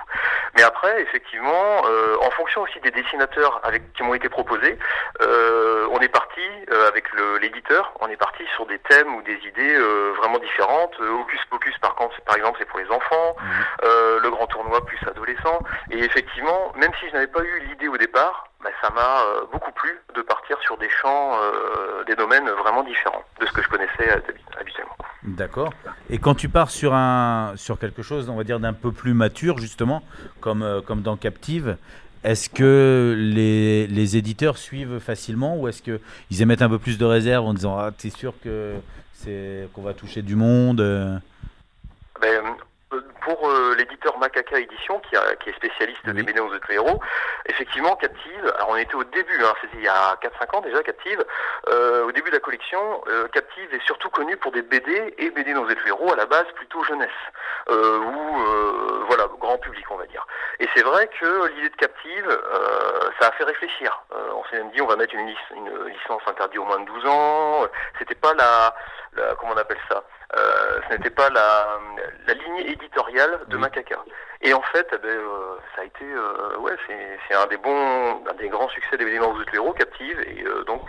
[0.56, 4.78] Mais après, effectivement, euh, en fonction aussi des dessinateurs avec qui m'ont été proposés,
[5.22, 6.42] euh, on est parti
[6.72, 7.06] euh, avec
[7.42, 10.98] l'éditeur, on est parti sur des thèmes ou des idées euh, vraiment différentes.
[11.00, 13.36] Hocus Pocus, par contre, par exemple, c'est pour les enfants.
[13.84, 15.60] Euh, le grand tournoi plus adolescent.
[15.92, 19.46] Et effectivement, même si je n'avais pas eu l'idée au départ, bah, ça m'a euh,
[19.54, 23.62] beaucoup plu de partir sur des champs, euh, des domaines vraiment différents de ce que
[23.62, 24.98] je connaissais euh, habi- habituellement.
[25.24, 25.72] D'accord.
[26.10, 29.14] Et quand tu pars sur un sur quelque chose, on va dire d'un peu plus
[29.14, 30.02] mature justement,
[30.42, 31.78] comme comme dans Captive,
[32.24, 36.00] est-ce que les, les éditeurs suivent facilement ou est-ce que
[36.32, 38.74] ils émettent un peu plus de réserve en disant ah t'es sûr que
[39.14, 40.78] c'est qu'on va toucher du monde
[42.22, 42.44] Ben,
[43.26, 47.02] pour euh, l'éditeur Macaca Édition, qui, a- qui est spécialiste des BD aux autres héros,
[47.48, 50.82] effectivement, Captive, alors on était au début, hein, c'était il y a 4-5 ans déjà,
[50.84, 51.24] Captive,
[51.70, 55.30] euh, au début de la collection, euh, Captive est surtout connu pour des BD et
[55.32, 57.10] BD dans les héros, à la base plutôt jeunesse,
[57.70, 60.26] ou voilà, grand public on va dire.
[60.60, 62.40] Et c'est vrai que l'idée de Captive,
[63.20, 64.04] ça a fait réfléchir.
[64.36, 66.86] On s'est même dit on va mettre une, lic- une licence interdite au moins de
[66.86, 67.66] 12 ans,
[68.00, 68.74] c'était pas la,
[69.14, 70.04] la- comment on appelle ça?
[70.90, 71.80] Ce n'était pas la,
[72.28, 73.15] la lignée éditoriale
[73.50, 74.04] de Macaca.
[74.42, 76.74] Et en fait, eh ben, euh, ça a été, euh, ouais,
[77.28, 80.82] c'est un des bons, un des grands succès des le héros, Captive, et euh, donc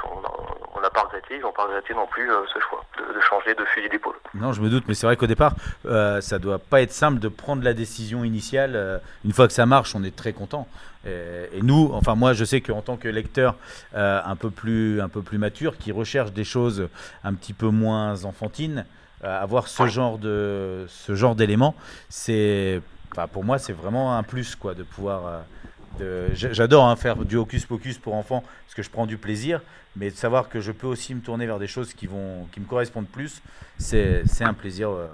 [0.74, 3.54] on n'a pas regretté, ils n'ont pas regretté non plus ce choix de, de changer
[3.54, 4.16] de fusil d'épaule.
[4.34, 5.54] Non, je me doute, mais c'est vrai qu'au départ,
[5.86, 9.00] euh, ça doit pas être simple de prendre la décision initiale.
[9.24, 10.68] une fois que ça marche, on est très content.
[11.06, 13.54] Et, et nous, enfin moi, je sais qu'en tant que lecteur
[13.94, 16.88] un peu plus un peu plus mature, qui recherche des choses
[17.24, 18.84] un petit peu moins enfantines,
[19.22, 21.74] avoir ce genre de ce genre d'éléments,
[22.08, 22.80] c'est,
[23.12, 27.16] enfin, pour moi, c'est vraiment un plus quoi, de pouvoir euh, de- J'adore hein, faire
[27.16, 29.60] du hocus pocus pour enfants parce que je prends du plaisir,
[29.96, 32.60] mais de savoir que je peux aussi me tourner vers des choses qui, vont, qui
[32.60, 33.40] me correspondent plus,
[33.78, 35.06] c'est c'est un plaisir euh,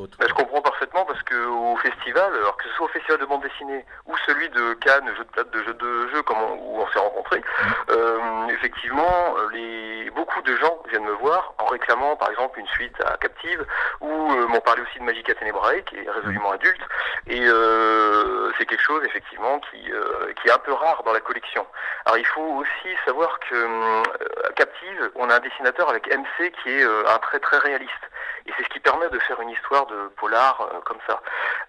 [0.00, 0.18] autre.
[0.18, 3.26] Bah, je comprends parfaitement parce que au festival, alors que ce soit au festival de
[3.26, 6.54] bande dessinée ou celui de Cannes, jeu de plate de jeu de jeu comme on,
[6.54, 7.42] où on s'est rencontrés,
[7.90, 12.96] euh, effectivement, les, beaucoup de gens viennent me voir en réclamant par exemple une suite
[13.04, 13.64] à Captive
[14.00, 16.82] ou euh, m'ont parlé aussi de Magica Tenebrae qui est résolument adulte
[17.26, 21.20] et euh, c'est quelque chose effectivement qui, euh, qui est un peu rare dans la
[21.20, 21.66] collection.
[22.06, 26.06] Alors il faut aussi savoir que hum, euh, à Captive, on a un dessinateur avec
[26.06, 27.90] MC qui est euh, un trait très réaliste.
[28.46, 31.20] Et c'est ce qui permet de faire une histoire de polar euh, comme ça.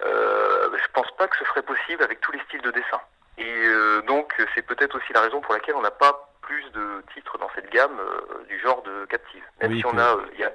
[0.03, 3.01] Euh, je pense pas que ce serait possible avec tous les styles de dessin.
[3.37, 7.03] Et euh, donc c'est peut-être aussi la raison pour laquelle on n'a pas plus de
[7.13, 9.43] titres dans cette gamme euh, du genre de captive.
[9.61, 10.51] Même Oui, si on a, euh, il y a,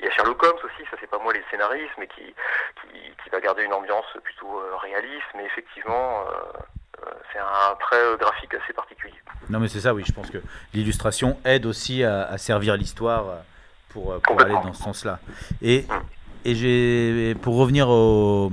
[0.00, 2.24] il y a Sherlock Holmes aussi, ça c'est pas moi les scénaristes, mais qui,
[2.80, 6.24] qui, qui va garder une ambiance plutôt euh, réaliste, mais effectivement
[7.32, 9.20] c'est un trait graphique assez particulier.
[9.50, 10.04] Non, mais c'est ça, oui.
[10.06, 10.38] Je pense que
[10.72, 13.24] l'illustration aide aussi à, à servir l'histoire
[13.90, 15.18] pour, pour aller dans ce sens-là.
[15.60, 15.84] Et,
[16.44, 18.52] et j'ai, pour revenir au,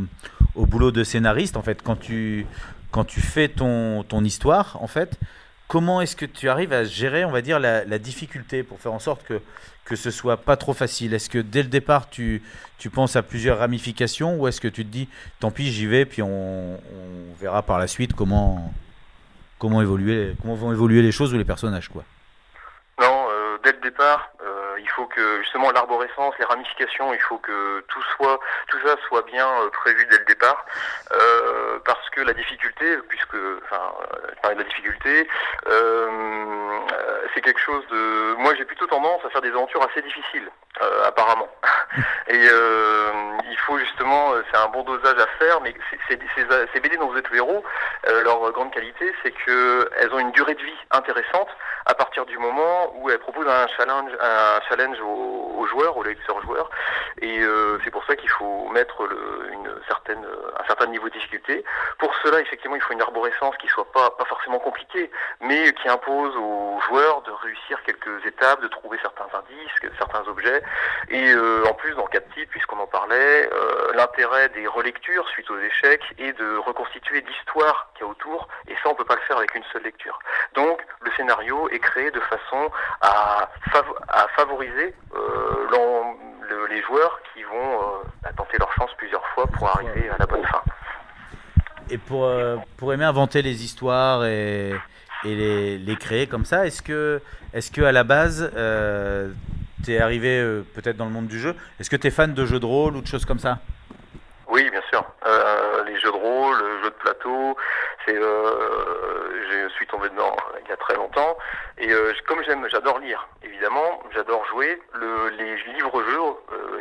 [0.55, 2.45] au boulot de scénariste, en fait, quand tu,
[2.91, 5.17] quand tu fais ton, ton histoire, en fait,
[5.67, 8.99] comment est-ce que tu arrives à gérer, on va dire, la, difficulté pour faire en
[8.99, 9.39] sorte que,
[9.85, 11.13] que ce soit pas trop facile?
[11.13, 12.41] Est-ce que dès le départ, tu,
[12.77, 15.07] tu penses à plusieurs ramifications ou est-ce que tu te dis,
[15.39, 18.73] tant pis, j'y vais, puis on, on verra par la suite comment,
[19.59, 22.03] comment, évoluer, comment vont évoluer les choses ou les personnages, quoi?
[22.99, 27.37] Non, euh, dès le départ, euh, il faut que justement l'arborescence, les ramifications, il faut
[27.37, 30.65] que tout soit, tout ça soit bien euh, prévu dès le départ,
[31.13, 35.27] euh, parce que la difficulté, puisque, enfin, euh, je de la difficulté,
[35.67, 36.79] euh,
[37.33, 38.35] c'est quelque chose de.
[38.35, 40.49] Moi, j'ai plutôt tendance à faire des aventures assez difficiles,
[40.81, 41.49] euh, apparemment.
[42.27, 42.47] Et
[43.49, 45.73] il faut justement, c'est un bon dosage à faire, mais
[46.07, 46.17] ces,
[46.73, 47.63] ces BD dont vous êtes le héros,
[48.23, 51.49] leur grande qualité, c'est que elles ont une durée de vie intéressante
[51.85, 56.03] à partir du moment où elles proposent un challenge, un challenge aux, aux joueurs, aux
[56.03, 56.69] lecteurs joueurs.
[57.21, 60.25] Et euh, c'est pour ça qu'il faut mettre le, une certaine,
[60.59, 61.63] un certain niveau de difficulté.
[61.99, 65.11] Pour cela, effectivement, il faut une arborescence qui soit pas, pas forcément compliquée,
[65.41, 70.63] mais qui impose aux joueurs de réussir quelques étapes, de trouver certains indices, certains objets.
[71.09, 75.59] Et euh, en plus, dans Captive, puisqu'on en parlait, euh, l'intérêt des relectures suite aux
[75.59, 79.21] échecs est de reconstituer l'histoire qu'il y a autour, et ça, on peut pas le
[79.21, 80.17] faire avec une seule lecture.
[80.53, 85.67] Donc, le scénario est créé de façon à, fav- à favoriser euh,
[86.49, 90.15] le- les joueurs qui vont euh, bah, tenter leur chance plusieurs fois pour arriver à
[90.19, 90.61] la bonne fin.
[91.89, 94.71] Et pour, euh, pour aimer inventer les histoires et,
[95.25, 97.21] et les, les créer comme ça, est-ce que,
[97.53, 99.31] est que à la base, euh,
[99.83, 102.33] tu es arrivé euh, peut-être dans le monde du jeu Est-ce que tu es fan
[102.33, 103.59] de jeux de rôle ou de choses comme ça?
[105.25, 107.55] Euh, les jeux de rôle, les jeux de plateau,
[108.05, 111.37] c'est, euh, je suis tombé dedans euh, il y a très longtemps.
[111.77, 116.19] Et euh, comme j'aime, j'adore lire, évidemment, j'adore jouer le, les livres-jeux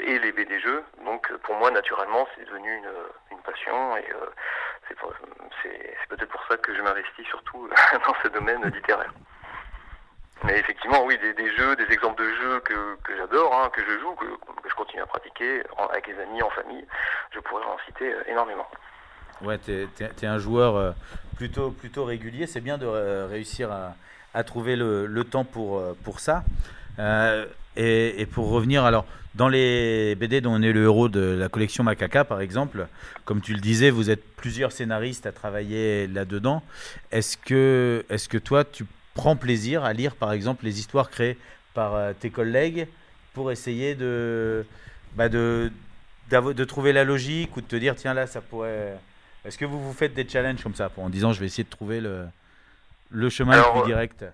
[0.03, 0.83] et les BD-jeux.
[1.05, 2.91] Donc pour moi, naturellement, c'est devenu une,
[3.33, 4.05] une passion et
[4.89, 7.69] c'est peut-être pour ça que je m'investis surtout
[8.07, 9.13] dans ce domaine littéraire.
[10.45, 14.01] Mais effectivement, oui, des, jeux, des exemples de jeux que, que j'adore, hein, que je
[14.01, 14.27] joue, que,
[14.69, 15.63] je continue à pratiquer
[15.93, 16.85] avec les amis, en famille,
[17.35, 18.67] je pourrais en citer euh, énormément.
[19.43, 20.93] Ouais, tu es, un joueur euh,
[21.37, 22.47] plutôt, plutôt régulier.
[22.47, 23.95] C'est bien de euh, réussir à,
[24.35, 26.43] à trouver le, le temps pour, pour ça.
[27.77, 31.49] Et, et pour revenir, alors, dans les BD dont on est le héros de la
[31.49, 32.89] collection Macaca, par exemple,
[33.25, 36.63] comme tu le disais, vous êtes plusieurs scénaristes à travailler là-dedans.
[37.13, 38.85] Est-ce que, est que toi, tu
[39.15, 41.39] prends plaisir à lire, par exemple, les histoires créées
[41.75, 42.87] par euh, tes collègues
[43.33, 44.65] pour essayer de,
[45.15, 45.71] bah, de,
[46.67, 48.97] trouver la logique ou de te dire, tiens, là, ça pourrait.
[49.45, 51.65] Est-ce que vous vous faites des challenges comme ça pour- en disant, je vais essayer
[51.65, 52.27] de trouver le,
[53.11, 54.25] le chemin Alors, le plus direct?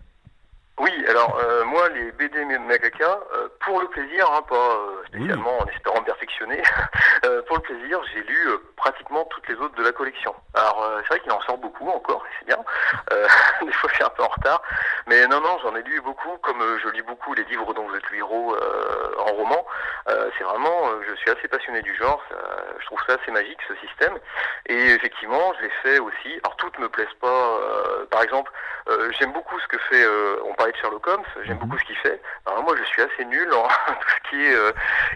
[0.79, 5.59] Oui, alors euh, moi, les BD Macaca, euh, pour le plaisir, hein, pas euh, spécialement
[5.61, 6.63] en espérant me perfectionner,
[7.25, 10.35] euh, pour le plaisir, j'ai lu euh, pratiquement toutes les autres de la collection.
[10.53, 12.63] Alors euh, c'est vrai qu'il en sort beaucoup encore, et c'est bien.
[13.13, 13.27] Euh,
[13.63, 14.61] des fois, je suis un peu en retard,
[15.07, 17.95] mais non, non, j'en ai lu beaucoup, comme je lis beaucoup les livres dont vous
[17.95, 19.65] êtes le héros euh, en roman.
[20.09, 22.37] Euh, c'est vraiment, euh, je suis assez passionné du genre, ça-
[22.81, 24.19] je trouve ça assez magique ce système.
[24.67, 26.41] Et effectivement, je l'ai fait aussi.
[26.45, 27.27] Alors toutes me plaisent pas.
[27.29, 28.51] euh, par exemple,
[28.89, 30.03] euh, j'aime beaucoup ce que fait.
[30.05, 31.25] euh, on de Sherlock Holmes.
[31.45, 32.21] J'aime beaucoup ce qu'il fait.
[32.47, 34.73] Alors moi, je suis assez nul en tout ce qui est euh,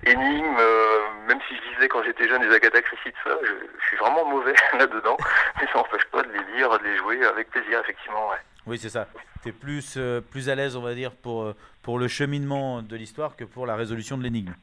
[0.07, 0.57] énigme.
[0.59, 3.87] euh, même si je lisais quand j'étais jeune des Agatha Christie, tout ça, je, je
[3.87, 5.17] suis vraiment mauvais là-dedans.
[5.61, 8.29] Mais ça n'empêche pas de les lire, de les jouer avec plaisir, effectivement.
[8.31, 8.37] Ouais.
[8.67, 9.07] Oui, c'est ça.
[9.43, 12.97] Tu es plus, euh, plus à l'aise, on va dire, pour, pour le cheminement de
[12.97, 14.55] l'histoire que pour la résolution de l'énigme.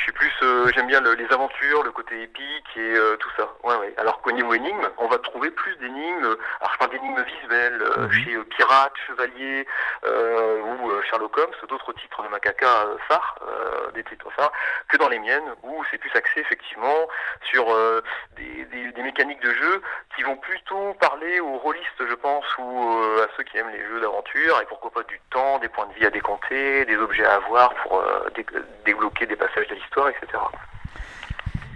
[0.00, 3.28] Je suis plus euh, j'aime bien le- les aventures, le côté épique et euh, tout
[3.36, 3.48] ça.
[3.64, 3.92] Ouais, ouais.
[3.98, 6.36] Alors qu'au niveau énigme, on va trouver plus d'énigmes.
[6.60, 8.12] Alors je parle d'énigmes visuelles euh, Mhm.
[8.12, 9.66] chez euh, Pirates, Chevalier
[10.06, 14.52] euh, ou euh, Sherlock Holmes, d'autres titres de Macaca euh, phares, euh, des titres phares,
[14.88, 17.06] que dans les miennes où c'est plus axé effectivement
[17.42, 18.00] sur euh,
[18.36, 19.82] des, des- des mécaniques de jeu
[20.16, 23.84] qui vont plutôt parler aux rôlistes, je pense, ou euh, à ceux qui aiment les
[23.84, 27.26] jeux d'aventure et pourquoi pas du temps, des points de vie à décompter, des objets
[27.26, 28.46] à avoir pour euh, dé-
[28.86, 30.38] débloquer des passages de l'histoire, etc.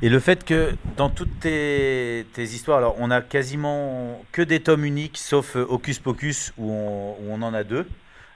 [0.02, 4.62] Et le fait que dans toutes tes, tes histoires, alors on a quasiment que des
[4.62, 7.86] tomes uniques, sauf euh, Hocus Pocus où on, où on en a deux.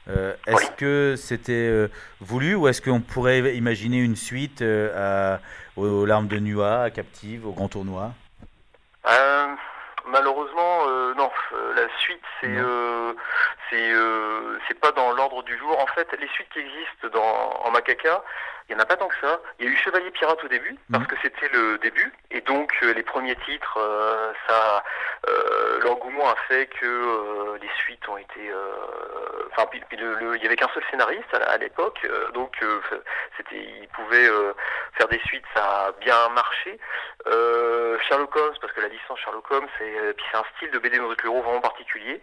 [0.09, 1.89] Euh, est-ce que c'était euh,
[2.21, 5.41] voulu ou est-ce qu'on pourrait imaginer une suite à-
[5.77, 8.13] aux larmes de Nua, à Captive, au Grand Tournoi?
[9.07, 9.47] Euh,
[10.07, 11.31] malheureusement, euh, non.
[11.77, 12.57] La suite, c'est
[13.71, 13.93] c'est
[14.67, 15.79] c'est pas dans l'ordre du jour.
[15.79, 18.25] En fait, les suites qui existent dans en Macaca,
[18.69, 19.41] il y en a pas tant que ça.
[19.59, 22.73] Il y a eu Chevalier Pirate au début parce que c'était le début et donc
[22.83, 24.85] euh, les premiers titres, euh, ça,
[25.29, 28.53] euh, l'engouement a fait que euh, les suites ont été.
[29.53, 32.57] Enfin, le- le- il y avait qu'un seul scénariste à, à l'époque, donc
[33.37, 34.29] c'était, il pouvait
[34.95, 36.79] faire des suites, ça a bien marché.
[38.09, 40.99] Sherlock Holmes, parce que la licence Sherlock Holmes, c'est, puis c'est un style de BD
[40.99, 42.23] dans bureau vraiment particulier.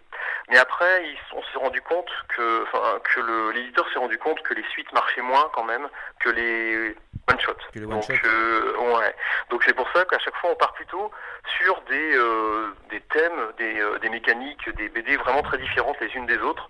[0.49, 2.65] Mais après, ils, on s'est rendu compte que,
[3.03, 5.89] que le, l'éditeur s'est rendu compte que les suites marchaient moins quand même
[6.19, 6.95] que les
[7.29, 7.53] one shot.
[7.73, 8.27] Que les Donc, one-shots.
[8.27, 9.15] euh, ouais.
[9.49, 11.11] Donc c'est pour ça qu'à chaque fois on part plutôt
[11.57, 16.13] sur des euh, des thèmes, des, euh, des mécaniques, des BD vraiment très différentes les
[16.15, 16.69] unes des autres,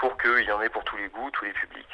[0.00, 1.88] pour qu'il y en ait pour tous les goûts, tous les publics.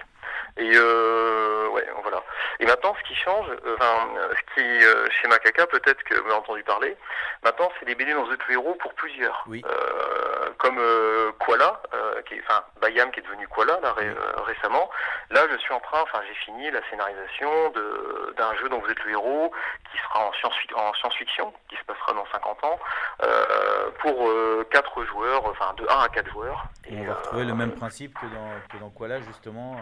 [0.57, 2.23] Et euh, ouais, voilà.
[2.61, 6.27] Et maintenant, ce qui change, euh, enfin, ce qui euh, chez Macaca, peut-être que vous
[6.27, 6.97] avez entendu parler,
[7.43, 9.43] maintenant c'est des BD dans The Héros pour plusieurs.
[9.67, 14.15] Euh, comme euh, Koala, euh, qui est, enfin Bayam qui est devenu Koala là ré-
[14.47, 14.89] récemment.
[15.31, 18.89] Là, je suis en train, enfin j'ai fini la scénarisation de d'un jeu dont vous
[18.91, 19.53] êtes le héros,
[19.91, 22.79] qui sera en science en science-fiction, qui se passera dans 50 ans,
[23.25, 24.31] euh, pour
[24.71, 26.65] quatre joueurs, enfin de 1 à 4 joueurs.
[27.01, 29.77] On va retrouver le même principe que dans, que dans Koala, justement,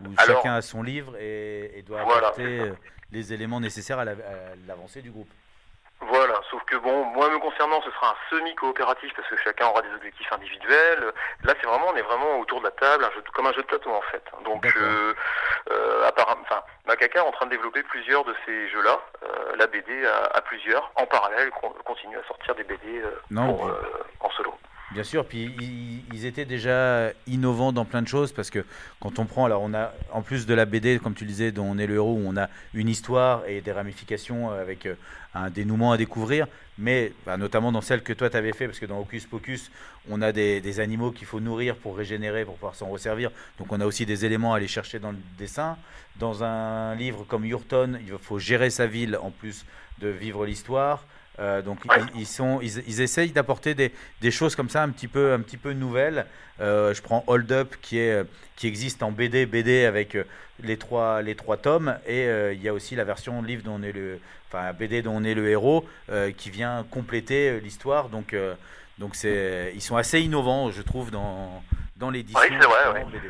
[0.00, 2.72] où Alors- chacun a son livre et, et doit apporter euh,
[3.12, 5.28] les éléments nécessaires à la- à l'avancée du groupe.
[6.04, 9.82] Voilà, sauf que bon, moi me concernant, ce sera un semi-coopératif parce que chacun aura
[9.82, 11.12] des objectifs individuels.
[11.44, 13.62] Là, c'est vraiment, on est vraiment autour de la table, un jeu comme un jeu
[13.62, 14.24] de plateau en fait.
[14.44, 15.14] Donc, euh,
[15.70, 19.68] euh, apparemment, enfin, Macaca est en train de développer plusieurs de ces jeux-là, euh, la
[19.68, 20.04] BD
[20.34, 23.00] à, plusieurs, en parallèle, con- continue à sortir des BD
[23.30, 23.72] Non, pour, mais-
[24.20, 24.54] en solo.
[24.92, 25.50] Bien sûr, puis
[26.12, 28.62] ils, étaient déjà innovants dans plein de choses parce que
[29.00, 31.64] quand on prend, alors on a en plus de la BD, comme tu disais, dont
[31.64, 34.94] on est le héros, on a une histoire et des ramifications avec euh,
[35.34, 36.46] un dénouement à découvrir,
[36.76, 39.70] mais bah, notamment dans celle que toi tu avais fait, parce que dans Hocus Pocus,
[40.10, 43.72] on a des, des animaux qu'il faut nourrir pour régénérer, pour pouvoir s'en resservir, donc
[43.72, 45.78] on a aussi des éléments à aller chercher dans le dessin.
[46.16, 49.64] Dans un livre comme Yurton, il faut gérer sa ville en plus
[50.00, 51.06] de vivre l'histoire.
[51.38, 53.90] Euh, donc ils, ils sont, ils, ils essayent d'apporter des,
[54.20, 56.26] des choses comme ça un petit peu, un petit peu nouvelles.
[56.60, 58.24] Euh, je prends Hold Up qui est, euh,
[58.56, 60.16] qui existe en BD, BD avec
[60.62, 63.76] les trois, les trois tomes, et euh, il y a aussi la version livre dont
[63.80, 65.86] on est le, enfin BD dont on est le héros,
[66.36, 68.10] qui vient compléter l'histoire.
[68.10, 68.36] Donc,
[68.98, 71.62] donc c'est, ils sont assez innovants, je trouve, dans,
[71.96, 72.38] dans l'édition.
[72.40, 73.04] Oui, c'est vrai, justement, ouais.
[73.12, 73.28] BD.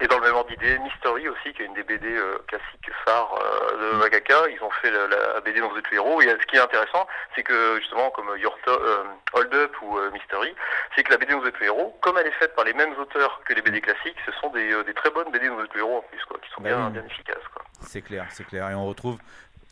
[0.00, 2.90] Et dans le même ordre d'idée, Mystery aussi, qui est une des BD euh, classiques
[3.04, 6.22] phares euh, de Macaca, ils ont fait la, la BD dans The Two Héros.
[6.22, 9.98] Et euh, ce qui est intéressant, c'est que justement, comme Yorto, euh, Hold Up ou
[10.12, 10.54] Mystery,
[10.94, 12.94] c'est que la BD dans The Two Héros, comme elle est faite par les mêmes
[12.98, 15.78] auteurs que les BD classiques, ce sont des, des très bonnes BD dans The Two
[15.80, 16.92] Héros en plus, quoi, qui sont Bah bien, oui.
[16.92, 17.48] bien efficaces.
[17.52, 17.62] Quoi.
[17.80, 18.70] C'est clair, c'est clair.
[18.70, 19.18] Et on retrouve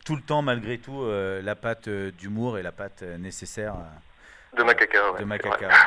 [0.05, 1.07] tout le temps, malgré tout,
[1.41, 3.75] la patte d'humour et la patte nécessaire
[4.55, 5.67] De Macaca, ouais, de c'est Macaca.
[5.67, 5.77] vrai.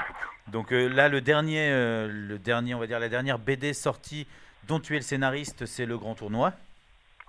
[0.48, 4.26] Donc euh, là, le dernier, euh, le dernier, on va dire la dernière BD sortie
[4.66, 6.52] dont tu es le scénariste, c'est le Grand Tournoi.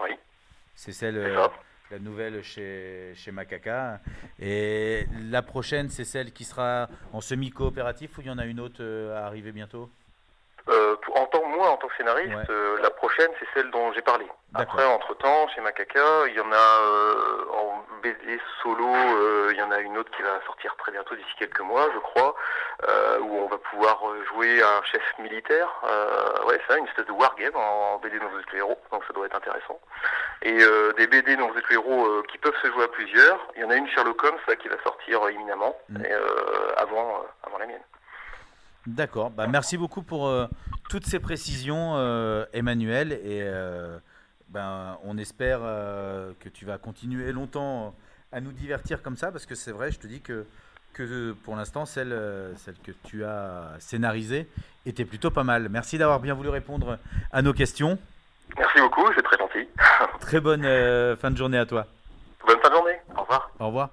[0.01, 0.11] Oui.
[0.75, 1.47] C'est celle, euh,
[1.91, 3.99] la nouvelle chez, chez Macaca.
[4.39, 8.59] Et la prochaine, c'est celle qui sera en semi-coopératif ou il y en a une
[8.59, 8.83] autre
[9.15, 9.89] à arriver bientôt?
[11.15, 12.51] En tant, moi, en tant que scénariste,
[12.81, 14.25] la prochaine, c'est celle dont j'ai parlé.
[14.55, 19.61] Après, entre-temps, chez Macaca, il y en a euh, en BD solo, euh, il y
[19.61, 22.35] en a une autre qui va sortir très bientôt, d'ici quelques mois, je crois,
[22.87, 24.01] euh, où on va pouvoir
[24.33, 25.69] jouer un chef militaire.
[26.47, 29.27] Ouais, ça, une espèce de wargame en, en BD dans The Héros, donc ça doit
[29.27, 29.79] être intéressant.
[30.41, 30.57] Et
[30.97, 33.39] des BD dans The Héros euh, qui peuvent se jouer à plusieurs.
[33.55, 36.19] Il y en a une Sherlock Holmes, là, qui va sortir imminemment, et, euh,
[36.77, 37.81] avant, avant la mienne.
[38.87, 39.29] D'accord.
[39.29, 40.31] Bah, merci beaucoup pour
[40.89, 41.95] toutes ces précisions,
[42.51, 43.11] Emmanuel.
[43.11, 43.43] Et
[44.49, 47.95] ben, on espère euh, que tu vas continuer longtemps
[48.31, 50.45] à nous divertir comme ça, parce que c'est vrai, je te dis que,
[50.93, 54.47] que pour l'instant, celle, euh, celle que tu as scénarisée
[54.85, 55.69] était plutôt pas mal.
[55.69, 56.97] Merci d'avoir bien voulu répondre
[57.31, 57.97] à nos questions.
[58.57, 59.67] Merci beaucoup, c'est très gentil.
[59.77, 60.19] gentil.
[60.19, 61.85] Très bonne euh, fin de journée à toi.
[62.45, 62.99] Bonne fin de journée.
[63.15, 63.51] Au revoir.
[63.59, 63.89] Au revoir.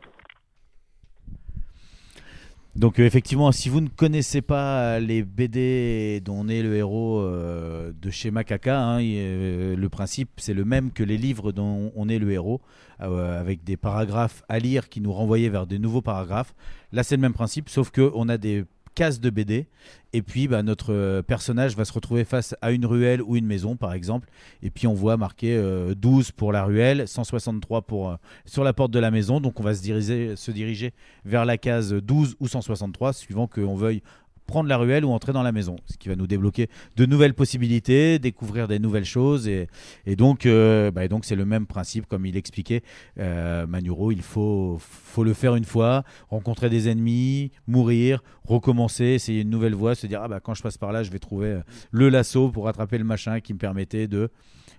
[2.76, 7.20] Donc euh, effectivement, si vous ne connaissez pas les BD dont on est le héros
[7.20, 11.90] euh, de chez Macaca, hein, euh, le principe c'est le même que les livres dont
[11.96, 12.60] on est le héros,
[13.00, 16.54] euh, avec des paragraphes à lire qui nous renvoyaient vers des nouveaux paragraphes.
[16.92, 18.66] Là c'est le même principe, sauf que on a des
[18.96, 19.68] cases de BD,
[20.12, 23.46] et puis bah, notre euh, personnage va se retrouver face à une ruelle ou une
[23.46, 24.28] maison par exemple,
[24.62, 28.16] et puis on voit marqué euh, 12 pour la ruelle, 163 pour, euh,
[28.46, 30.94] sur la porte de la maison, donc on va se diriger, se diriger
[31.24, 34.02] vers la case 12 ou 163, suivant qu'on veuille
[34.46, 37.34] prendre la ruelle ou entrer dans la maison, ce qui va nous débloquer de nouvelles
[37.34, 39.68] possibilités, découvrir des nouvelles choses, et,
[40.08, 42.82] euh, bah, donc c'est le même principe comme il expliquait
[43.18, 44.78] euh, Manuro, il faut,
[45.18, 50.20] le faire une fois, rencontrer des ennemis, mourir, recommencer, essayer une nouvelle voie, se dire
[50.22, 51.60] ah bah quand je passe par là je vais trouver euh,
[51.90, 54.30] le lasso pour attraper le machin qui me permettait de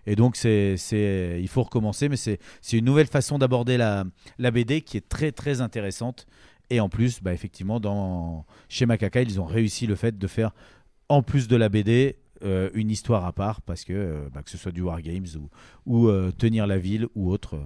[0.10, 4.06] et donc, il faut recommencer, mais c'est, c'est une nouvelle façon d'aborder la,
[4.40, 6.28] la BD qui est très, très intéressante.
[6.70, 10.52] Et en plus, bah, effectivement, dans, chez Macaca, ils ont réussi le fait de faire,
[11.10, 14.50] en plus de la BD, euh, une histoire à part, parce que, euh, bah, que
[14.50, 15.50] ce soit du Wargames ou,
[15.86, 17.58] ou euh, Tenir la ville ou autre.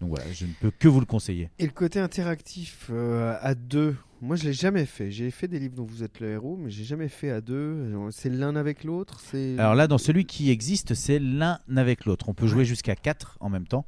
[0.00, 1.50] donc voilà, je ne peux que vous le conseiller.
[1.58, 5.12] Et le côté interactif euh, à deux, moi je l'ai jamais fait.
[5.12, 7.94] J'ai fait des livres dont vous êtes le héros, mais j'ai jamais fait à deux.
[8.10, 9.20] C'est l'un avec l'autre.
[9.20, 12.28] C'est Alors là, dans celui qui existe, c'est l'un avec l'autre.
[12.28, 13.86] On peut jouer jusqu'à 4 en même temps,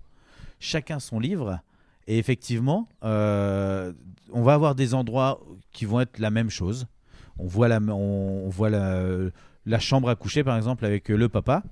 [0.61, 1.61] chacun son livre.
[2.07, 3.93] Et effectivement, euh,
[4.33, 5.41] on va avoir des endroits
[5.73, 6.87] qui vont être la même chose.
[7.39, 11.63] On voit la, on, voit la, chambre à coucher, par exemple, avec le papa.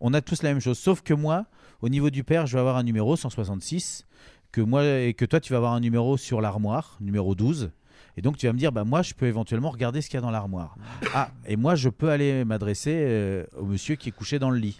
[0.00, 0.78] On a tous la même chose.
[0.78, 1.46] Sauf que moi,
[1.80, 4.06] au niveau du père, je vais avoir un numéro 166.
[4.52, 7.70] Que moi, et que toi, tu vas avoir un numéro sur l'armoire, numéro 12.
[8.16, 10.18] Et donc, tu vas me dire, bah, moi, je peux éventuellement regarder ce qu'il y
[10.18, 10.76] a dans l'armoire.
[11.14, 14.58] Ah, et moi, je peux aller m'adresser euh, au monsieur qui est couché dans le
[14.58, 14.78] lit.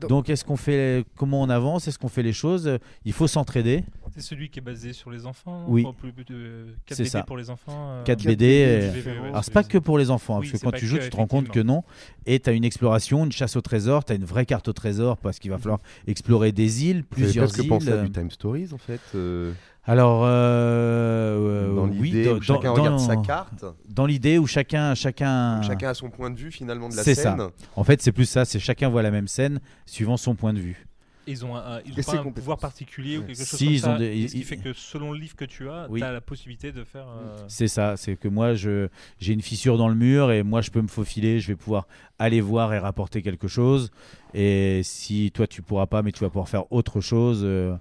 [0.00, 1.88] Donc, est-ce qu'on fait, comment on avance?
[1.88, 2.78] Est-ce qu'on fait les choses?
[3.04, 3.82] Il faut s'entraider.
[4.14, 5.84] C'est celui qui est basé sur les enfants Oui.
[5.86, 7.22] Enfin, plus- plus de- 4 C'est BD ça.
[7.22, 8.64] pour les enfants euh, 4 BD.
[8.66, 10.76] euh, JVV, ouais, alors, c'est pas que pour les enfants, hein, Oui, parce que quand
[10.76, 11.82] tu joues, que, tu te rends compte que non.
[12.26, 14.72] Et tu as une exploration, une chasse au trésor, tu as une vraie carte au
[14.72, 17.68] trésor, parce qu'il va falloir explorer des îles, plusieurs îles.
[17.68, 19.00] pensé à du Time Stories en fait.
[19.14, 19.52] euh,
[19.88, 23.64] Alors, euh, Dans oui, l'idée où chacun regarde sa carte.
[23.88, 27.14] Dans l'idée où chacun, chacun, Chacun a son point de vue finalement de la c'est
[27.14, 27.38] scène.
[27.38, 27.50] ça.
[27.76, 28.44] En fait, c'est plus ça.
[28.44, 30.86] C'est chacun voit la même scène suivant son point de vue.
[31.28, 33.94] Ils ont, un, ils ont pas pouvoir particulier ou quelque chose Si, comme ils ça.
[33.94, 36.00] ont des- ce qui ils- fait que selon le livre que tu as, Oui.
[36.00, 37.06] tu as la possibilité de faire.
[37.08, 37.96] euh, C'est ça.
[37.96, 38.88] C'est que moi, je
[39.18, 41.40] j'ai une fissure dans le mur et moi, je peux me faufiler.
[41.40, 41.88] Je vais pouvoir
[42.18, 43.90] aller voir et rapporter quelque chose.
[44.34, 47.40] Et si toi, tu pourras pas, mais tu vas pouvoir faire autre chose.
[47.44, 47.74] euh,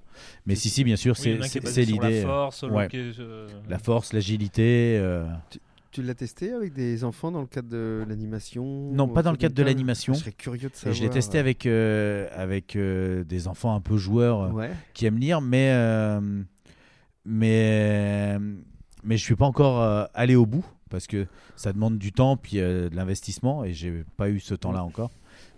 [0.45, 2.21] Mais si, si, bien sûr, Oui, c'est la l'idée.
[2.21, 2.87] force, Ouais.
[2.91, 4.97] est, euh, La force, l'agilité.
[4.99, 5.25] euh,
[5.95, 9.37] Tu l'as testé avec des enfants dans le cadre de l'animation Non, pas dans le
[9.37, 10.13] cadre de l'animation.
[10.13, 10.93] Je serais curieux de Et savoir.
[10.93, 14.71] je l'ai testé avec, euh, avec euh, des enfants un peu joueurs euh, Ouais.
[14.93, 16.19] qui aiment lire, mais, euh,
[17.23, 18.37] mais,
[19.05, 22.35] mais je suis pas encore euh, allé au bout parce que ça demande du temps
[22.35, 25.11] puis euh, de l'investissement et j'ai pas eu ce temps-là encore.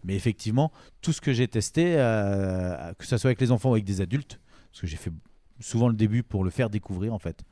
[0.04, 3.74] Mais effectivement, tout ce que j'ai testé, euh, que ce soit avec les enfants ou
[3.74, 4.40] avec des adultes,
[4.72, 5.12] parce que j'ai fait
[5.60, 7.44] souvent le début pour le faire découvrir en fait.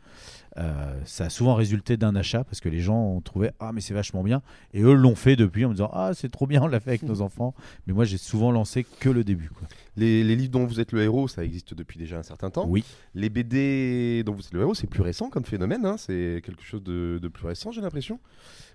[0.58, 3.82] Euh, ça a souvent résulté d'un achat parce que les gens ont trouvé ah mais
[3.82, 4.42] c'est vachement bien
[4.74, 6.92] et eux l'ont fait depuis en me disant ah c'est trop bien on l'a fait
[6.92, 7.54] avec nos enfants
[7.88, 9.68] mais moi j'ai souvent lancé que le début quoi.
[9.98, 12.68] Les, les livres dont vous êtes le héros, ça existe depuis déjà un certain temps.
[12.68, 12.84] Oui.
[13.14, 15.86] Les BD dont vous êtes le héros, c'est plus récent comme phénomène.
[15.86, 15.96] hein.
[15.98, 18.20] C'est quelque chose de, de plus récent, j'ai l'impression.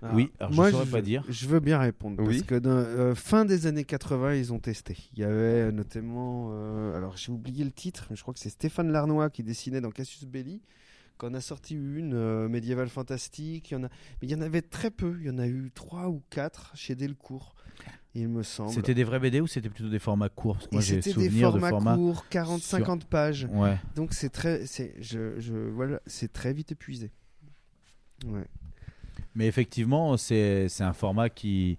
[0.01, 1.23] Ah, Oui, alors je moi, saurais je, pas dire.
[1.29, 2.17] Je veux bien répondre.
[2.23, 2.37] Oui.
[2.39, 4.97] Parce que dans, euh, fin des années 80, ils ont testé.
[5.13, 6.49] Il y avait euh, notamment.
[6.53, 9.79] euh, alors, j'ai oublié le titre, mais je crois que c'est Stéphane Larnois qui dessinait
[9.81, 10.59] dans Cassius Belli.
[11.21, 13.69] Qu'on a sorti une euh, médiévale fantastique.
[13.69, 13.89] Il y en a...
[13.89, 15.15] Mais il y en avait très peu.
[15.19, 17.53] Il y en a eu trois ou quatre chez Delcourt,
[18.15, 18.71] il me semble.
[18.73, 20.55] C'était des vrais BD ou c'était plutôt des formats courts?
[20.55, 23.47] Parce que Et moi j'ai c'était des de formats formats courts, 40-50 sur- pages.
[23.51, 23.77] Ouais.
[23.93, 27.11] Donc c'est très, c'est, je, je, voilà, c'est très vite épuisé.
[28.25, 28.47] Ouais.
[29.35, 31.77] Mais effectivement, c'est c'est un format qui,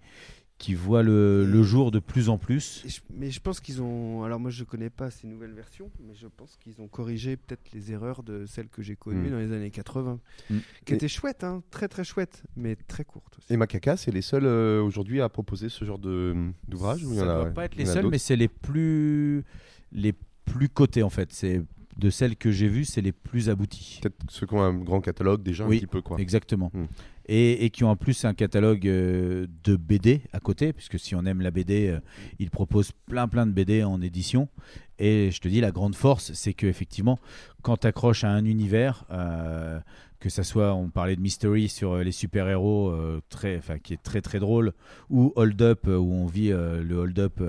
[0.63, 2.85] qui voit le, le jour de plus en plus.
[2.87, 4.23] Je- mais je pense qu'ils ont.
[4.23, 7.73] Alors moi je connais pas ces nouvelles versions, mais je pense qu'ils ont corrigé peut-être
[7.73, 9.31] les erreurs de celles que j'ai connues Mm.
[9.33, 10.21] dans les années 80,
[10.51, 10.59] Mm.
[10.85, 13.53] qui étaient chouettes, hein, très très chouettes, mais très courtes aussi.
[13.53, 16.37] Et Macaca, c'est les seuls euh, aujourd'hui à proposer ce genre de
[16.69, 19.43] d'ouvrage Ça a- doit pas être les seuls, mais c'est les plus,
[19.91, 20.15] les
[20.45, 21.33] plus cotés en fait.
[21.33, 21.61] C'est
[21.97, 24.01] de celles que j'ai vues, c'est les plus aboutis.
[24.02, 26.19] Peut-être ceux qui ont un grand catalogue déjà Oui, un petit peu quoi.
[26.19, 26.70] Exactement.
[26.73, 26.85] Mm.
[27.27, 31.14] Et, et qui ont en plus un catalogue euh, de BD à côté, puisque si
[31.14, 32.01] on aime la BD, euh,
[32.39, 34.48] ils proposent plein plein de BD en édition.
[34.98, 37.19] Et je te dis, la grande force, c'est que effectivement,
[37.62, 39.78] quand tu accroches à un univers, euh,
[40.20, 42.94] que ça soit, on parlait de Mystery sur les super-héros,
[43.28, 44.73] très, enfin, qui est très très drôle,
[45.10, 47.43] ou Hold Up, où on vit le Hold Up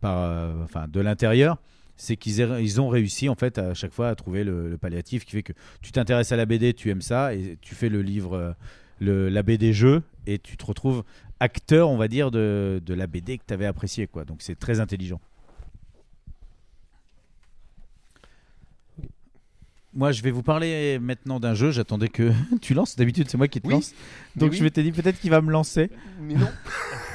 [0.00, 1.58] par, enfin, de l'intérieur,
[1.98, 5.24] c'est qu'ils ils ont réussi en fait à chaque fois à trouver le, le palliatif
[5.24, 5.52] qui fait que
[5.82, 8.52] tu t'intéresses à la BD, tu aimes ça, et tu fais le livre, euh,
[9.00, 11.02] le, la BD jeu, et tu te retrouves
[11.40, 14.06] acteur, on va dire, de, de la BD que tu avais apprécié.
[14.06, 14.24] Quoi.
[14.24, 15.20] Donc c'est très intelligent.
[19.94, 21.70] Moi, je vais vous parler maintenant d'un jeu.
[21.72, 22.30] J'attendais que
[22.60, 22.94] tu lances.
[22.96, 23.94] D'habitude, c'est moi qui te Oui, lance.
[24.36, 24.58] Donc oui.
[24.58, 25.90] je m'étais dit peut-être qu'il va me lancer.
[26.20, 26.46] Mais non.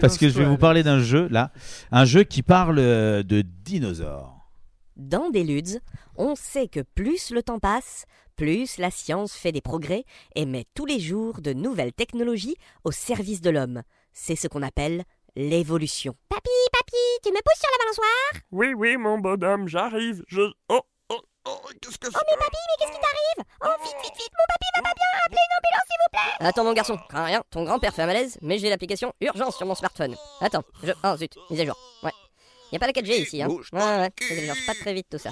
[0.00, 1.52] Parce que je vais vous parler d'un jeu, là.
[1.90, 4.50] Un jeu qui parle euh, de dinosaures.
[4.96, 5.80] Dans Deludes,
[6.16, 8.06] on sait que plus le temps passe,
[8.36, 10.04] plus la science fait des progrès
[10.34, 13.82] et met tous les jours de nouvelles technologies au service de l'homme.
[14.12, 15.04] C'est ce qu'on appelle
[15.36, 16.14] l'évolution.
[16.28, 18.42] Papy, papy, tu me pousses sur la balançoire?
[18.52, 20.24] Oui, oui, mon bonhomme, j'arrive.
[20.28, 20.40] Je.
[20.68, 20.80] Oh,
[21.46, 23.46] oh, oh, qu'est-ce que c'est Oh, mais papy, mais qu'est-ce qui t'arrive?
[23.62, 26.46] Oh, vite, vite, vite, mon papy va pas bien Appelez une ambulance, s'il vous plaît
[26.48, 29.66] Attends mon garçon, crains rien, ton grand-père fait un malaise, mais j'ai l'application Urgence sur
[29.66, 30.16] mon smartphone.
[30.40, 30.92] Attends, je...
[31.04, 31.76] Oh zut, mise à jour.
[32.02, 32.12] Ouais.
[32.72, 33.48] Y a pas la 4G ici, hein.
[33.48, 35.30] Ouais, ouais, ça pas très vite tout ça.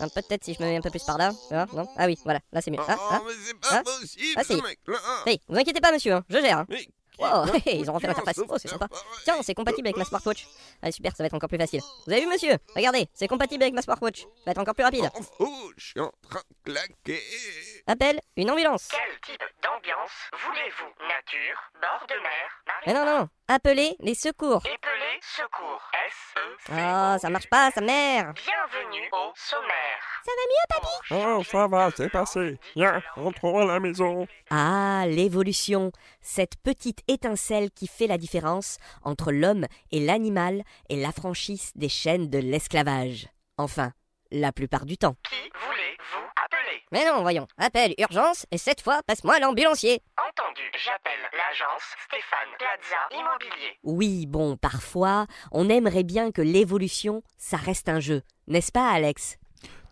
[0.00, 1.86] Hein, Peut-être si je me mets un peu plus par là, tu vois, non?
[1.96, 2.78] Ah oui, voilà, là c'est mieux.
[2.86, 4.62] Ah, ah, mais c'est ah, pas possible, ah, si.
[4.62, 4.98] mec-là.
[5.26, 6.58] Hey, vous inquiétez pas monsieur, hein, je gère.
[6.58, 6.66] Hein.
[6.70, 6.88] Mais
[7.20, 8.40] Oh, qui hey, ils ont refait l'interface.
[8.48, 8.88] Oh, c'est sympa.
[9.24, 10.46] Tiens, c'est compatible avec ma smartwatch.
[10.82, 11.80] Allez, super, ça va être encore plus facile.
[12.06, 12.56] Vous avez vu, monsieur?
[12.74, 14.20] Regardez, c'est compatible avec ma smartwatch.
[14.20, 15.10] Ça va être encore plus rapide.
[15.38, 17.20] Oh, je suis en train de claquer.
[17.86, 18.88] Appelle une ambulance.
[18.90, 20.10] Quel type d'ambiance
[20.44, 21.06] voulez-vous?
[21.06, 23.28] Nature, bord de mer, Mais non, non, non.
[23.52, 24.62] Appelez les secours.
[24.64, 26.40] Épelé, secours, S-E.
[26.70, 28.32] Oh, ça marche pas, sa mère.
[28.32, 29.98] Bienvenue au sommaire.
[30.24, 31.26] Ça va mieux, papy?
[31.26, 32.60] Oh, ça va, c'est passé.
[32.76, 34.28] Viens, rentrons à la maison.
[34.50, 35.90] Ah, l'évolution,
[36.20, 42.30] cette petite étincelle qui fait la différence entre l'homme et l'animal et l'affranchisse des chaînes
[42.30, 43.26] de l'esclavage.
[43.56, 43.90] Enfin,
[44.30, 45.16] la plupart du temps.
[45.28, 46.29] Qui voulez-vous
[46.92, 50.02] Mais non, voyons, appelle urgence et cette fois, passe-moi l'ambulancier.
[50.18, 53.78] Entendu, j'appelle l'agence Stéphane Plaza Immobilier.
[53.84, 58.22] Oui, bon, parfois, on aimerait bien que l'évolution, ça reste un jeu.
[58.48, 59.38] N'est-ce pas, Alex?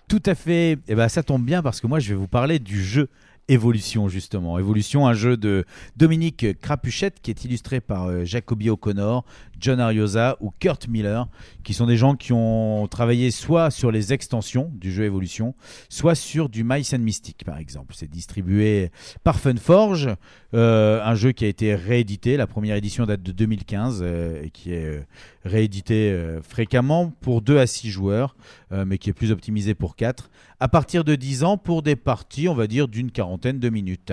[0.09, 0.79] Tout à fait.
[0.89, 3.09] Et ben ça tombe bien parce que moi je vais vous parler du jeu
[3.51, 4.59] Évolution justement.
[4.59, 5.65] Évolution, un jeu de
[5.97, 9.25] Dominique Crapuchette qui est illustré par euh, Jacoby O'Connor,
[9.61, 11.29] John Ariosa ou Kurt Miller,
[11.65, 15.55] qui sont des gens qui ont travaillé soit sur les extensions du jeu Évolution,
[15.89, 17.95] soit sur du Mice Mystic par exemple.
[17.97, 18.91] C'est distribué
[19.25, 20.09] par Funforge,
[20.55, 22.37] euh, un jeu qui a été réédité.
[22.37, 25.01] La première édition date de 2015 euh, et qui est euh,
[25.45, 28.37] réédité fréquemment pour 2 à 6 joueurs,
[28.71, 30.31] mais qui est plus optimisé pour 4,
[30.61, 34.13] à partir de 10 ans pour des parties, on va dire, d'une quarantaine de minutes.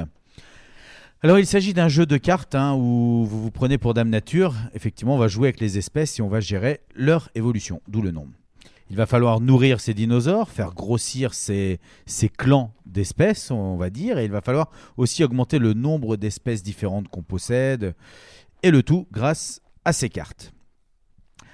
[1.24, 4.54] Alors il s'agit d'un jeu de cartes hein, où vous vous prenez pour Dame Nature.
[4.74, 8.12] Effectivement, on va jouer avec les espèces et on va gérer leur évolution, d'où le
[8.12, 8.28] nom.
[8.92, 11.80] Il va falloir nourrir ces dinosaures, faire grossir ces,
[12.38, 17.08] clans d'espèces, on va dire, et il va falloir aussi augmenter le nombre d'espèces différentes
[17.08, 17.96] qu'on possède,
[18.62, 20.54] et le tout grâce à ces cartes.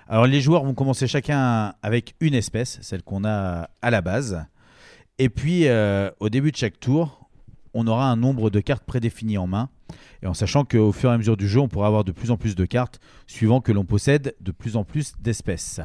[0.07, 4.43] Alors les joueurs vont commencer chacun avec une espèce, celle qu'on a à la base,
[5.17, 7.29] et puis euh, au début de chaque tour,
[7.73, 9.69] on aura un nombre de cartes prédéfinies en main,
[10.21, 12.31] et en sachant qu'au fur et à mesure du jeu, on pourra avoir de plus
[12.31, 15.81] en plus de cartes, suivant que l'on possède de plus en plus d'espèces.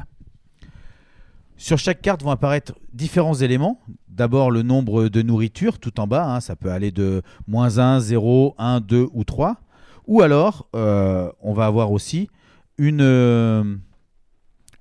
[1.59, 3.81] Sur chaque carte vont apparaître différents éléments.
[4.07, 7.99] D'abord le nombre de nourriture tout en bas, hein, ça peut aller de moins 1,
[7.99, 9.57] 0, 1, 2 ou 3.
[10.05, 12.29] Ou alors euh, on va avoir aussi
[12.77, 13.75] une, euh,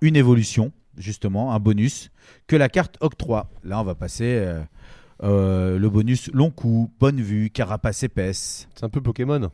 [0.02, 2.10] une évolution, justement, un bonus,
[2.46, 3.48] que la carte octroie.
[3.64, 4.62] Là on va passer euh,
[5.22, 8.68] euh, le bonus long coup, bonne vue, carapace épaisse.
[8.74, 9.50] C'est un peu Pokémon.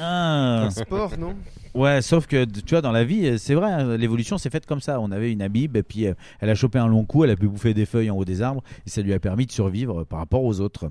[0.00, 0.64] Ah.
[0.64, 1.36] Un sport, non?
[1.74, 4.66] Ouais, sauf que tu vois, dans la vie, euh, c'est vrai, hein, l'évolution s'est faite
[4.66, 5.00] comme ça.
[5.00, 7.36] On avait une amibe, et puis euh, elle a chopé un long coup, elle a
[7.36, 10.04] pu bouffer des feuilles en haut des arbres, et ça lui a permis de survivre
[10.04, 10.90] par rapport aux autres.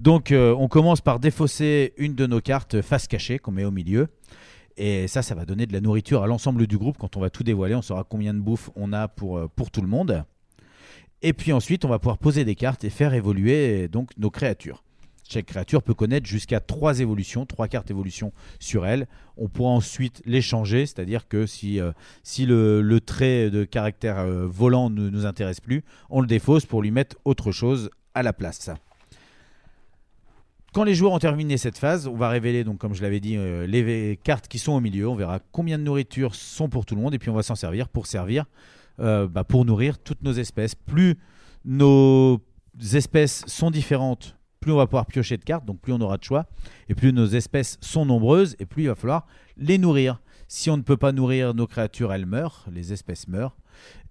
[0.00, 3.70] Donc, euh, on commence par défausser une de nos cartes face cachée qu'on met au
[3.70, 4.08] milieu.
[4.78, 6.96] Et ça, ça va donner de la nourriture à l'ensemble du groupe.
[6.98, 9.82] Quand on va tout dévoiler, on saura combien de bouffe on a pour, pour tout
[9.82, 10.24] le monde.
[11.22, 14.82] Et puis ensuite, on va pouvoir poser des cartes et faire évoluer donc nos créatures.
[15.28, 19.06] Chaque créature peut connaître jusqu'à trois évolutions, trois cartes évolution sur elle.
[19.36, 21.92] On pourra ensuite les changer, c'est-à-dire que si, euh,
[22.22, 26.66] si le, le trait de caractère euh, volant ne nous intéresse plus, on le défausse
[26.66, 28.68] pour lui mettre autre chose à la place.
[30.74, 33.36] Quand les joueurs ont terminé cette phase, on va révéler, donc, comme je l'avais dit,
[33.36, 35.08] euh, les cartes qui sont au milieu.
[35.08, 37.54] On verra combien de nourriture sont pour tout le monde et puis on va s'en
[37.54, 38.46] servir pour servir,
[39.00, 40.74] euh, bah, pour nourrir toutes nos espèces.
[40.74, 41.18] Plus
[41.64, 42.40] nos
[42.94, 46.24] espèces sont différentes, plus on va pouvoir piocher de cartes, donc plus on aura de
[46.24, 46.46] choix.
[46.88, 50.20] Et plus nos espèces sont nombreuses et plus il va falloir les nourrir.
[50.48, 53.56] Si on ne peut pas nourrir nos créatures, elles meurent, les espèces meurent.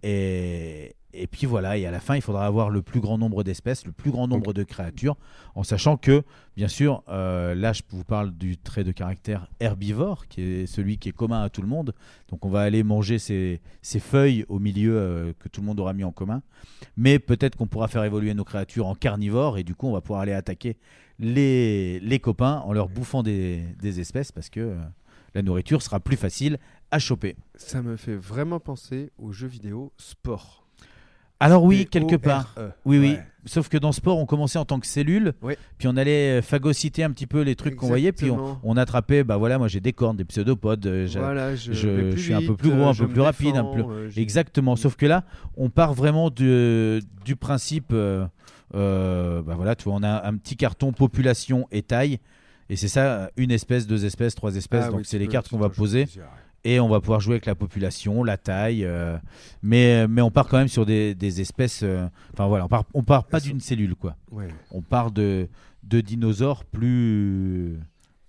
[0.04, 3.44] Et, Et puis voilà, et à la fin, il faudra avoir le plus grand nombre
[3.44, 5.18] d'espèces, le plus grand nombre de créatures,
[5.56, 6.24] en sachant que,
[6.56, 10.98] bien sûr, euh, là, je vous parle du trait de caractère herbivore, qui est celui
[10.98, 11.94] qui est commun à tout le monde.
[12.30, 15.80] Donc, on va aller manger ces, ces feuilles au milieu euh, que tout le monde
[15.80, 16.42] aura mis en commun.
[16.96, 20.02] Mais peut-être qu'on pourra faire évoluer nos créatures en carnivores, et du coup, on va
[20.02, 20.78] pouvoir aller attaquer
[21.20, 24.76] les, les copains en leur bouffant des, des espèces, parce que euh,
[25.36, 26.58] la nourriture sera plus facile
[26.90, 27.36] à choper.
[27.56, 30.61] Ça me fait vraiment penser aux jeux vidéo sport.
[31.42, 31.90] Alors oui, P-O-R-E.
[32.08, 32.56] quelque part.
[32.86, 33.18] Oui, oui.
[33.46, 35.34] Sauf que dans sport, on commençait en tant que cellule,
[35.80, 38.30] puis on allait euh, phagocyter un petit peu les trucs qu'on voyait, puis
[38.64, 41.74] on, attrapait, bah voilà, moi j'ai des cornes, des pseudopodes, euh, Voilà, je
[42.18, 43.82] suis un peu plus gros, un peu plus rapide, un peu.
[43.82, 44.76] euh, Exactement.
[44.76, 45.24] Sauf que là,
[45.58, 48.28] on part vraiment du, du principe, euh,
[48.76, 52.20] euh, bah voilà, tu vois, on a un petit carton population et taille,
[52.70, 54.86] et c'est ça, une espèce, deux espèces, trois espèces.
[54.86, 56.02] Ah donc oui, c'est les cartes qu'on va poser.
[56.02, 56.22] ouais.
[56.64, 59.18] Et on va pouvoir jouer avec la population, la taille, euh,
[59.64, 61.82] mais, mais on part quand même sur des, des espèces.
[61.84, 64.16] euh, Enfin voilà, on part, on part pas d'une cellule quoi.
[64.32, 64.48] Ouais.
[64.72, 65.48] On part de,
[65.84, 67.78] de dinosaures plus.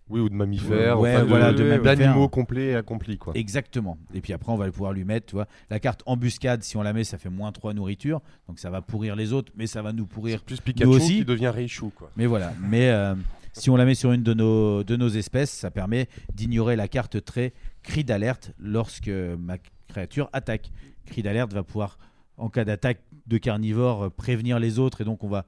[0.08, 1.96] Oui, ou de mammifères, Ouais, enfin, voilà, de de- mammifères.
[1.96, 3.32] d'animaux complets et accomplis, quoi.
[3.34, 3.96] Exactement.
[4.12, 6.62] Et puis après, on va pouvoir lui mettre, tu vois, la carte embuscade.
[6.62, 9.52] Si on la met, ça fait moins 3 nourriture, donc ça va pourrir les autres,
[9.56, 11.16] mais ça va nous pourrir C'est plus nous Pikachu aussi.
[11.18, 12.10] qui devient Raichu, quoi.
[12.16, 12.52] Mais voilà.
[12.68, 13.14] Mais euh,
[13.54, 16.88] si on la met sur une de nos, de nos espèces, ça permet d'ignorer la
[16.88, 19.56] carte trait cri d'alerte lorsque ma
[19.88, 20.70] créature attaque.
[21.06, 21.98] Cri d'alerte va pouvoir,
[22.36, 25.44] en cas d'attaque de carnivore, euh, prévenir les autres et donc on va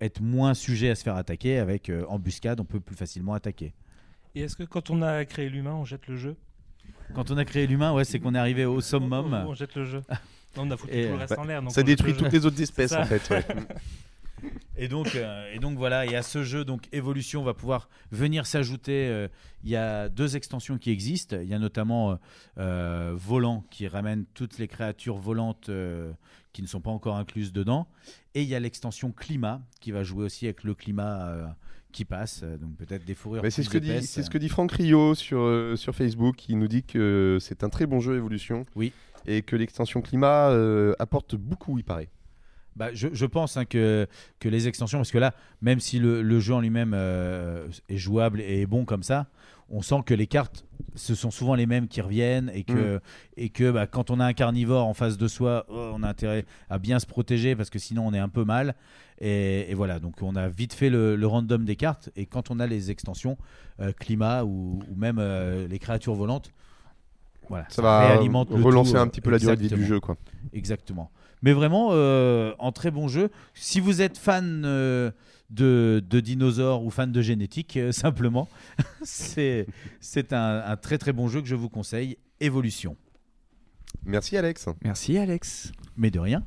[0.00, 1.58] être moins sujet à se faire attaquer.
[1.58, 3.72] Avec euh, embuscade, on peut plus facilement attaquer.
[4.34, 6.36] Et est-ce que quand on a créé l'humain, on jette le jeu?
[7.14, 9.34] Quand on a créé l'humain, ouais, c'est qu'on est arrivé au summum.
[9.34, 10.02] On, on jette le jeu.
[10.56, 11.62] Non, on a foutu Et, tout le euh, reste bah, en l'air.
[11.70, 13.44] ça détruit le toutes les autres espèces, en fait, ouais.
[14.76, 18.46] Et donc, euh, et donc voilà, et à ce jeu, donc évolution va pouvoir venir
[18.46, 19.06] s'ajouter.
[19.08, 19.28] euh,
[19.64, 21.36] Il y a deux extensions qui existent.
[21.40, 22.18] Il y a notamment
[22.58, 25.70] euh, volant qui ramène toutes les créatures volantes
[26.52, 27.86] qui ne sont pas encore incluses dedans.
[28.34, 31.54] Et il y a l'extension climat qui va jouer aussi avec le climat
[31.92, 32.42] qui passe.
[32.42, 35.78] Donc peut-être des fourrures c'est ce que dit, c'est ce que dit Franck Rio sur
[35.78, 36.48] sur Facebook.
[36.48, 38.64] Il nous dit que c'est un très bon jeu évolution.
[38.74, 38.92] Oui.
[39.26, 40.48] Et que l'extension climat
[40.98, 42.08] apporte beaucoup, il paraît.
[42.76, 44.06] Bah, je, je pense hein, que,
[44.40, 47.98] que les extensions, parce que là, même si le, le jeu en lui-même euh, est
[47.98, 49.26] jouable et est bon comme ça,
[49.68, 53.00] on sent que les cartes, ce sont souvent les mêmes qui reviennent et que,
[53.38, 56.08] et que bah, quand on a un carnivore en face de soi, oh, on a
[56.08, 58.74] intérêt à bien se protéger parce que sinon on est un peu mal.
[59.18, 62.50] Et, et voilà, donc on a vite fait le, le random des cartes et quand
[62.50, 63.38] on a les extensions
[63.80, 66.52] euh, climat ou, ou même euh, les créatures volantes,
[67.48, 70.16] voilà, Ça va relancer tout, un petit peu la durée de vie du jeu, quoi.
[70.52, 71.10] Exactement.
[71.42, 73.30] Mais vraiment, euh, en très bon jeu.
[73.54, 75.10] Si vous êtes fan euh,
[75.50, 78.48] de, de dinosaures ou fan de génétique, euh, simplement,
[79.02, 79.66] c'est
[80.00, 82.16] c'est un, un très très bon jeu que je vous conseille.
[82.40, 82.96] Évolution.
[84.04, 84.68] Merci Alex.
[84.82, 85.72] Merci Alex.
[85.96, 86.44] Mais de rien.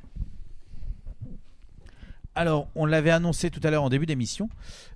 [2.38, 4.50] Alors, on l'avait annoncé tout à l'heure en début d'émission,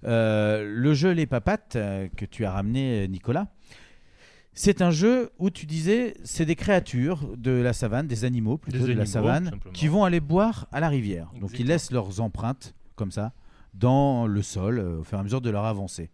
[0.03, 3.47] euh, le jeu Les Papates euh, que tu as ramené, Nicolas.
[4.61, 8.79] C'est un jeu où tu disais, c'est des créatures de la savane, des animaux plutôt
[8.79, 11.31] Des de la savane, qui vont aller boire à la rivière.
[11.39, 13.31] Donc ils laissent leurs empreintes comme ça
[13.73, 16.09] dans le sol euh, au fur et à mesure de leur avancée.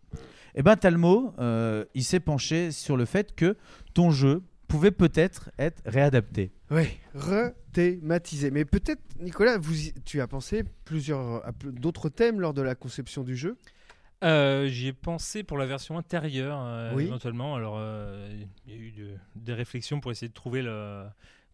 [0.53, 3.57] Et ben Talmo, euh, il s'est penché sur le fait que
[3.95, 6.51] ton jeu pouvait peut-être être réadapté.
[6.69, 6.85] Oui,
[7.15, 8.51] rethématisé.
[8.51, 12.75] Mais peut-être, Nicolas, vous y- tu as pensé plusieurs, à d'autres thèmes lors de la
[12.75, 13.57] conception du jeu?
[14.23, 17.05] Euh, J'y ai pensé pour la version intérieure, euh, Oui.
[17.05, 17.55] éventuellement.
[17.55, 18.33] Alors, euh,
[18.65, 21.05] il y a eu de- des réflexions pour essayer de trouver le,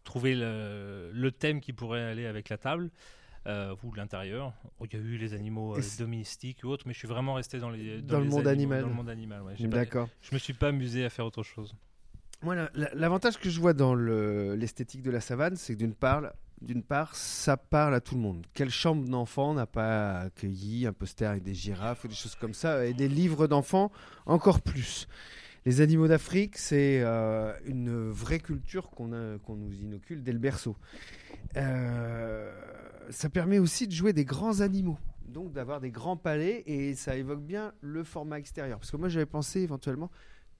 [0.04, 2.90] trouver le, le thème qui pourrait aller avec la table.
[3.48, 4.52] Euh, ou l'intérieur.
[4.78, 7.34] Oh, Il y a eu les animaux euh, domestiques ou autres, mais je suis vraiment
[7.34, 8.82] resté dans, les, Dans le les monde animaux- animal.
[8.82, 9.54] Dans le monde animal, ouais.
[9.66, 10.08] D'accord.
[10.20, 11.74] Je me suis pas amusé à faire autre chose.
[12.42, 15.78] Moi, la- la- l'avantage que je vois dans le- l'esthétique de la savane, c'est que
[15.80, 16.22] d'une part,
[16.62, 18.46] d'une part, ça parle à tout le monde.
[18.54, 22.54] Quelle chambre d'enfant n'a pas accueilli un poster avec des girafes ou des choses comme
[22.54, 23.90] ça, et des livres d'enfants
[24.26, 25.08] encore plus.
[25.64, 30.76] Les animaux d'Afrique, c'est euh, une vraie culture qu'on nous inocule dès le berceau.
[31.56, 32.52] Euh,
[33.10, 34.98] ça permet aussi de jouer des grands animaux,
[35.28, 38.78] donc d'avoir des grands palais, et ça évoque bien le format extérieur.
[38.78, 40.10] Parce que moi, j'avais pensé éventuellement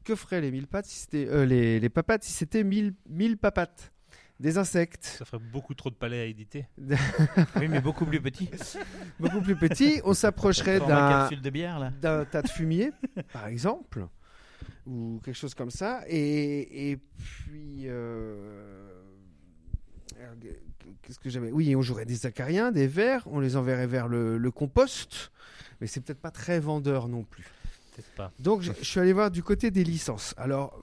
[0.04, 3.92] que feraient les mille pattes si euh, les, les papates si c'était mille, mille papates?
[4.42, 6.66] Des insectes Ça ferait beaucoup trop de palais à éditer.
[7.56, 8.50] Oui, mais beaucoup plus petit.
[9.18, 12.90] beaucoup plus petits on s'approcherait d'un tas de fumier
[13.32, 14.06] par exemple
[14.86, 18.90] ou quelque chose comme ça et, et puis euh,
[21.02, 21.52] qu'est-ce que j'avais?
[21.52, 25.30] Oui on jouerait des acariens des vers on les enverrait vers le, le compost
[25.80, 27.46] mais c'est peut-être pas très vendeur non plus
[28.16, 28.32] pas.
[28.38, 30.34] Donc je, je suis allé voir du côté des licences.
[30.36, 30.82] Alors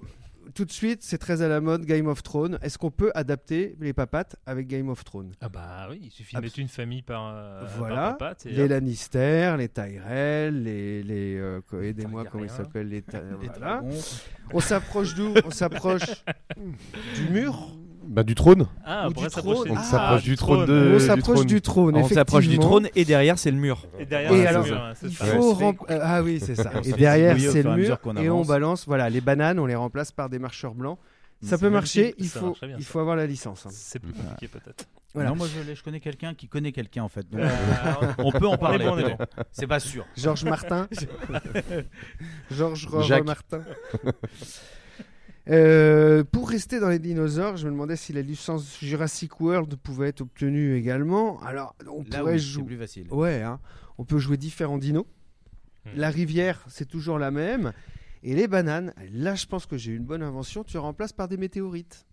[0.54, 2.58] tout de suite, c'est très à la mode Game of Thrones.
[2.62, 5.32] Est-ce qu'on peut adapter les papates avec Game of Thrones?
[5.42, 8.52] Ah bah oui, il suffit de mettre une famille par, euh, par Voilà, papate et
[8.52, 8.70] les hop.
[8.70, 13.82] Lannister, les Tyrell, les, les euh, aidez-moi comment ils s'appellent les, ta- Les voilà.
[13.82, 13.90] dragons.
[14.54, 15.34] On s'approche d'où?
[15.46, 16.24] On s'approche
[17.16, 17.70] du mur?
[18.08, 18.66] Bah, du trône.
[18.86, 20.70] Ah, ou on du pourrait trône s'approcher On Ah, s'approche du du trône trône.
[20.90, 20.92] de.
[20.96, 21.96] On s'approche du trône.
[21.98, 22.70] On s'approche du effectivement.
[22.70, 23.86] trône et derrière c'est le mur.
[24.00, 25.26] Et derrière, Et c'est alors, le mur, hein, c'est il ça.
[25.26, 26.72] faut rem- euh, ah oui c'est ça.
[26.76, 28.48] On Et derrière c'est le mur qu'on et on avance.
[28.48, 30.98] balance voilà les bananes on les remplace par des marcheurs blancs.
[31.42, 32.16] Ça C'est peut marcher.
[32.18, 32.90] Il ça faut marcherait bien, il ça.
[32.92, 33.66] faut avoir la licence.
[33.66, 33.70] hein.
[33.72, 34.86] C'est plus compliqué peut-être.
[35.14, 35.30] Voilà.
[35.30, 37.30] Non, moi je, l'ai- je connais quelqu'un qui connaît quelqu'un en fait.
[37.32, 37.48] Donc, Euh,
[38.18, 38.84] on peut en parler.
[38.86, 39.18] bon, on est peut-être.
[39.20, 39.26] bon.
[39.52, 40.06] C'est pas sûr.
[40.18, 40.88] Georges Martin.
[42.52, 43.26] Georges Jacques.
[43.26, 43.62] Martin.
[45.50, 50.10] Euh, pour rester dans les dinosaures, je me demandais si la licence Jurassic World pouvait
[50.10, 51.42] être obtenue également.
[51.42, 52.64] Alors, on Là pourrait oui, jouer.
[52.66, 53.08] plus facile.
[53.12, 53.60] Ouais, hein.
[53.98, 55.06] on peut jouer différents dinos.
[55.86, 55.90] Hmm.
[55.96, 57.74] La rivière, c'est toujours la même.
[58.22, 60.64] Et les bananes, là, je pense que j'ai une bonne invention.
[60.64, 62.06] Tu remplaces par des météorites.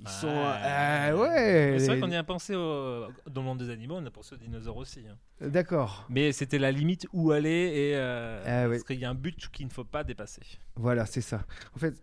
[0.00, 0.26] Ils sont.
[0.28, 1.76] euh, ouais.
[1.78, 4.10] C'est vrai les- qu'on y a pensé au- dans le monde des animaux, on a
[4.10, 5.00] pensé aux dinosaures aussi.
[5.08, 5.16] hein.
[5.46, 6.06] D'accord.
[6.08, 8.76] Mais c'était la limite où aller et euh, Ah oui.
[8.76, 10.40] parce qu'il y a un but qu'il ne faut pas dépasser.
[10.76, 11.44] Voilà, c'est ça.
[11.76, 11.94] En fait,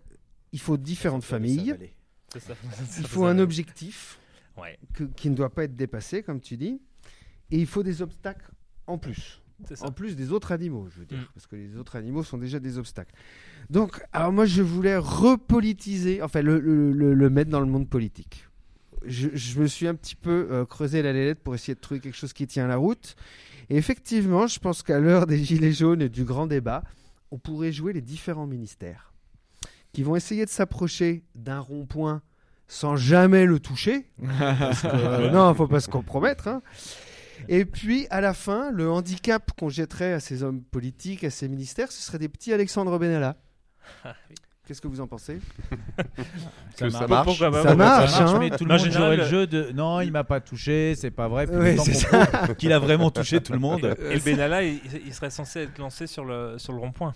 [0.51, 1.75] il faut différentes familles.
[2.37, 2.53] Ça.
[2.99, 4.19] Il faut un objectif
[4.57, 4.77] Ouais.
[4.93, 6.79] que- qui ne doit pas être dépassé, comme tu dis.
[7.51, 8.51] Et il faut des obstacles
[8.87, 9.41] en plus.
[9.81, 11.17] En plus des autres animaux, je veux dire.
[11.17, 11.25] Mm.
[11.33, 13.13] Parce que les autres animaux sont déjà des obstacles.
[13.69, 17.89] Donc, alors moi, je voulais repolitiser, enfin, le, le- le- le mettre dans le monde
[17.89, 18.47] politique.
[19.05, 21.99] Je, je me suis un petit peu euh, creusé la lélette pour essayer de trouver
[21.99, 23.15] quelque chose qui tient la route.
[23.69, 26.83] Et effectivement, je pense qu'à l'heure des Gilets jaunes et du grand débat,
[27.31, 29.08] on pourrait jouer les différents ministères
[29.93, 32.21] qui vont essayer de s'approcher d'un rond-point
[32.67, 34.05] sans jamais le toucher.
[34.39, 36.47] Parce que, euh, non, faut pas se compromettre.
[36.47, 36.61] hein.
[37.47, 41.47] Et puis, à la fin, le handicap qu'on jetterait à ces hommes politiques, à ces
[41.47, 43.37] ministères, ce serait des petits Alexandre Benalla.
[44.03, 44.35] Ah, oui.
[44.67, 45.39] Qu'est-ce que vous en pensez?
[46.77, 47.39] Que ça marche.
[47.41, 47.63] marche.
[47.63, 48.39] Ça marche, ça hein.
[48.39, 51.47] mais tout le monde jouerait jeu de non, il m'a pas touché, c'est pas vrai.
[51.47, 53.97] Prouve qu'il a vraiment touché tout le monde.
[54.09, 57.13] Et le Benalla, il, il serait censé être lancé sur le, sur le rond-point.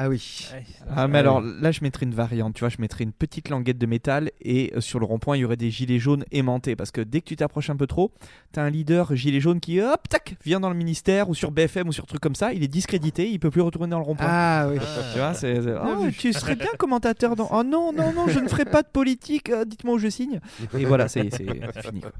[0.00, 0.48] Ah oui.
[0.54, 0.64] Ouais.
[0.94, 2.54] Ah, mais alors là, je mettrais une variante.
[2.54, 5.40] Tu vois, je mettrais une petite languette de métal et euh, sur le rond-point, il
[5.40, 6.76] y aurait des gilets jaunes aimantés.
[6.76, 8.12] Parce que dès que tu t'approches un peu trop,
[8.52, 11.88] t'as un leader gilet jaune qui, hop, tac, vient dans le ministère ou sur BFM
[11.88, 12.52] ou sur truc comme ça.
[12.52, 14.26] Il est discrédité, il peut plus retourner dans le rond-point.
[14.28, 14.78] Ah oui.
[15.14, 15.62] Tu vois, c'est.
[15.62, 17.48] c'est- Oh, tu serais bien commentateur dans.
[17.50, 19.50] Oh non, non, non, je ne ferai pas de politique.
[19.50, 20.38] euh, Dites-moi où je signe.
[20.78, 21.44] Et voilà, c'est c'est-
[21.74, 22.02] c'est fini.
[22.02, 22.12] quoi.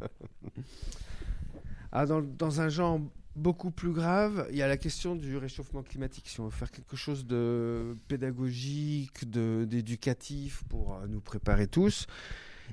[1.93, 3.01] Ah, dans, dans un genre
[3.39, 6.29] beaucoup plus grave, il y a la question du réchauffement climatique.
[6.29, 12.07] Si on veut faire quelque chose de pédagogique, d'éducatif pour euh, nous préparer tous,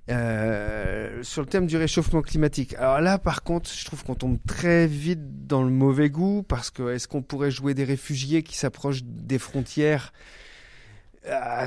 [0.09, 2.73] euh, sur le thème du réchauffement climatique.
[2.75, 6.69] Alors là, par contre, je trouve qu'on tombe très vite dans le mauvais goût parce
[6.69, 10.11] que est-ce qu'on pourrait jouer des réfugiés qui s'approchent des frontières?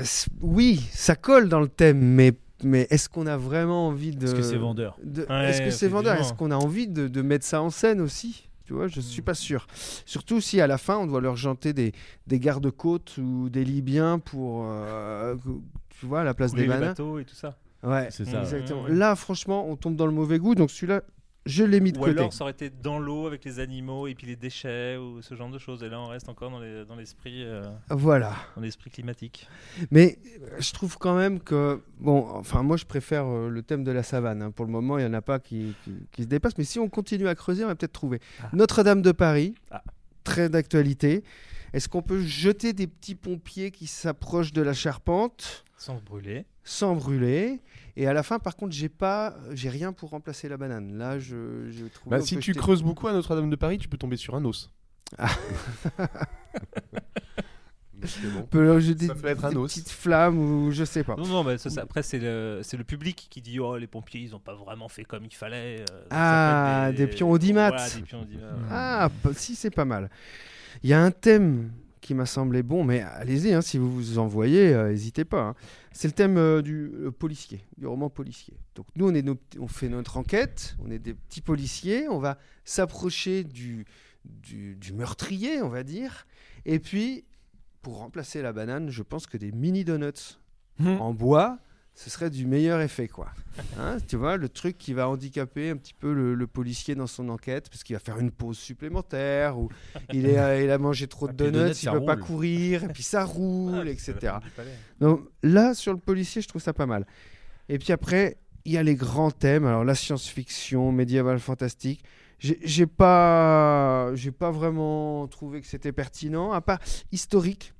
[0.03, 4.25] C- Oui, ça colle dans le thème, mais mais est-ce qu'on a vraiment envie de
[4.25, 4.97] Est-ce que c'est vendeur?
[5.29, 6.15] Est-ce que c'est vendeur?
[6.17, 8.48] Est-ce qu'on a envie de, de mettre ça en scène aussi?
[8.69, 9.65] Tu vois, je suis pas sûr.
[10.05, 11.91] Surtout si à la fin on doit leur janter des,
[12.27, 15.35] des gardes-côtes ou des Libyens pour, euh,
[15.99, 17.57] tu vois, à la place des les bateaux et tout ça.
[17.81, 18.83] Ouais, C'est ça, exactement.
[18.83, 18.89] Mmh.
[18.89, 20.53] Là, franchement, on tombe dans le mauvais goût.
[20.53, 21.01] Donc celui-là,
[21.49, 22.17] je l'ai mis de Ou côté.
[22.19, 25.35] alors ça aurait été dans l'eau avec les animaux et puis les déchets ou ce
[25.35, 25.83] genre de choses.
[25.83, 26.85] Et là on reste encore dans les-
[27.43, 28.35] euh, Voilà.
[28.55, 29.47] dans l'esprit climatique.
[29.91, 33.83] Mais euh, je trouve quand même que, bon, enfin, moi je préfère euh, le thème
[33.83, 34.41] de la savane.
[34.41, 34.51] hein.
[34.51, 36.57] Pour le moment, il n'y en a pas qui, qui, qui se dépassent.
[36.57, 38.19] Mais si on continue à creuser, on va peut-être trouver.
[38.41, 38.49] Ah.
[38.53, 39.83] Notre-Dame de Paris, Ah.
[40.23, 41.23] très d'actualité.
[41.73, 45.65] Est-ce qu'on peut jeter des petits pompiers qui s'approchent de la charpente?
[45.77, 46.45] Sans brûler.
[46.63, 47.61] sans brûler
[48.01, 50.97] Et à la fin, par contre, j'ai pas, j'ai rien pour remplacer la banane.
[50.97, 52.15] Là, je, j'ai trouvé.
[52.15, 54.45] Bah, si tu jeter- creuses beaucoup à Notre-Dame de Paris, tu peux tomber sur un
[54.45, 54.71] os.
[55.17, 55.29] Ah.
[58.33, 58.43] Bon.
[58.43, 59.69] Peut jeter Ça peut être un des os.
[59.73, 61.17] petites flammes ou je sais pas.
[61.17, 63.87] Non, non, mais ça, ça- après, c'est le, c'est le public qui dit Oh, les
[63.87, 65.81] pompiers, ils ont pas vraiment fait comme il fallait.
[65.81, 67.67] euh, Ah, être des pions audimat.
[67.71, 68.39] Voilà, des.
[68.71, 70.09] Ah, si, c'est pas mal.
[70.81, 71.73] Il y a un thème
[72.09, 75.41] qui m'a semblé bon, mais allez-y, hein, si vous vous en voyez, euh, n'hésitez pas.
[75.49, 75.55] hein.
[75.91, 78.55] C'est le thème euh, du policier, du roman policier.
[78.73, 82.09] Donc nous, on, est nos petits- on fait notre enquête, on est des petits policiers,
[82.09, 83.85] on va s'approcher du,
[84.25, 86.25] du, du meurtrier, on va dire.
[86.65, 87.25] Et puis,
[87.83, 90.39] pour remplacer la banane, je pense que des mini donuts
[90.99, 91.59] en bois,
[91.99, 93.27] ce serait du meilleur effet, quoi.
[93.77, 97.07] Hein, tu vois, le truc qui va handicaper un petit peu le, le policier dans
[97.07, 99.67] son enquête, parce qu'il va faire une pause supplémentaire, ou
[100.13, 102.15] il, est, euh, il a mangé trop de les donuts, donuts, il ça peut pas
[102.15, 104.35] courir, et puis ça roule, Ah, etc.
[105.01, 107.05] Donc là, sur le policier, je trouve ça pas mal.
[107.67, 112.05] Et puis après, il y a les grands thèmes, alors la science-fiction, médiéval, fantastique.
[112.39, 116.79] J'ai j'ai pas, j'ai pas vraiment trouvé que c'était pertinent, à part
[117.11, 117.73] historique.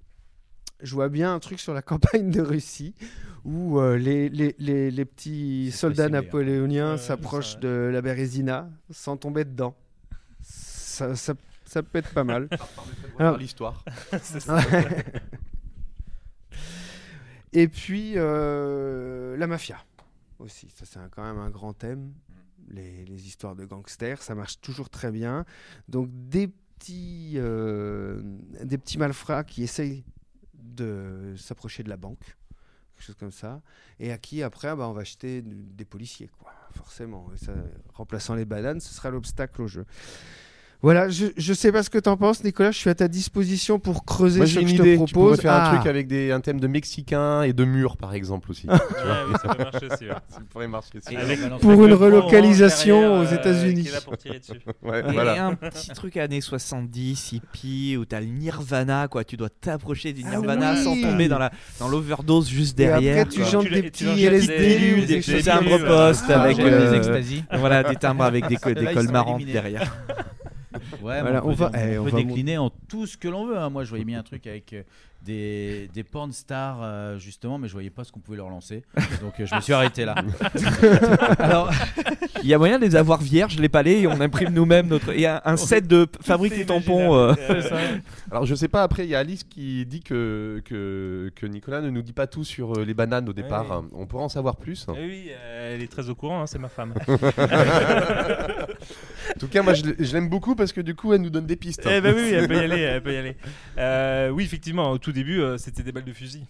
[0.81, 2.95] Je vois bien un truc sur la campagne de Russie
[3.45, 8.69] où euh, les, les, les, les petits soldats possible, napoléoniens s'approchent ça- de la Bérésina
[8.89, 9.75] sans tomber dedans.
[10.41, 11.33] Ça, ça,
[11.65, 12.49] ça peut être pas mal.
[13.19, 13.83] Alors, l'histoire.
[17.53, 19.77] Et puis euh, la mafia
[20.37, 22.13] aussi, ça c'est un- quand même un grand thème.
[22.71, 25.43] Les, les histoires de gangsters, ça marche toujours très bien.
[25.87, 26.47] Donc des
[26.77, 28.21] petits, euh,
[28.63, 30.03] des petits malfrats qui essayent
[30.53, 32.37] de s'approcher de la banque,
[33.99, 37.27] et à qui après bah, on va acheter des policiers, quoi, forcément.
[37.93, 39.85] Remplaçant les bananes, ce sera l'obstacle au jeu.
[40.81, 42.71] Voilà, je, je sais pas ce que t'en penses, Nicolas.
[42.71, 44.97] Je suis à ta disposition pour creuser Moi ce que une je idée.
[44.97, 45.41] te Tu pourrais propose.
[45.41, 45.71] faire Ah.
[45.71, 48.61] un truc avec des, un thème de mexicain et de mur par exemple aussi.
[48.61, 48.77] tu vois.
[48.77, 50.05] Ouais, oui, ça peut marcher aussi.
[50.05, 50.15] ouais.
[50.29, 50.89] Ça pourrait marcher.
[51.05, 51.17] aussi.
[51.17, 53.89] Avec- Pour avec une grand relocalisation derrière, aux euh, États-Unis.
[54.81, 55.45] Ouais, Et voilà.
[55.47, 59.25] un petit truc années 70, hippie, où t'as le Nirvana, quoi.
[59.25, 60.83] Tu dois t'approcher du Ah Nirvana oui.
[60.85, 63.23] sans tomber dans la dans l'overdose juste Et derrière.
[63.23, 66.41] après, tu Tu des petits LSD des- ou des- des des Des timbres postes Ah,
[66.43, 67.43] avec les euh, extasies.
[67.57, 69.51] voilà des timbres avec des, des éliminés.
[69.51, 69.97] derrière.
[71.01, 73.57] Ouais, Voilà, on, va- eh, on peut va décliner en tout ce que l'on veut.
[73.57, 73.69] hein.
[73.69, 74.83] Moi, je voyais bien un truc avec euh,
[75.23, 78.83] des, des porn stars, euh, justement, mais je voyais pas ce qu'on pouvait leur lancer.
[79.21, 80.15] Donc, euh, je me suis arrêté là.
[81.39, 81.71] Alors,
[82.41, 85.11] il y a moyen de les avoir vierges, les palais, et on imprime nous-mêmes notre.
[85.17, 87.15] Et un, un set de fabrique des tampons.
[87.15, 87.33] euh,
[88.31, 91.81] Alors je sais pas, après il y a Alice qui dit que, que, que Nicolas
[91.81, 93.83] ne nous dit pas tout sur les bananes au départ.
[93.93, 94.85] On pourra en savoir plus.
[94.97, 95.29] Eh oui,
[95.73, 96.93] elle est très au courant, hein, c'est ma femme.
[99.35, 101.29] En tout cas, moi je l'ai- je l'aime beaucoup parce que du coup elle nous
[101.29, 101.87] donne des pistes.
[101.89, 103.35] Eh ben oui, elle peut y aller, elle peut y aller.
[103.77, 106.45] Euh, oui, effectivement, au tout début, euh, c'était des balles de fusil.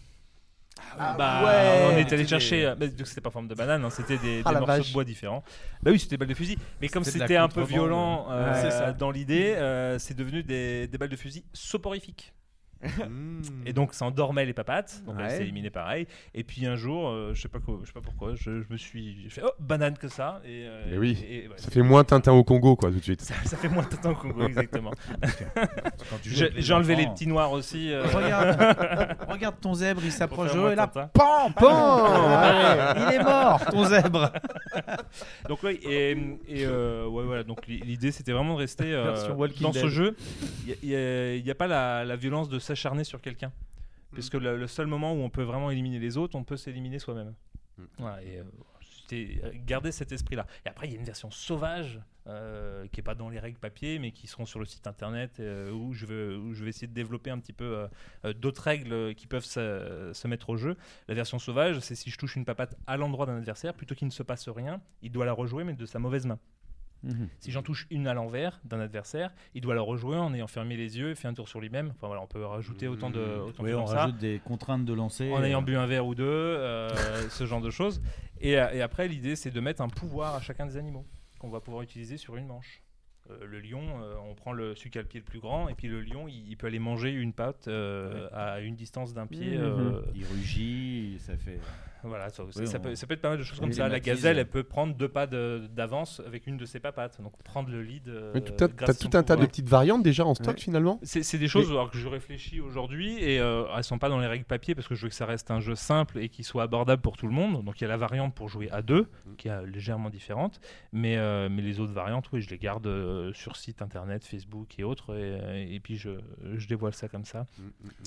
[0.97, 1.93] bah, ouais.
[1.93, 4.41] on est allé chercher, euh, mais c'était pas en forme de banane, hein, c'était des,
[4.43, 4.87] Ah, des la morceaux vache.
[4.89, 5.43] de bois différents.
[5.81, 6.57] Bah oui, c'était des balles de fusil.
[6.81, 7.69] Mais comme C'était de la c'était un peu contrebande.
[7.69, 8.61] violent euh, Ouais.
[8.61, 12.33] c'est ça, dans l'idée, euh, c'est devenu des, des balles de fusil soporifiques.
[12.81, 13.41] Mmh.
[13.65, 15.23] Et donc ça endormait les papates, donc Ouais.
[15.25, 16.07] elles s'éliminaient pareil.
[16.33, 18.67] Et puis un jour, euh, je sais pas quoi, je sais pas pourquoi, je, je
[18.69, 20.41] me suis j'ai fait oh banane que ça.
[20.45, 22.97] Et, euh, Mais oui, et- et- ouais, ça fait moins Tintin au Congo quoi tout
[22.99, 23.21] de suite.
[23.21, 24.91] ça, ça fait moins temps au Congo exactement.
[26.23, 27.91] J'ai enlevé les petits noirs aussi.
[27.91, 28.57] euh, Regarde,
[29.29, 31.09] regarde ton zèbre, il s'approche de et là, Tintin.
[31.13, 34.31] pan, pan, il est mort, ton zèbre.
[35.47, 36.11] Donc oui, et,
[36.47, 37.43] et, euh, ouais, voilà.
[37.43, 39.13] Donc l'i- l'idée c'était vraiment de rester euh,
[39.61, 40.15] dans ce jeu.
[40.83, 40.89] Il
[41.43, 43.51] n'y a, pas la, la violence de s'acharner sur quelqu'un,
[44.11, 44.13] Mm.
[44.15, 46.99] puisque le, le seul moment où on peut vraiment éliminer les autres, on peut s'éliminer
[46.99, 47.33] soi-même.
[47.77, 47.83] Mm.
[47.99, 50.45] Voilà, et euh, garder cet esprit-là.
[50.65, 53.57] Et après il y a une version sauvage euh, qui est pas dans les règles
[53.57, 56.69] papier, mais qui seront sur le site internet euh, où je vais où je vais
[56.69, 57.87] essayer de développer un petit peu
[58.23, 60.75] euh, d'autres règles qui peuvent se, se mettre au jeu.
[61.07, 64.07] La version sauvage, c'est si je touche une papate à l'endroit d'un adversaire, plutôt qu'il
[64.07, 66.39] ne se passe rien, il doit la rejouer, mais de sa mauvaise main.
[67.39, 70.75] Si j'en touche une à l'envers d'un adversaire, il doit la rejouer en ayant fermé
[70.75, 71.91] les yeux et fait un tour sur lui-même.
[71.95, 74.01] Enfin voilà, on peut rajouter autant de, autant Oui, de on ça.
[74.01, 75.31] rajoute des contraintes de lancer.
[75.31, 76.89] En euh, ayant bu un verre ou deux, euh,
[77.29, 78.01] ce genre de choses.
[78.41, 81.05] Et, euh, et après, l'idée, c'est de mettre un pouvoir à chacun des animaux
[81.39, 82.81] qu'on va pouvoir utiliser sur une manche.
[83.29, 85.69] Euh, le lion, euh, on prend le, celui qui a le pied le plus grand,
[85.69, 89.13] et puis le lion, il, il peut aller manger une patte euh, à une distance
[89.13, 89.57] d'un pied.
[89.57, 89.63] Mhm.
[89.63, 91.59] euh, Il rugit, ça fait.
[92.03, 93.71] Voilà, ça, ça- Oui, ça on- peut, ça peut être pas mal de choses comme
[93.73, 93.87] ça.
[93.87, 97.33] La gazelle, elle peut prendre deux pas de- d'avance avec une de ses papates, donc
[97.43, 98.07] prendre le lead.
[98.07, 100.55] euh, Mais tu as, grâce à tout un tas de petites variantes déjà en stock
[100.55, 100.59] Ouais.
[100.61, 100.99] finalement.
[101.03, 104.19] C'est c'est des choses alors que je réfléchis aujourd'hui et euh, elles sont pas dans
[104.19, 106.43] les règles papier parce que je veux que ça reste un jeu simple et qui
[106.43, 107.63] soit abordable pour tout le monde.
[107.65, 109.07] Donc il y a la variante pour jouer à deux
[109.37, 110.59] qui est légèrement différente,
[110.93, 114.77] mais, euh, mais les autres variantes, oui, je les garde euh, sur site internet, Facebook
[114.79, 116.11] et autres et, et puis je,
[116.55, 117.45] je dévoile ça comme ça.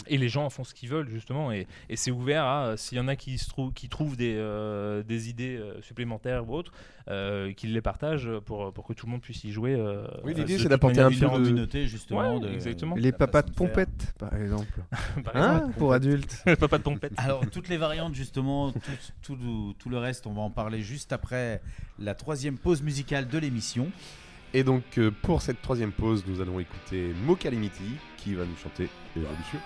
[0.07, 2.77] Et les gens en font ce qu'ils veulent justement et, et c'est ouvert à euh,
[2.77, 6.49] s'il y en a qui, se trou- qui trouvent des, euh, des idées euh, supplémentaires
[6.49, 6.71] ou autres,
[7.09, 9.75] euh, qu'ils les partagent pour, pour que tout le monde puisse y jouer.
[9.75, 12.35] euh, Oui, l'idée, c'est d'apporter un peu de- communauté, justement.
[12.39, 12.95] Ouais, de- exactement.
[12.97, 14.73] Les papas de pompettes, par exemple.
[15.25, 15.75] Par Hein exemple.
[15.79, 16.45] Pour adultes.
[16.61, 17.13] Papa de pompette.
[17.17, 18.79] Alors, toutes les variantes, justement, tout,
[19.21, 21.61] tout, le- tout le reste, on va en parler juste après
[21.99, 23.91] la troisième pause musicale de l'émission.
[24.55, 28.57] Et donc euh, pour cette troisième pause, nous allons écouter Mo Calamity qui va nous
[28.63, 29.59] chanter Évolution.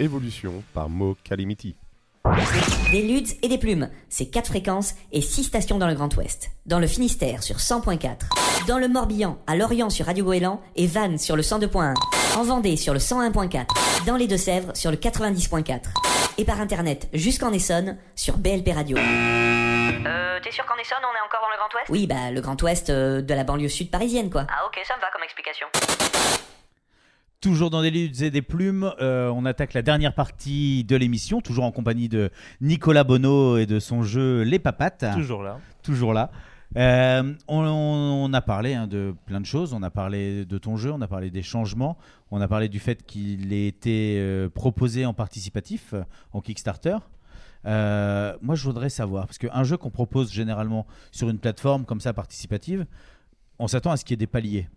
[0.00, 1.76] Évolution par Mo Calimiti.
[2.92, 6.50] Des ludes et des plumes, c'est 4 fréquences et 6 stations dans le Grand Ouest.
[6.66, 8.66] Dans le Finistère sur 100.4.
[8.66, 11.94] Dans le Morbihan, à Lorient sur Radio Goéland et Vannes sur le 102.1.
[12.36, 14.06] En Vendée sur le 101.4.
[14.06, 15.80] Dans les Deux-Sèvres sur le 90.4.
[16.38, 18.96] Et par internet jusqu'en Essonne sur BLP Radio.
[18.98, 21.88] Euh, t'es sûr qu'en Essonne, on est encore dans le Grand Ouest?
[21.88, 24.46] Oui, bah le Grand Ouest euh, de la banlieue sud parisienne quoi.
[24.48, 25.66] Ah ok, ça me va comme explication.
[27.40, 31.40] Toujours dans des luttes et des plumes, euh, on attaque la dernière partie de l'émission,
[31.40, 35.04] toujours en compagnie de Nicolas Bonneau et de son jeu Les Papates.
[35.14, 35.60] Toujours là.
[35.84, 36.32] Toujours là.
[36.76, 39.72] Euh, on, on a parlé hein, de plein de choses.
[39.72, 41.96] On a parlé de ton jeu, on a parlé des changements,
[42.32, 45.94] on a parlé du fait qu'il ait été euh, proposé en participatif,
[46.32, 46.96] en Kickstarter.
[47.64, 52.12] Moi, je voudrais savoir, parce qu'un jeu qu'on propose généralement sur une plateforme comme ça
[52.12, 52.84] participative,
[53.60, 54.68] on s'attend à ce qu'il y ait des paliers.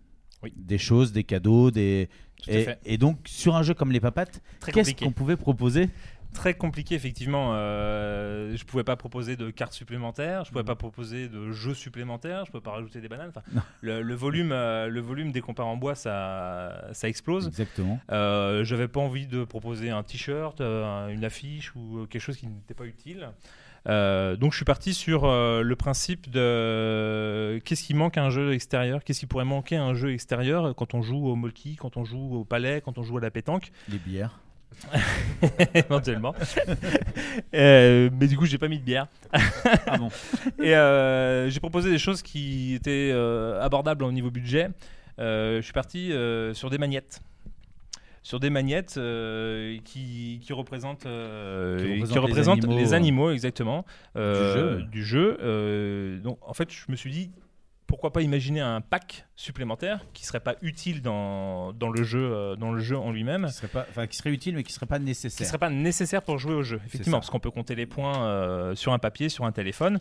[0.55, 2.09] Des choses, des cadeaux, des.
[2.47, 5.89] Et, donc, sur un jeu comme les papates, qu'est-ce qu'on pouvait proposer
[6.33, 7.51] Très compliqué, effectivement.
[7.53, 12.45] Euh, je pouvais pas proposer de cartes supplémentaires, je pouvais pas proposer de jeux supplémentaires,
[12.45, 13.31] je pouvais pas rajouter des bananes.
[13.35, 13.41] Enfin,
[13.81, 17.47] le, le volume, euh, le volume dès qu'on part en bois, ça, ça explose.
[17.47, 17.99] Exactement.
[18.11, 22.37] Euh, J'avais pas envie de proposer un t-shirt, euh, une affiche ou euh, quelque chose
[22.37, 23.29] qui n'était pas utile.
[23.87, 28.29] Euh, donc je suis parti sur euh, le principe de qu'est-ce qui manque à un
[28.29, 31.77] jeu extérieur, qu'est-ce qui pourrait manquer à un jeu extérieur quand on joue au molki,
[31.77, 33.71] quand on joue au palais, quand on joue à la pétanque?
[33.89, 34.39] Les bières.
[35.73, 36.35] éventuellement.
[37.53, 39.07] Euh, mais du coup, j'ai pas mis de bière.
[39.87, 40.09] Ah bon
[40.63, 44.69] Et euh, j'ai proposé des choses qui étaient euh, abordables au niveau budget.
[45.19, 47.21] Euh, je suis parti euh, sur des magnettes.
[48.23, 52.93] Sur des magnettes euh, qui, qui représentent, euh, Qui qui représentent les représentent animaux, les
[52.93, 53.85] euh, animaux, exactement,
[54.15, 54.83] euh, jeu.
[54.83, 56.19] du jeu.
[56.23, 57.31] Donc, en fait, je me suis dit,
[57.87, 62.71] pourquoi pas imaginer un pack supplémentaire qui serait pas utile dans, dans le jeu, dans
[62.71, 64.99] le jeu en lui-même, qui serait, pas, enfin, qui serait utile mais qui serait pas
[64.99, 65.37] nécessaire.
[65.37, 68.75] qui serait pas nécessaire pour jouer au jeu, effectivement, parce qu'on peut compter les points
[68.75, 69.99] sur un papier, sur un téléphone.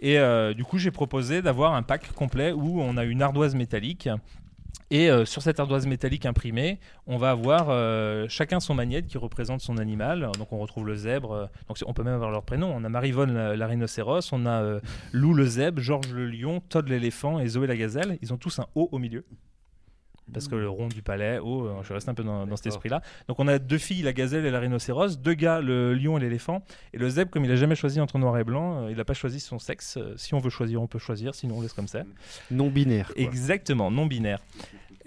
[0.00, 0.18] Et
[0.56, 4.08] du coup, j'ai proposé d'avoir un pack complet où on a une ardoise métallique.
[4.90, 9.18] Et euh, sur cette ardoise métallique imprimée, on va avoir euh, chacun son magnète qui
[9.18, 10.30] représente son animal.
[10.38, 11.32] Donc on retrouve le zèbre.
[11.32, 12.72] euh, donc on peut même avoir leur prénom.
[12.74, 14.80] On a Marivonne la, la rhinocéros, on a
[15.12, 18.18] Lou le zèbre, Georges le lion, Todd l'éléphant et Zoé la gazelle.
[18.22, 19.24] Ils ont tous un O au milieu.
[20.32, 22.66] Parce que le rond du palais, O, euh, je reste un peu dans, dans cet
[22.66, 23.02] esprit-là.
[23.28, 26.20] Donc on a deux filles, la gazelle et la rhinocéros, deux gars, le lion et
[26.20, 26.64] l'éléphant.
[26.94, 29.04] Et le zèbre, comme il a jamais choisi entre noir et blanc, euh, il n'a
[29.04, 29.96] pas choisi son sexe.
[29.96, 32.02] Euh, Si on veut choisir, on peut choisir, sinon on laisse comme ça.
[32.50, 33.12] Non binaire.
[33.14, 33.22] quoi.
[33.22, 34.38] Exactement, non binaire.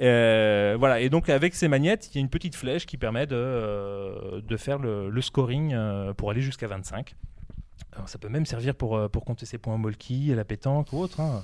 [0.02, 3.28] Euh, voilà, et donc avec ces magnettes, il y a une petite flèche qui permet
[3.28, 7.16] de, euh, de faire le, le scoring euh, pour aller jusqu'à 25.
[7.96, 10.92] Alors, ça peut même servir pour, pour compter ses points au molki, à la pétanque
[10.94, 11.20] ou autre.
[11.20, 11.44] hein.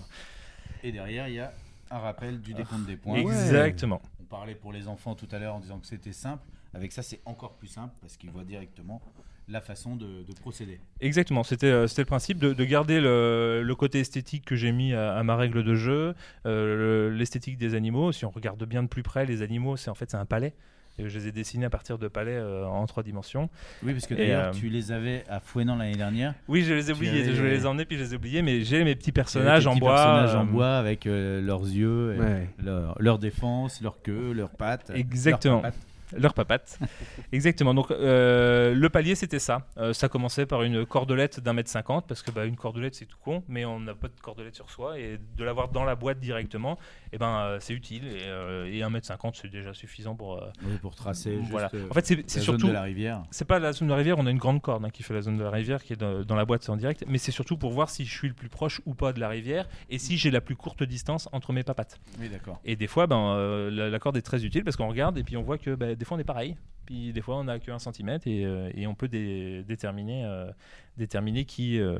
[0.83, 1.53] Et derrière, il y a
[1.91, 3.17] un rappel du décompte des points.
[3.17, 4.01] Exactement.
[4.21, 6.43] On parlait pour les enfants tout à l'heure en disant que c'était simple.
[6.73, 9.01] Avec ça, c'est encore plus simple parce qu'ils voient directement
[9.47, 10.79] la façon de, de procéder.
[10.99, 14.71] Exactement, c'était euh, c'était le principe de, de garder le, le côté esthétique que j'ai
[14.71, 16.13] mis à, à ma règle de jeu,
[16.45, 18.11] euh, le- l'esthétique des animaux.
[18.11, 20.53] Si on regarde bien de plus près, les animaux, c'est en fait c'est un palais.
[20.99, 23.49] Et je les ai dessinés à partir de palais euh, en trois dimensions.
[23.83, 26.33] Oui, parce que d'ailleurs, euh, tu les avais à Fouenan l'année dernière.
[26.47, 27.23] Oui, je les ai oubliés.
[27.23, 28.41] avais- Je les emmener, puis je les ai oubliés.
[28.41, 29.95] Mais j'ai mes petits personnages en petits bois.
[29.95, 32.49] personnages en euh, bois avec euh, leurs yeux, et Ouais.
[32.63, 34.91] leur, leur défense, leur queue, leurs pattes.
[34.93, 35.61] Exactement.
[35.61, 35.71] leurs.
[36.17, 36.79] Leur papate.
[37.31, 37.73] Exactement.
[37.73, 39.67] Donc euh, le palier c'était ça.
[39.77, 43.05] Euh, ça commençait par une cordelette d'un mètre cinquante parce que bah, une cordelette c'est
[43.05, 45.95] tout con, mais on n'a pas de cordelette sur soi et de l'avoir dans la
[45.95, 46.77] boîte directement,
[47.13, 50.41] et ben euh, c'est utile et, un mètre cinquante c'est déjà suffisant pour.
[50.63, 51.69] Oui, pour tracer juste, voilà.
[51.73, 53.23] euh, En fait c'est la c'est zone surtout de la rivière.
[53.31, 54.17] C'est pas la zone de la rivière.
[54.17, 55.97] On a une grande corde hein, qui fait la zone de la rivière qui est
[55.97, 58.27] dans, dans la boîte c'est en direct, mais c'est surtout pour voir si je suis
[58.27, 61.27] le plus proche ou pas de la rivière et si j'ai la plus courte distance
[61.31, 61.99] entre mes papates.
[62.19, 62.59] Oui, d'accord.
[62.65, 65.37] Et des fois, ben, la, la corde est très utile parce qu'on regarde et puis
[65.37, 66.55] on voit que ben, des fois on est pareil.
[66.85, 70.49] Puis des fois on n'a 1 cm et, euh, on peut dé- déterminer, euh,
[70.97, 71.99] déterminer qui, euh,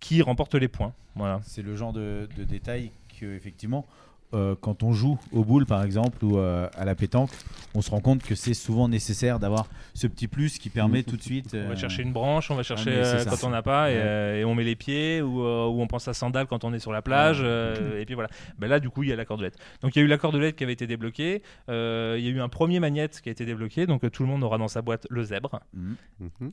[0.00, 0.92] qui remporte les points.
[1.14, 1.40] Voilà.
[1.44, 2.90] C'est le genre de, de détail
[3.20, 3.86] que, effectivement,
[4.34, 7.30] euh, quand on joue au boule, par exemple, ou euh, à la pétanque,
[7.74, 11.16] on se rend compte que c'est souvent nécessaire d'avoir ce petit plus qui permet tout
[11.16, 11.50] de suite.
[11.54, 13.30] On va euh, chercher une branche, on va chercher c'est euh, ça.
[13.30, 14.40] quand on n'a pas, et, Ouais.
[14.40, 16.92] et on met les pieds, ou, ou on pense à sandales quand on est sur
[16.92, 18.02] la plage, Ouais.
[18.02, 18.28] et puis voilà.
[18.58, 19.56] Ben là, du coup, il y a la cordelette.
[19.82, 22.40] Donc il y a eu la cordelette qui avait été débloquée, il y a eu
[22.40, 25.06] un premier magnète qui a été débloqué, donc tout le monde aura dans sa boîte
[25.10, 25.60] le zèbre.
[25.74, 25.96] Mhm.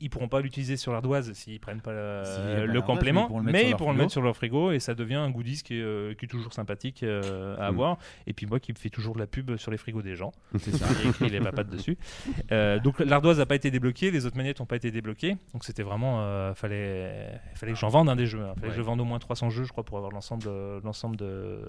[0.00, 3.46] Ils pourront pas l'utiliser sur l'ardoise s'ils prennent pas le complément, mais ils pourront le
[3.46, 5.62] mettre sur ils pourront le leur mettre sur leur frigo, et ça devient un goodies
[5.62, 7.04] qui est, qui est toujours sympathique
[7.68, 7.98] à avoir.
[8.26, 10.32] Et puis moi qui me fais toujours de la pub sur les frigos des gens.
[10.58, 10.86] C'est ça.
[10.86, 11.96] A écrit les papates dessus.
[12.52, 15.36] Euh, donc l'ardoise n'a pas été débloquée, les autres manettes n'ont pas été débloquées.
[15.52, 18.40] Donc c'était vraiment, euh, fallait, fallait que j'en vende un des jeux.
[18.42, 18.54] hein.
[18.56, 21.16] Fallait que je vende au moins 300 jeux, je crois, pour avoir l'ensemble, de- l'ensemble
[21.16, 21.60] de,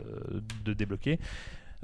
[0.66, 1.20] de débloqués.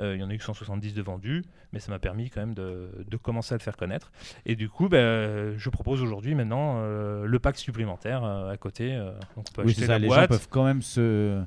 [0.01, 2.41] Euh, il y en a eu que 170 de vendus, mais ça m'a permis quand
[2.41, 4.11] même de, de commencer à le faire connaître.
[4.45, 8.93] Et du coup, ben, je propose aujourd'hui maintenant euh, le pack supplémentaire euh, à côté.
[8.93, 10.29] euh, donc on peut Oui, acheter c'est la ça, les gens boîte.
[10.31, 11.41] peuvent quand même se,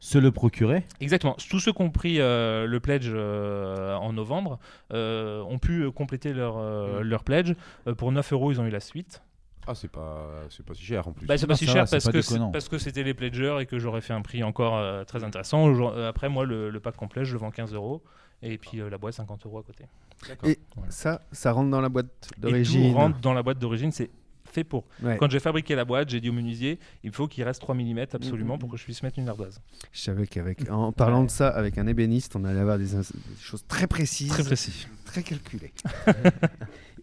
[0.00, 0.84] se le procurer.
[1.00, 1.36] Exactement.
[1.50, 4.58] Tous ceux qui ont pris euh, le pledge euh, en novembre
[4.92, 7.54] euh, ont pu compléter leur, euh, leur pledge.
[7.86, 9.22] Euh, pour 9 euros, ils ont eu la suite.
[9.66, 11.26] Ah, c'est pas, c'est pas si cher en plus.
[11.26, 13.02] Bah, c'est Ah, pas si ça cher va, parce pas que, c'est- parce que c'était
[13.02, 15.72] les pledgers et que j'aurais fait un prix encore euh, très intéressant.
[16.06, 18.02] Après, moi, le, le pack complet, je le vends 15 euros.
[18.42, 19.84] Et puis euh, la boîte, 50 euros à côté.
[20.44, 20.58] Et
[20.90, 22.92] ça, ça rentre dans la boîte Et d'origine.
[22.92, 24.10] tout rentre dans la boîte d'origine, c'est
[24.62, 24.84] pour.
[25.02, 25.16] Ouais.
[25.16, 27.98] Quand j'ai fabriqué la boîte, j'ai dit au menuisier, il faut qu'il reste 3 mm
[28.12, 28.60] absolument Mhm.
[28.60, 29.60] pour que je puisse mettre une ardoise.
[29.92, 33.02] Je savais qu'avec, en parlant de ça, avec un ébéniste, on allait avoir des, des
[33.40, 34.86] choses très précises, Très précis.
[35.06, 35.72] très calculées.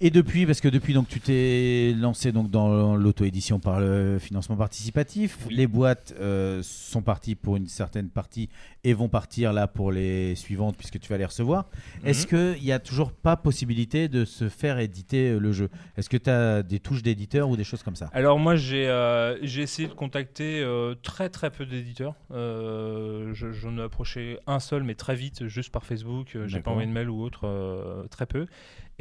[0.03, 4.56] Et depuis, parce que depuis donc tu t'es lancé donc dans l'auto-édition par le financement
[4.56, 8.49] participatif, les boîtes euh, sont parties pour une certaine partie
[8.84, 11.69] et vont partir là pour les suivantes puisque tu vas les recevoir.
[12.03, 12.53] Est-ce Mhm.
[12.56, 15.69] qu'il n'y a toujours pas possibilité de se faire éditer euh, le jeu?
[15.95, 18.10] Est-ce que tu as des touches d'éditeur ou des choses comme ça?
[18.11, 22.15] Alors moi j'ai euh, essayé de contacter euh, très très peu d'éditeurs.
[22.32, 26.36] Je- J'en ai approché un seul mais très vite juste par Facebook.
[26.48, 28.48] J'ai pas envoyé de mail ou autre, très peu.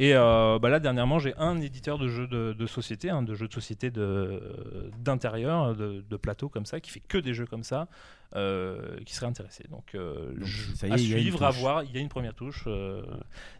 [0.01, 3.35] Et euh, bah là dernièrement j'ai un éditeur de jeux de, de société, hein, de
[3.35, 7.45] jeux de société de- d'intérieur, de, de plateau comme ça, qui fait que des jeux
[7.45, 7.87] comme ça.
[8.33, 11.83] euh, qui serait intéressé donc, euh, Donc, je- ça y est, à suivre à voir
[11.83, 13.01] il y a une première touche euh,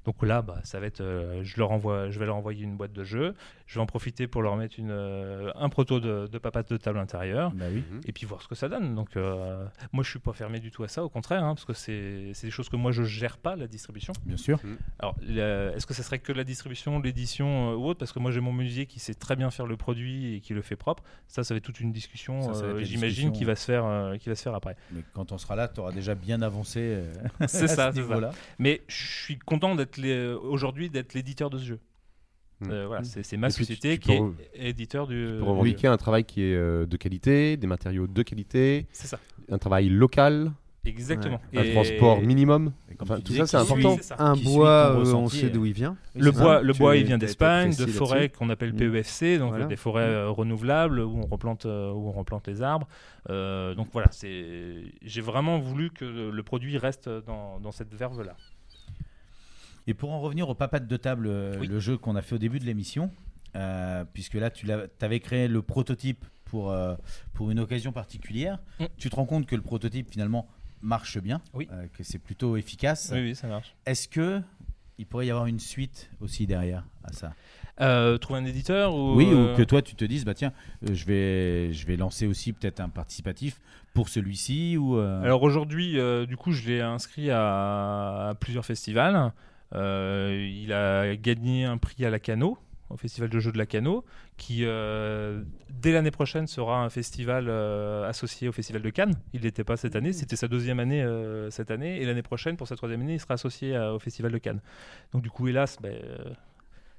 [0.05, 2.77] donc là bah, ça va être euh, je leur envoie je vais leur envoyer une
[2.77, 3.35] boîte de jeux
[3.71, 6.75] je vais en profiter pour leur mettre une, euh, un proto de, de papate de
[6.75, 7.81] table intérieure Bah oui.
[8.05, 10.71] et puis voir ce que ça donne donc euh, moi je suis pas fermé du
[10.71, 13.37] tout à ça au contraire hein, parce que c'est des choses que moi je gère
[13.37, 14.59] pas la distribution Bien sûr.
[14.99, 17.99] alors la- est-ce que ça serait que la distribution l'édition euh, ou autre?
[17.99, 20.53] Parce que moi j'ai mon menuisier qui sait très bien faire le produit et qui
[20.53, 23.65] le fait propre ça ça va être toute une discussion euh, j'imagine qui va se
[23.65, 26.13] faire euh, qui va se faire après Mais quand on sera là, tu auras déjà
[26.13, 26.79] bien avancé.
[26.81, 27.13] euh,
[27.47, 28.31] c'est à ça, ce niveau-là.
[28.31, 28.37] ça.
[28.59, 29.97] Mais je suis content d'être
[30.43, 31.79] aujourd'hui d'être l'éditeur de ce jeu.
[32.69, 33.47] Euh, voilà, c'est c'est ma.
[33.47, 35.27] Et puis, tu- société tu qui est éditeur du.
[35.31, 39.07] Tu peux revendiquer un travail qui est euh, de qualité, des matériaux de qualité, C'est
[39.07, 39.19] ça.
[39.49, 40.51] un travail local,
[40.83, 41.39] Exactement.
[41.55, 42.71] un Et- transport minimum.
[42.99, 43.93] Enfin, tout ça, c'est important.
[43.95, 44.15] suit- c'est ça.
[44.19, 45.95] Un Qui bois, euh, on sait d'où il vient.
[46.15, 48.77] Le bois, le bois, il vient d'Espagne, de forêts qu'on appelle Mm.
[48.77, 49.65] PEFC, donc Voilà.
[49.65, 52.87] des forêts euh, renouvelables où on replante, euh, où on replante les arbres.
[53.29, 54.83] Euh, donc voilà, c'est.
[55.03, 58.35] J'ai vraiment voulu que le produit reste dans, dans cette verve-là.
[59.87, 61.67] Et pour en revenir au papate de table, euh, Oui.
[61.67, 63.11] le jeu qu'on a fait au début de l'émission,
[63.55, 64.67] euh, puisque là tu
[65.01, 66.95] avais créé le prototype pour, euh,
[67.33, 68.85] pour une occasion particulière, Mm.
[68.97, 70.47] tu te rends compte que le prototype finalement
[70.81, 71.67] marche bien, Oui.
[71.71, 73.11] euh, que c'est plutôt efficace.
[73.13, 73.75] Oui, oui, ça marche.
[73.85, 74.41] Est-ce que
[74.97, 77.33] il pourrait y avoir une suite aussi derrière à ça?
[77.79, 79.15] Euh, trouver un éditeur ou.
[79.15, 80.53] Oui, euh, ou que toi tu te dises, bah tiens,
[80.83, 83.59] je, vais, je vais lancer aussi peut-être un participatif
[83.95, 84.97] pour celui-ci ou.
[84.99, 85.97] Alors aujourd'hui,
[86.27, 89.31] du coup, je l'ai inscrit à, à plusieurs festivals.
[89.73, 92.57] Euh, il a gagné un prix à la Cano,
[92.89, 94.03] au festival de jeux de la Cano,
[94.37, 99.13] qui euh, dès l'année prochaine sera un festival euh, associé au festival de Cannes.
[99.33, 102.57] Il n'était pas cette année, c'était sa deuxième année euh, cette année, et l'année prochaine,
[102.57, 104.59] pour sa troisième année, il sera associé à- au festival de Cannes.
[105.13, 105.95] Donc du coup, hélas, ben,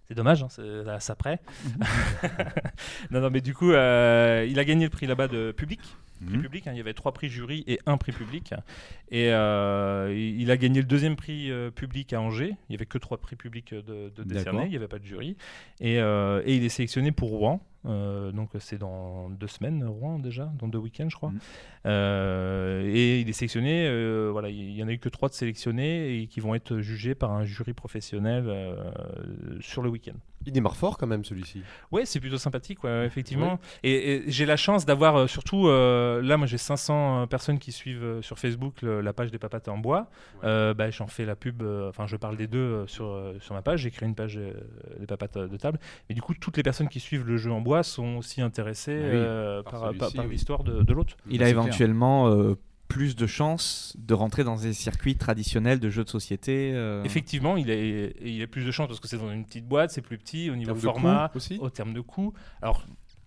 [0.09, 1.41] c'est dommage, hein, c'est à ça près.
[3.11, 5.81] non, non, mais du coup, il a gagné le prix là-bas de public.
[6.27, 6.43] Prix Mhm.
[6.43, 6.73] public, hein.
[6.73, 8.55] il y avait trois prix jury et un prix public.
[9.11, 12.51] Et euh, il a gagné le deuxième prix euh, public à Angers.
[12.69, 14.65] Il n'y avait que trois prix publics de, de décerner, D'accord.
[14.67, 15.37] il n'y avait pas de jury.
[15.81, 17.61] Et, euh, et il est sélectionné pour Rouen.
[17.85, 21.31] Euh, donc c'est dans deux semaines, Rouen déjà, dans deux week-ends je crois.
[21.31, 21.41] Mhm.
[21.87, 25.35] Euh, et il est sélectionné, euh, voilà, il y en a eu que trois de
[25.35, 28.77] sélectionnés et qui vont être jugés par un jury professionnel euh,
[29.61, 30.15] sur le week-end.
[30.47, 31.63] Il démarre fort quand même celui-ci.
[31.91, 33.59] Ouais, c'est plutôt sympathique, ouais, effectivement.
[33.83, 37.73] Et, et j'ai la chance d'avoir euh, surtout, euh, là, moi j'ai 500 personnes qui
[37.73, 40.11] suivent euh, sur Facebook le- la page des papates en bois.
[40.45, 43.35] Euh, bah, J'en fais la pub, euh, enfin je parle des deux euh, sur, euh,
[43.41, 43.81] sur ma page.
[43.81, 44.53] J'ai créé une page euh,
[44.99, 45.79] des papates euh, de table.
[46.09, 48.99] Et du coup, toutes les personnes qui suivent le jeu en bois sont aussi intéressées
[49.03, 50.31] Ah oui, euh, par par, par- celui-ci, par oui.
[50.33, 51.17] l'histoire de, de l'autre.
[51.31, 52.55] Il Bah, a éventuellement euh,
[52.93, 56.73] plus de chances de rentrer dans des circuits traditionnels de jeux de société.
[56.75, 57.03] euh.
[57.05, 59.91] Effectivement, il a, il a plus de chance parce que c'est dans une petite boîte,
[59.91, 62.35] c'est plus petit au niveau format, coût aussi au terme de coût.
[62.61, 62.85] Alors,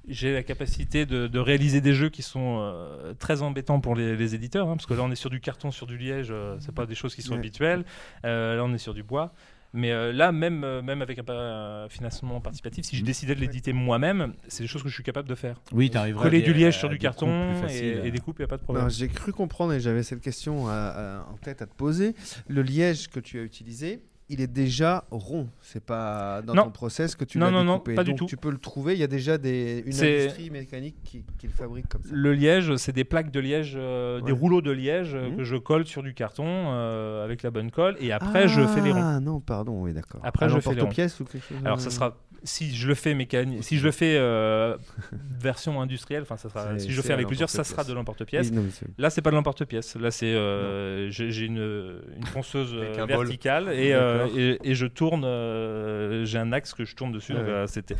[0.07, 4.15] j'ai la capacité de, de réaliser des jeux qui sont euh, très embêtants pour les,
[4.15, 6.57] les éditeurs, hein, parce que là on est sur du carton, sur du liège, euh,
[6.59, 7.39] c'est pas des choses qui sont Ouais.
[7.39, 7.85] habituelles.
[8.23, 9.33] Euh, là on est sur du bois.
[9.75, 13.73] Mais euh, là, même, euh, même avec un, financement participatif, si je décidais de l'éditer
[13.73, 15.61] moi-même, c'est des choses que je suis capable de faire.
[15.73, 17.29] Oui, tu arriveras Coller à du liège à sur du carton
[17.69, 18.89] et, et des coupes, il n'y a pas de problème.
[18.89, 22.15] J'ai cru comprendre et j'avais cette question à- à- en tête à te poser.
[22.47, 25.47] Le liège que tu as utilisé, il est déjà rond.
[25.61, 26.63] C'est pas dans Non.
[26.63, 27.93] ton process que tu Non, l'as non, non, découpé.
[27.95, 28.25] pas du Donc, tout.
[28.25, 28.93] Tu peux le trouver.
[28.93, 32.09] Il y a déjà des, une C'est- industrie mécanique qui, qui le fabrique comme ça.
[32.11, 35.37] Le liège, c'est des plaques de liège, euh, des rouleaux de liège euh, Mhm.
[35.37, 38.81] que je colle sur du carton euh, avec la bonne colle et après je fais
[38.81, 39.01] les ronds.
[39.03, 40.21] Ah non, pardon, oui, d'accord.
[40.23, 40.75] Après À je fais les ronds.
[40.77, 43.91] l'emporte-pièce ou quelque chose Alors ça sera si je le fais mécanique, si je le
[43.91, 44.77] fais euh,
[45.39, 47.91] version industrielle, enfin ça sera C'est- si je le fais avec plusieurs, ça sera de
[47.93, 48.51] l'emporte-pièce.
[48.97, 49.95] Là c'est pas de l'emporte-pièce.
[49.97, 54.37] Là c'est euh, j'ai une, une ponceuse euh, un verticale et, euh, D'accord.
[54.39, 55.23] et, et je tourne.
[55.25, 57.33] euh, j'ai un axe que je tourne dessus.
[57.33, 57.95] Ouais, C'était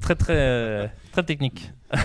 [0.00, 1.70] très très très technique.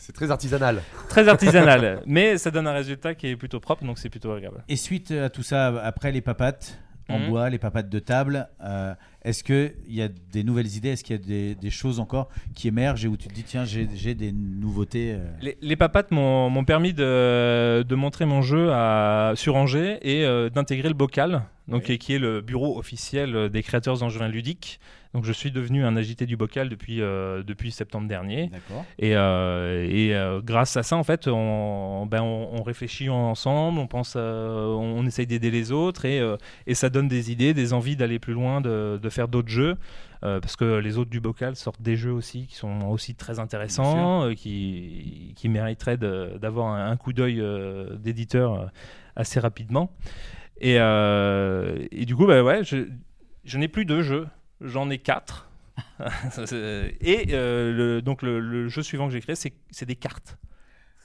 [0.00, 0.80] C'est très artisanal.
[1.08, 4.62] Très artisanal, mais ça donne un résultat qui est plutôt propre, donc c'est plutôt agréable.
[4.68, 6.78] Et suite à tout ça, après les papates
[7.08, 7.28] en Mhm.
[7.28, 10.90] bois, les papates de table, euh, est-ce qu'il y a des nouvelles idées?
[10.90, 13.42] Est-ce qu'il y a des, des choses encore qui émergent et où tu te dis,
[13.44, 18.70] tiens, j'ai des nouveautés euh, Les, les papates m'ont permis de, de montrer mon jeu
[18.72, 23.48] à, sur Angers et euh, d'intégrer le bocal, donc, qui, qui est le bureau officiel
[23.50, 24.80] des créateurs angevins ludiques.
[25.14, 28.50] Donc je suis devenu un agité du bocal depuis, euh, depuis septembre dernier.
[28.98, 33.78] Et, euh, et euh, grâce à ça, en fait, on, ben, on, on réfléchit ensemble,
[33.78, 36.20] on pense, on, on essaye d'aider les autres et,
[36.66, 39.76] et ça donne des idées, des envies d'aller plus loin, de, de faire d'autres jeux.
[40.24, 43.38] euh, parce que les autres du bocal sortent des jeux aussi qui sont aussi très
[43.38, 48.70] intéressants, euh, qui, qui mériteraient de- d'avoir un, un coup d'œil euh, d'éditeur
[49.16, 49.90] assez rapidement.
[50.60, 50.74] Et,
[51.92, 52.88] et du coup, bah ouais, je,
[53.44, 54.26] je n'ai plus deux jeux,
[54.60, 55.48] j'en ai quatre.
[57.00, 60.36] Et euh, le, donc le, le jeu suivant que j'ai créé, c'est des cartes.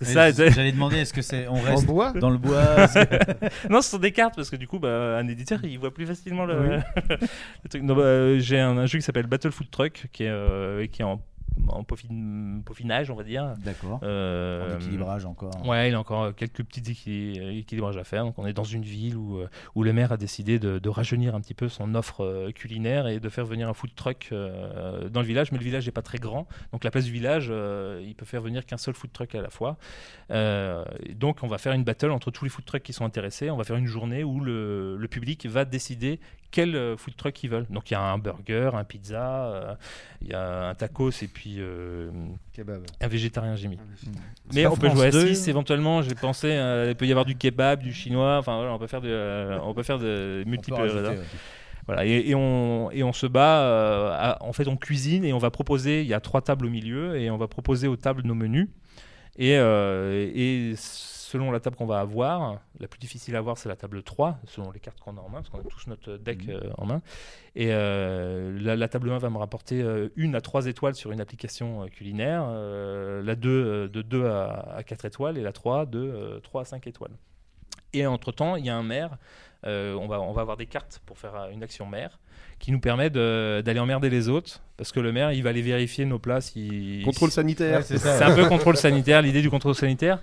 [0.02, 2.12] J'allais demander, est-ce que c'est on reste bois?
[2.14, 2.88] dans le bois?
[3.70, 6.06] Non, ce sont des cartes parce que du coup, bah, un éditeur il voit plus
[6.06, 6.78] facilement le, Oui.
[7.64, 7.84] le truc.
[7.86, 11.02] Bah, euh, J'ai un, un jeu qui s'appelle Battle Food Truck qui est, euh, qui
[11.02, 11.22] est en,
[11.68, 13.54] en peaufin- peaufinage, on va dire.
[13.64, 14.00] D'accord.
[14.04, 15.66] Euh, En équilibrage encore.
[15.66, 18.24] Ouais, il y a encore quelques petits équili- équilibrages à faire.
[18.26, 20.90] Donc, on est dans une ville où, euh, où le maire a décidé de, de
[20.90, 24.30] rajeunir un petit peu son offre euh, culinaire et de faire venir un food truck
[24.32, 25.52] euh, dans le village.
[25.52, 26.48] Mais le village n'est pas très grand.
[26.72, 29.42] Donc, la place du village, euh, il peut faire venir qu'un seul food truck à
[29.42, 29.78] la fois.
[30.32, 30.84] Euh,
[31.16, 33.50] donc, on va faire une battle entre tous les food trucks qui sont intéressés.
[33.50, 36.20] On va faire une journée où le, le public va décider
[36.54, 37.66] quel euh, food truck ils veulent.
[37.70, 39.74] Donc, il y a un burger, un pizza, euh,
[40.22, 42.10] il y a un tacos et puis euh,
[42.54, 42.84] Kebab.
[43.02, 43.78] un végétarien, j'ai mis.
[44.54, 45.34] Mais on peut France jouer à 2.
[45.34, 46.02] 6 éventuellement.
[46.02, 48.38] J'ai pensé, euh, il peut y avoir du kebab, du chinois.
[48.38, 50.88] Enfin voilà, on peut faire de, euh, on peut faire de multiples.
[51.86, 52.06] voilà.
[52.06, 53.62] et, et on, et on se bat.
[53.64, 56.02] euh, à- en fait, on cuisine et on va proposer.
[56.02, 58.70] Il y a trois tables au milieu et on va proposer aux tables nos menus.
[59.38, 60.76] Et, euh, et
[61.34, 64.38] selon la table qu'on va avoir, la plus difficile à avoir, c'est la table 3,
[64.46, 66.86] selon les cartes qu'on a en main, parce qu'on a tous notre deck euh, en
[66.86, 67.02] main.
[67.56, 71.12] Et euh, la, la table 1 va me rapporter euh, une à 3 étoiles sur
[71.12, 75.42] une application euh, culinaire, euh, la 2 euh, de 2 à, à 4 étoiles et
[75.42, 77.12] la 3 de euh, 3 à 5 étoiles.
[77.94, 79.18] Et entre-temps, il y a un maire,
[79.66, 82.20] euh, on, va, on va avoir des cartes pour faire euh, une action maire,
[82.60, 86.06] qui nous permet d'aller emmerder les autres, parce que le maire, il va aller vérifier
[86.06, 86.42] nos plats.
[86.42, 87.78] si- Contrôle sanitaire.
[87.80, 88.18] Ouais, c'est ça.
[88.18, 90.22] c'est un peu contrôle sanitaire, l'idée du contrôle sanitaire,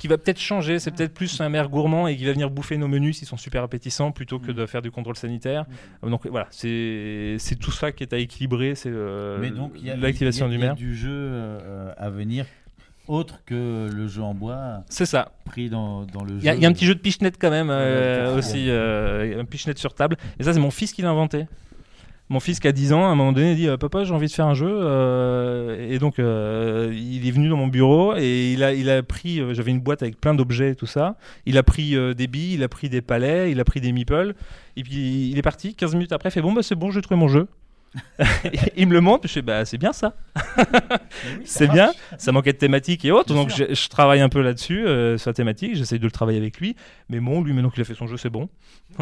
[0.00, 0.78] qui va peut-être changer.
[0.78, 3.36] C'est peut-être plus un maire gourmand et qui va venir bouffer nos menus s'ils sont
[3.36, 4.46] super appétissants plutôt Mm.
[4.46, 5.66] que de faire du contrôle sanitaire.
[6.02, 8.74] Donc voilà, c'est c'est tout ça qui est à équilibrer.
[8.74, 9.38] C'est euh,
[9.96, 10.74] l'activation du il y a maire.
[10.74, 12.46] du jeu euh, à venir
[13.08, 15.32] autre que le jeu en bois C'est ça.
[15.44, 16.46] pris dans, dans le Il jeu.
[16.46, 19.40] y, a- il y a un petit jeu de pichenette quand même euh, aussi, euh,
[19.40, 20.16] un pichenette sur table.
[20.38, 21.46] Et ça, c'est mon fils qui l'a inventé.
[22.30, 24.28] Mon fils qui a 10 ans, à un moment donné, dit euh, Papa, j'ai envie
[24.28, 24.70] de faire un jeu.
[24.70, 29.02] euh, et donc, euh, il est venu dans mon bureau et il a, il a
[29.02, 29.42] pris.
[29.52, 31.16] J'avais une boîte avec plein d'objets et tout ça.
[31.44, 34.34] Il a pris des billes, il a pris des palets, il a pris des meeples.
[34.76, 35.74] Et puis, il est parti.
[35.74, 37.48] 15 minutes après, il fait Bon, bah, c'est bon, j'ai trouvé mon jeu.
[38.76, 40.14] il me le montre, je fais bah c'est bien ça.
[41.44, 44.40] c'est bien, ça manquait de thématique et autres, Bien donc je, je travaille un peu
[44.42, 46.76] là-dessus, euh, sur la thématique, j'essaye de le travailler avec lui,
[47.08, 48.48] mais bon, lui maintenant qu'il a fait son jeu, c'est bon.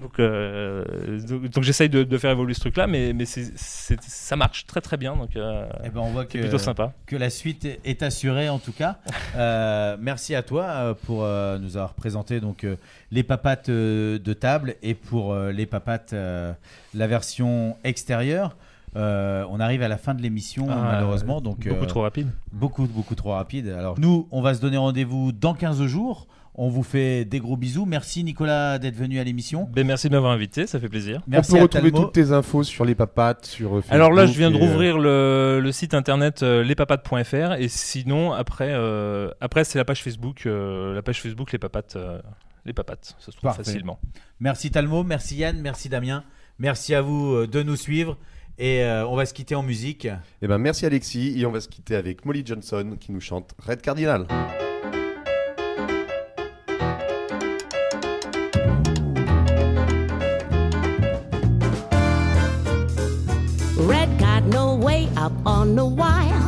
[0.00, 0.84] donc euh,
[1.26, 5.16] donc, donc j'essaye de, de faire évoluer ce truc-là, mais, ça marche très très bien,
[5.16, 6.92] donc euh, Eh ben, on voit c'est que, plutôt sympa.
[7.06, 8.98] que la suite est- assurée en tout cas.
[9.34, 12.76] Euh, merci à toi pour euh, nous avoir présenté donc euh,
[13.12, 16.52] les papates euh, de table et pour euh, les papates euh,
[16.94, 18.56] la version extérieure.
[18.96, 22.28] Euh, on arrive à la fin de l'émission Ah, malheureusement donc beaucoup euh, trop rapide.
[22.52, 23.68] beaucoup beaucoup trop rapide.
[23.68, 26.26] Alors nous on va se donner rendez-vous dans 15 jours.
[26.54, 27.86] On vous fait des gros bisous.
[27.86, 29.66] Merci Nicolas d'être venu à l'émission.
[29.72, 31.22] Ben, merci de m'avoir invité, ça fait plaisir.
[31.26, 32.04] Merci On peut à retrouver Talmo.
[32.04, 33.90] toutes tes infos sur les papates, sur Facebook.
[33.94, 38.32] Alors là, je viens de euh, rouvrir le, le site internet euh, lespapates.fr et sinon
[38.34, 42.20] après, euh, après c'est la page Facebook, euh, la page Facebook les papates, euh,
[42.64, 43.64] les papates, ça se trouve Parfait.
[43.64, 44.00] facilement.
[44.40, 46.24] Merci Talmo, merci Yann, merci Damien.
[46.58, 48.16] Merci à vous euh, de nous suivre.
[48.58, 50.06] Et euh, on va se quitter en musique.
[50.42, 51.38] Eh ben, merci Alexis.
[51.40, 54.26] Et on va se quitter avec Molly Johnson qui nous chante Red Cardinal.
[64.18, 66.40] got no way up on the wire.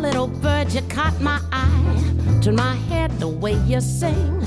[0.00, 2.40] Little bird, you caught my eye.
[2.42, 4.42] Turn my head the way you sing.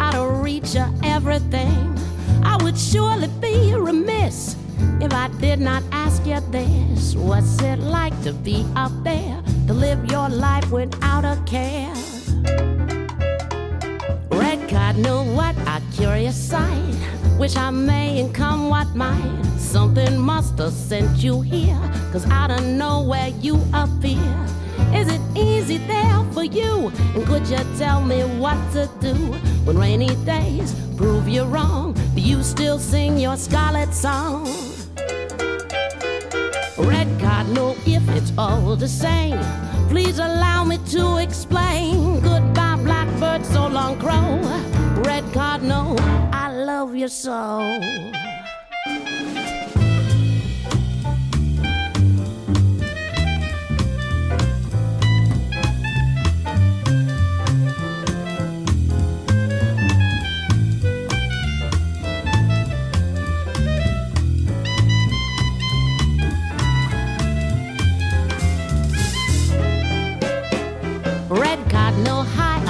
[0.00, 1.98] Of reach of everything.
[2.42, 4.56] I would surely be remiss
[5.00, 7.14] if I did not ask you this.
[7.14, 9.42] What's it like to be up there?
[9.66, 11.92] To live your life without a care?
[14.30, 16.94] Red card, cardinal, what a curious sight.
[17.38, 19.44] Wish I may and come what might.
[19.58, 21.78] Something must have sent you here.
[22.12, 24.46] Cause out of nowhere you appear.
[24.94, 26.92] Is it easy there for you?
[27.14, 29.14] And could you tell me what to do
[29.64, 31.94] when rainy days prove you wrong?
[32.14, 34.46] Do you still sing your scarlet song?
[36.78, 39.38] Red card, cardinal, if it's all the same,
[39.88, 42.20] please allow me to explain.
[42.20, 44.40] Goodbye, blackbird, so long, crow.
[45.02, 45.96] Red card, cardinal,
[46.32, 48.17] I love you so.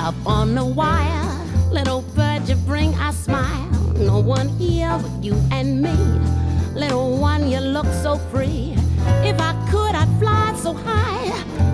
[0.08, 1.28] Up on the wire.
[1.70, 3.68] Little bird, you bring a smile.
[3.96, 5.96] No one here but you and me.
[6.74, 8.74] Little one, you look so free.
[9.30, 11.28] If I could, I'd fly so high.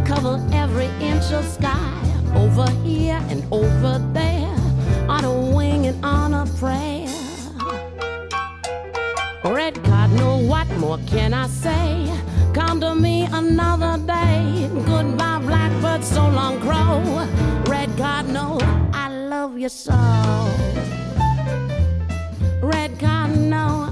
[0.05, 1.95] Cover every inch of sky.
[2.35, 4.57] Over here and over there.
[5.09, 7.07] On a wing and on a prayer.
[9.45, 12.11] Red cardinal, what more can I say?
[12.55, 14.71] Come to me another day.
[14.87, 17.03] Goodbye, blackbird, so long, crow.
[17.67, 18.63] Red cardinal,
[18.93, 19.93] I love you so.
[22.63, 23.84] Red cardinal,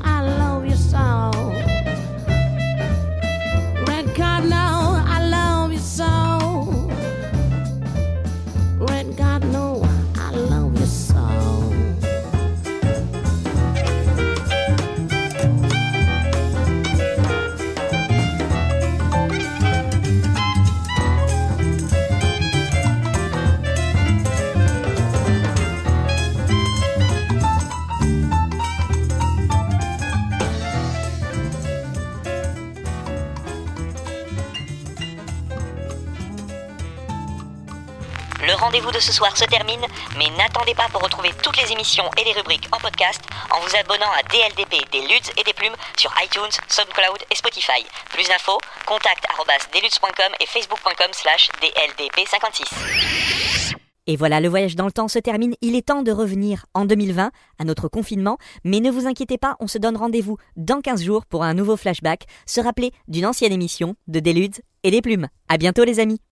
[38.73, 39.85] rendez-vous de ce soir se termine,
[40.17, 43.21] mais n'attendez pas pour retrouver toutes les émissions et les rubriques en podcast
[43.51, 45.03] en vous abonnant à DLDP, des
[45.39, 47.85] et des Plumes sur iTunes, SoundCloud et Spotify.
[48.09, 49.27] Plus d'infos, contact
[49.75, 53.75] deludes.com et facebook.com slash DLDP56.
[54.07, 55.55] Et voilà, le voyage dans le temps se termine.
[55.61, 58.39] Il est temps de revenir en 2020 à notre confinement.
[58.65, 61.77] Mais ne vous inquiétez pas, on se donne rendez-vous dans 15 jours pour un nouveau
[61.77, 65.29] flashback, se rappeler d'une ancienne émission de Deludes et des Plumes.
[65.49, 66.19] À bientôt les amis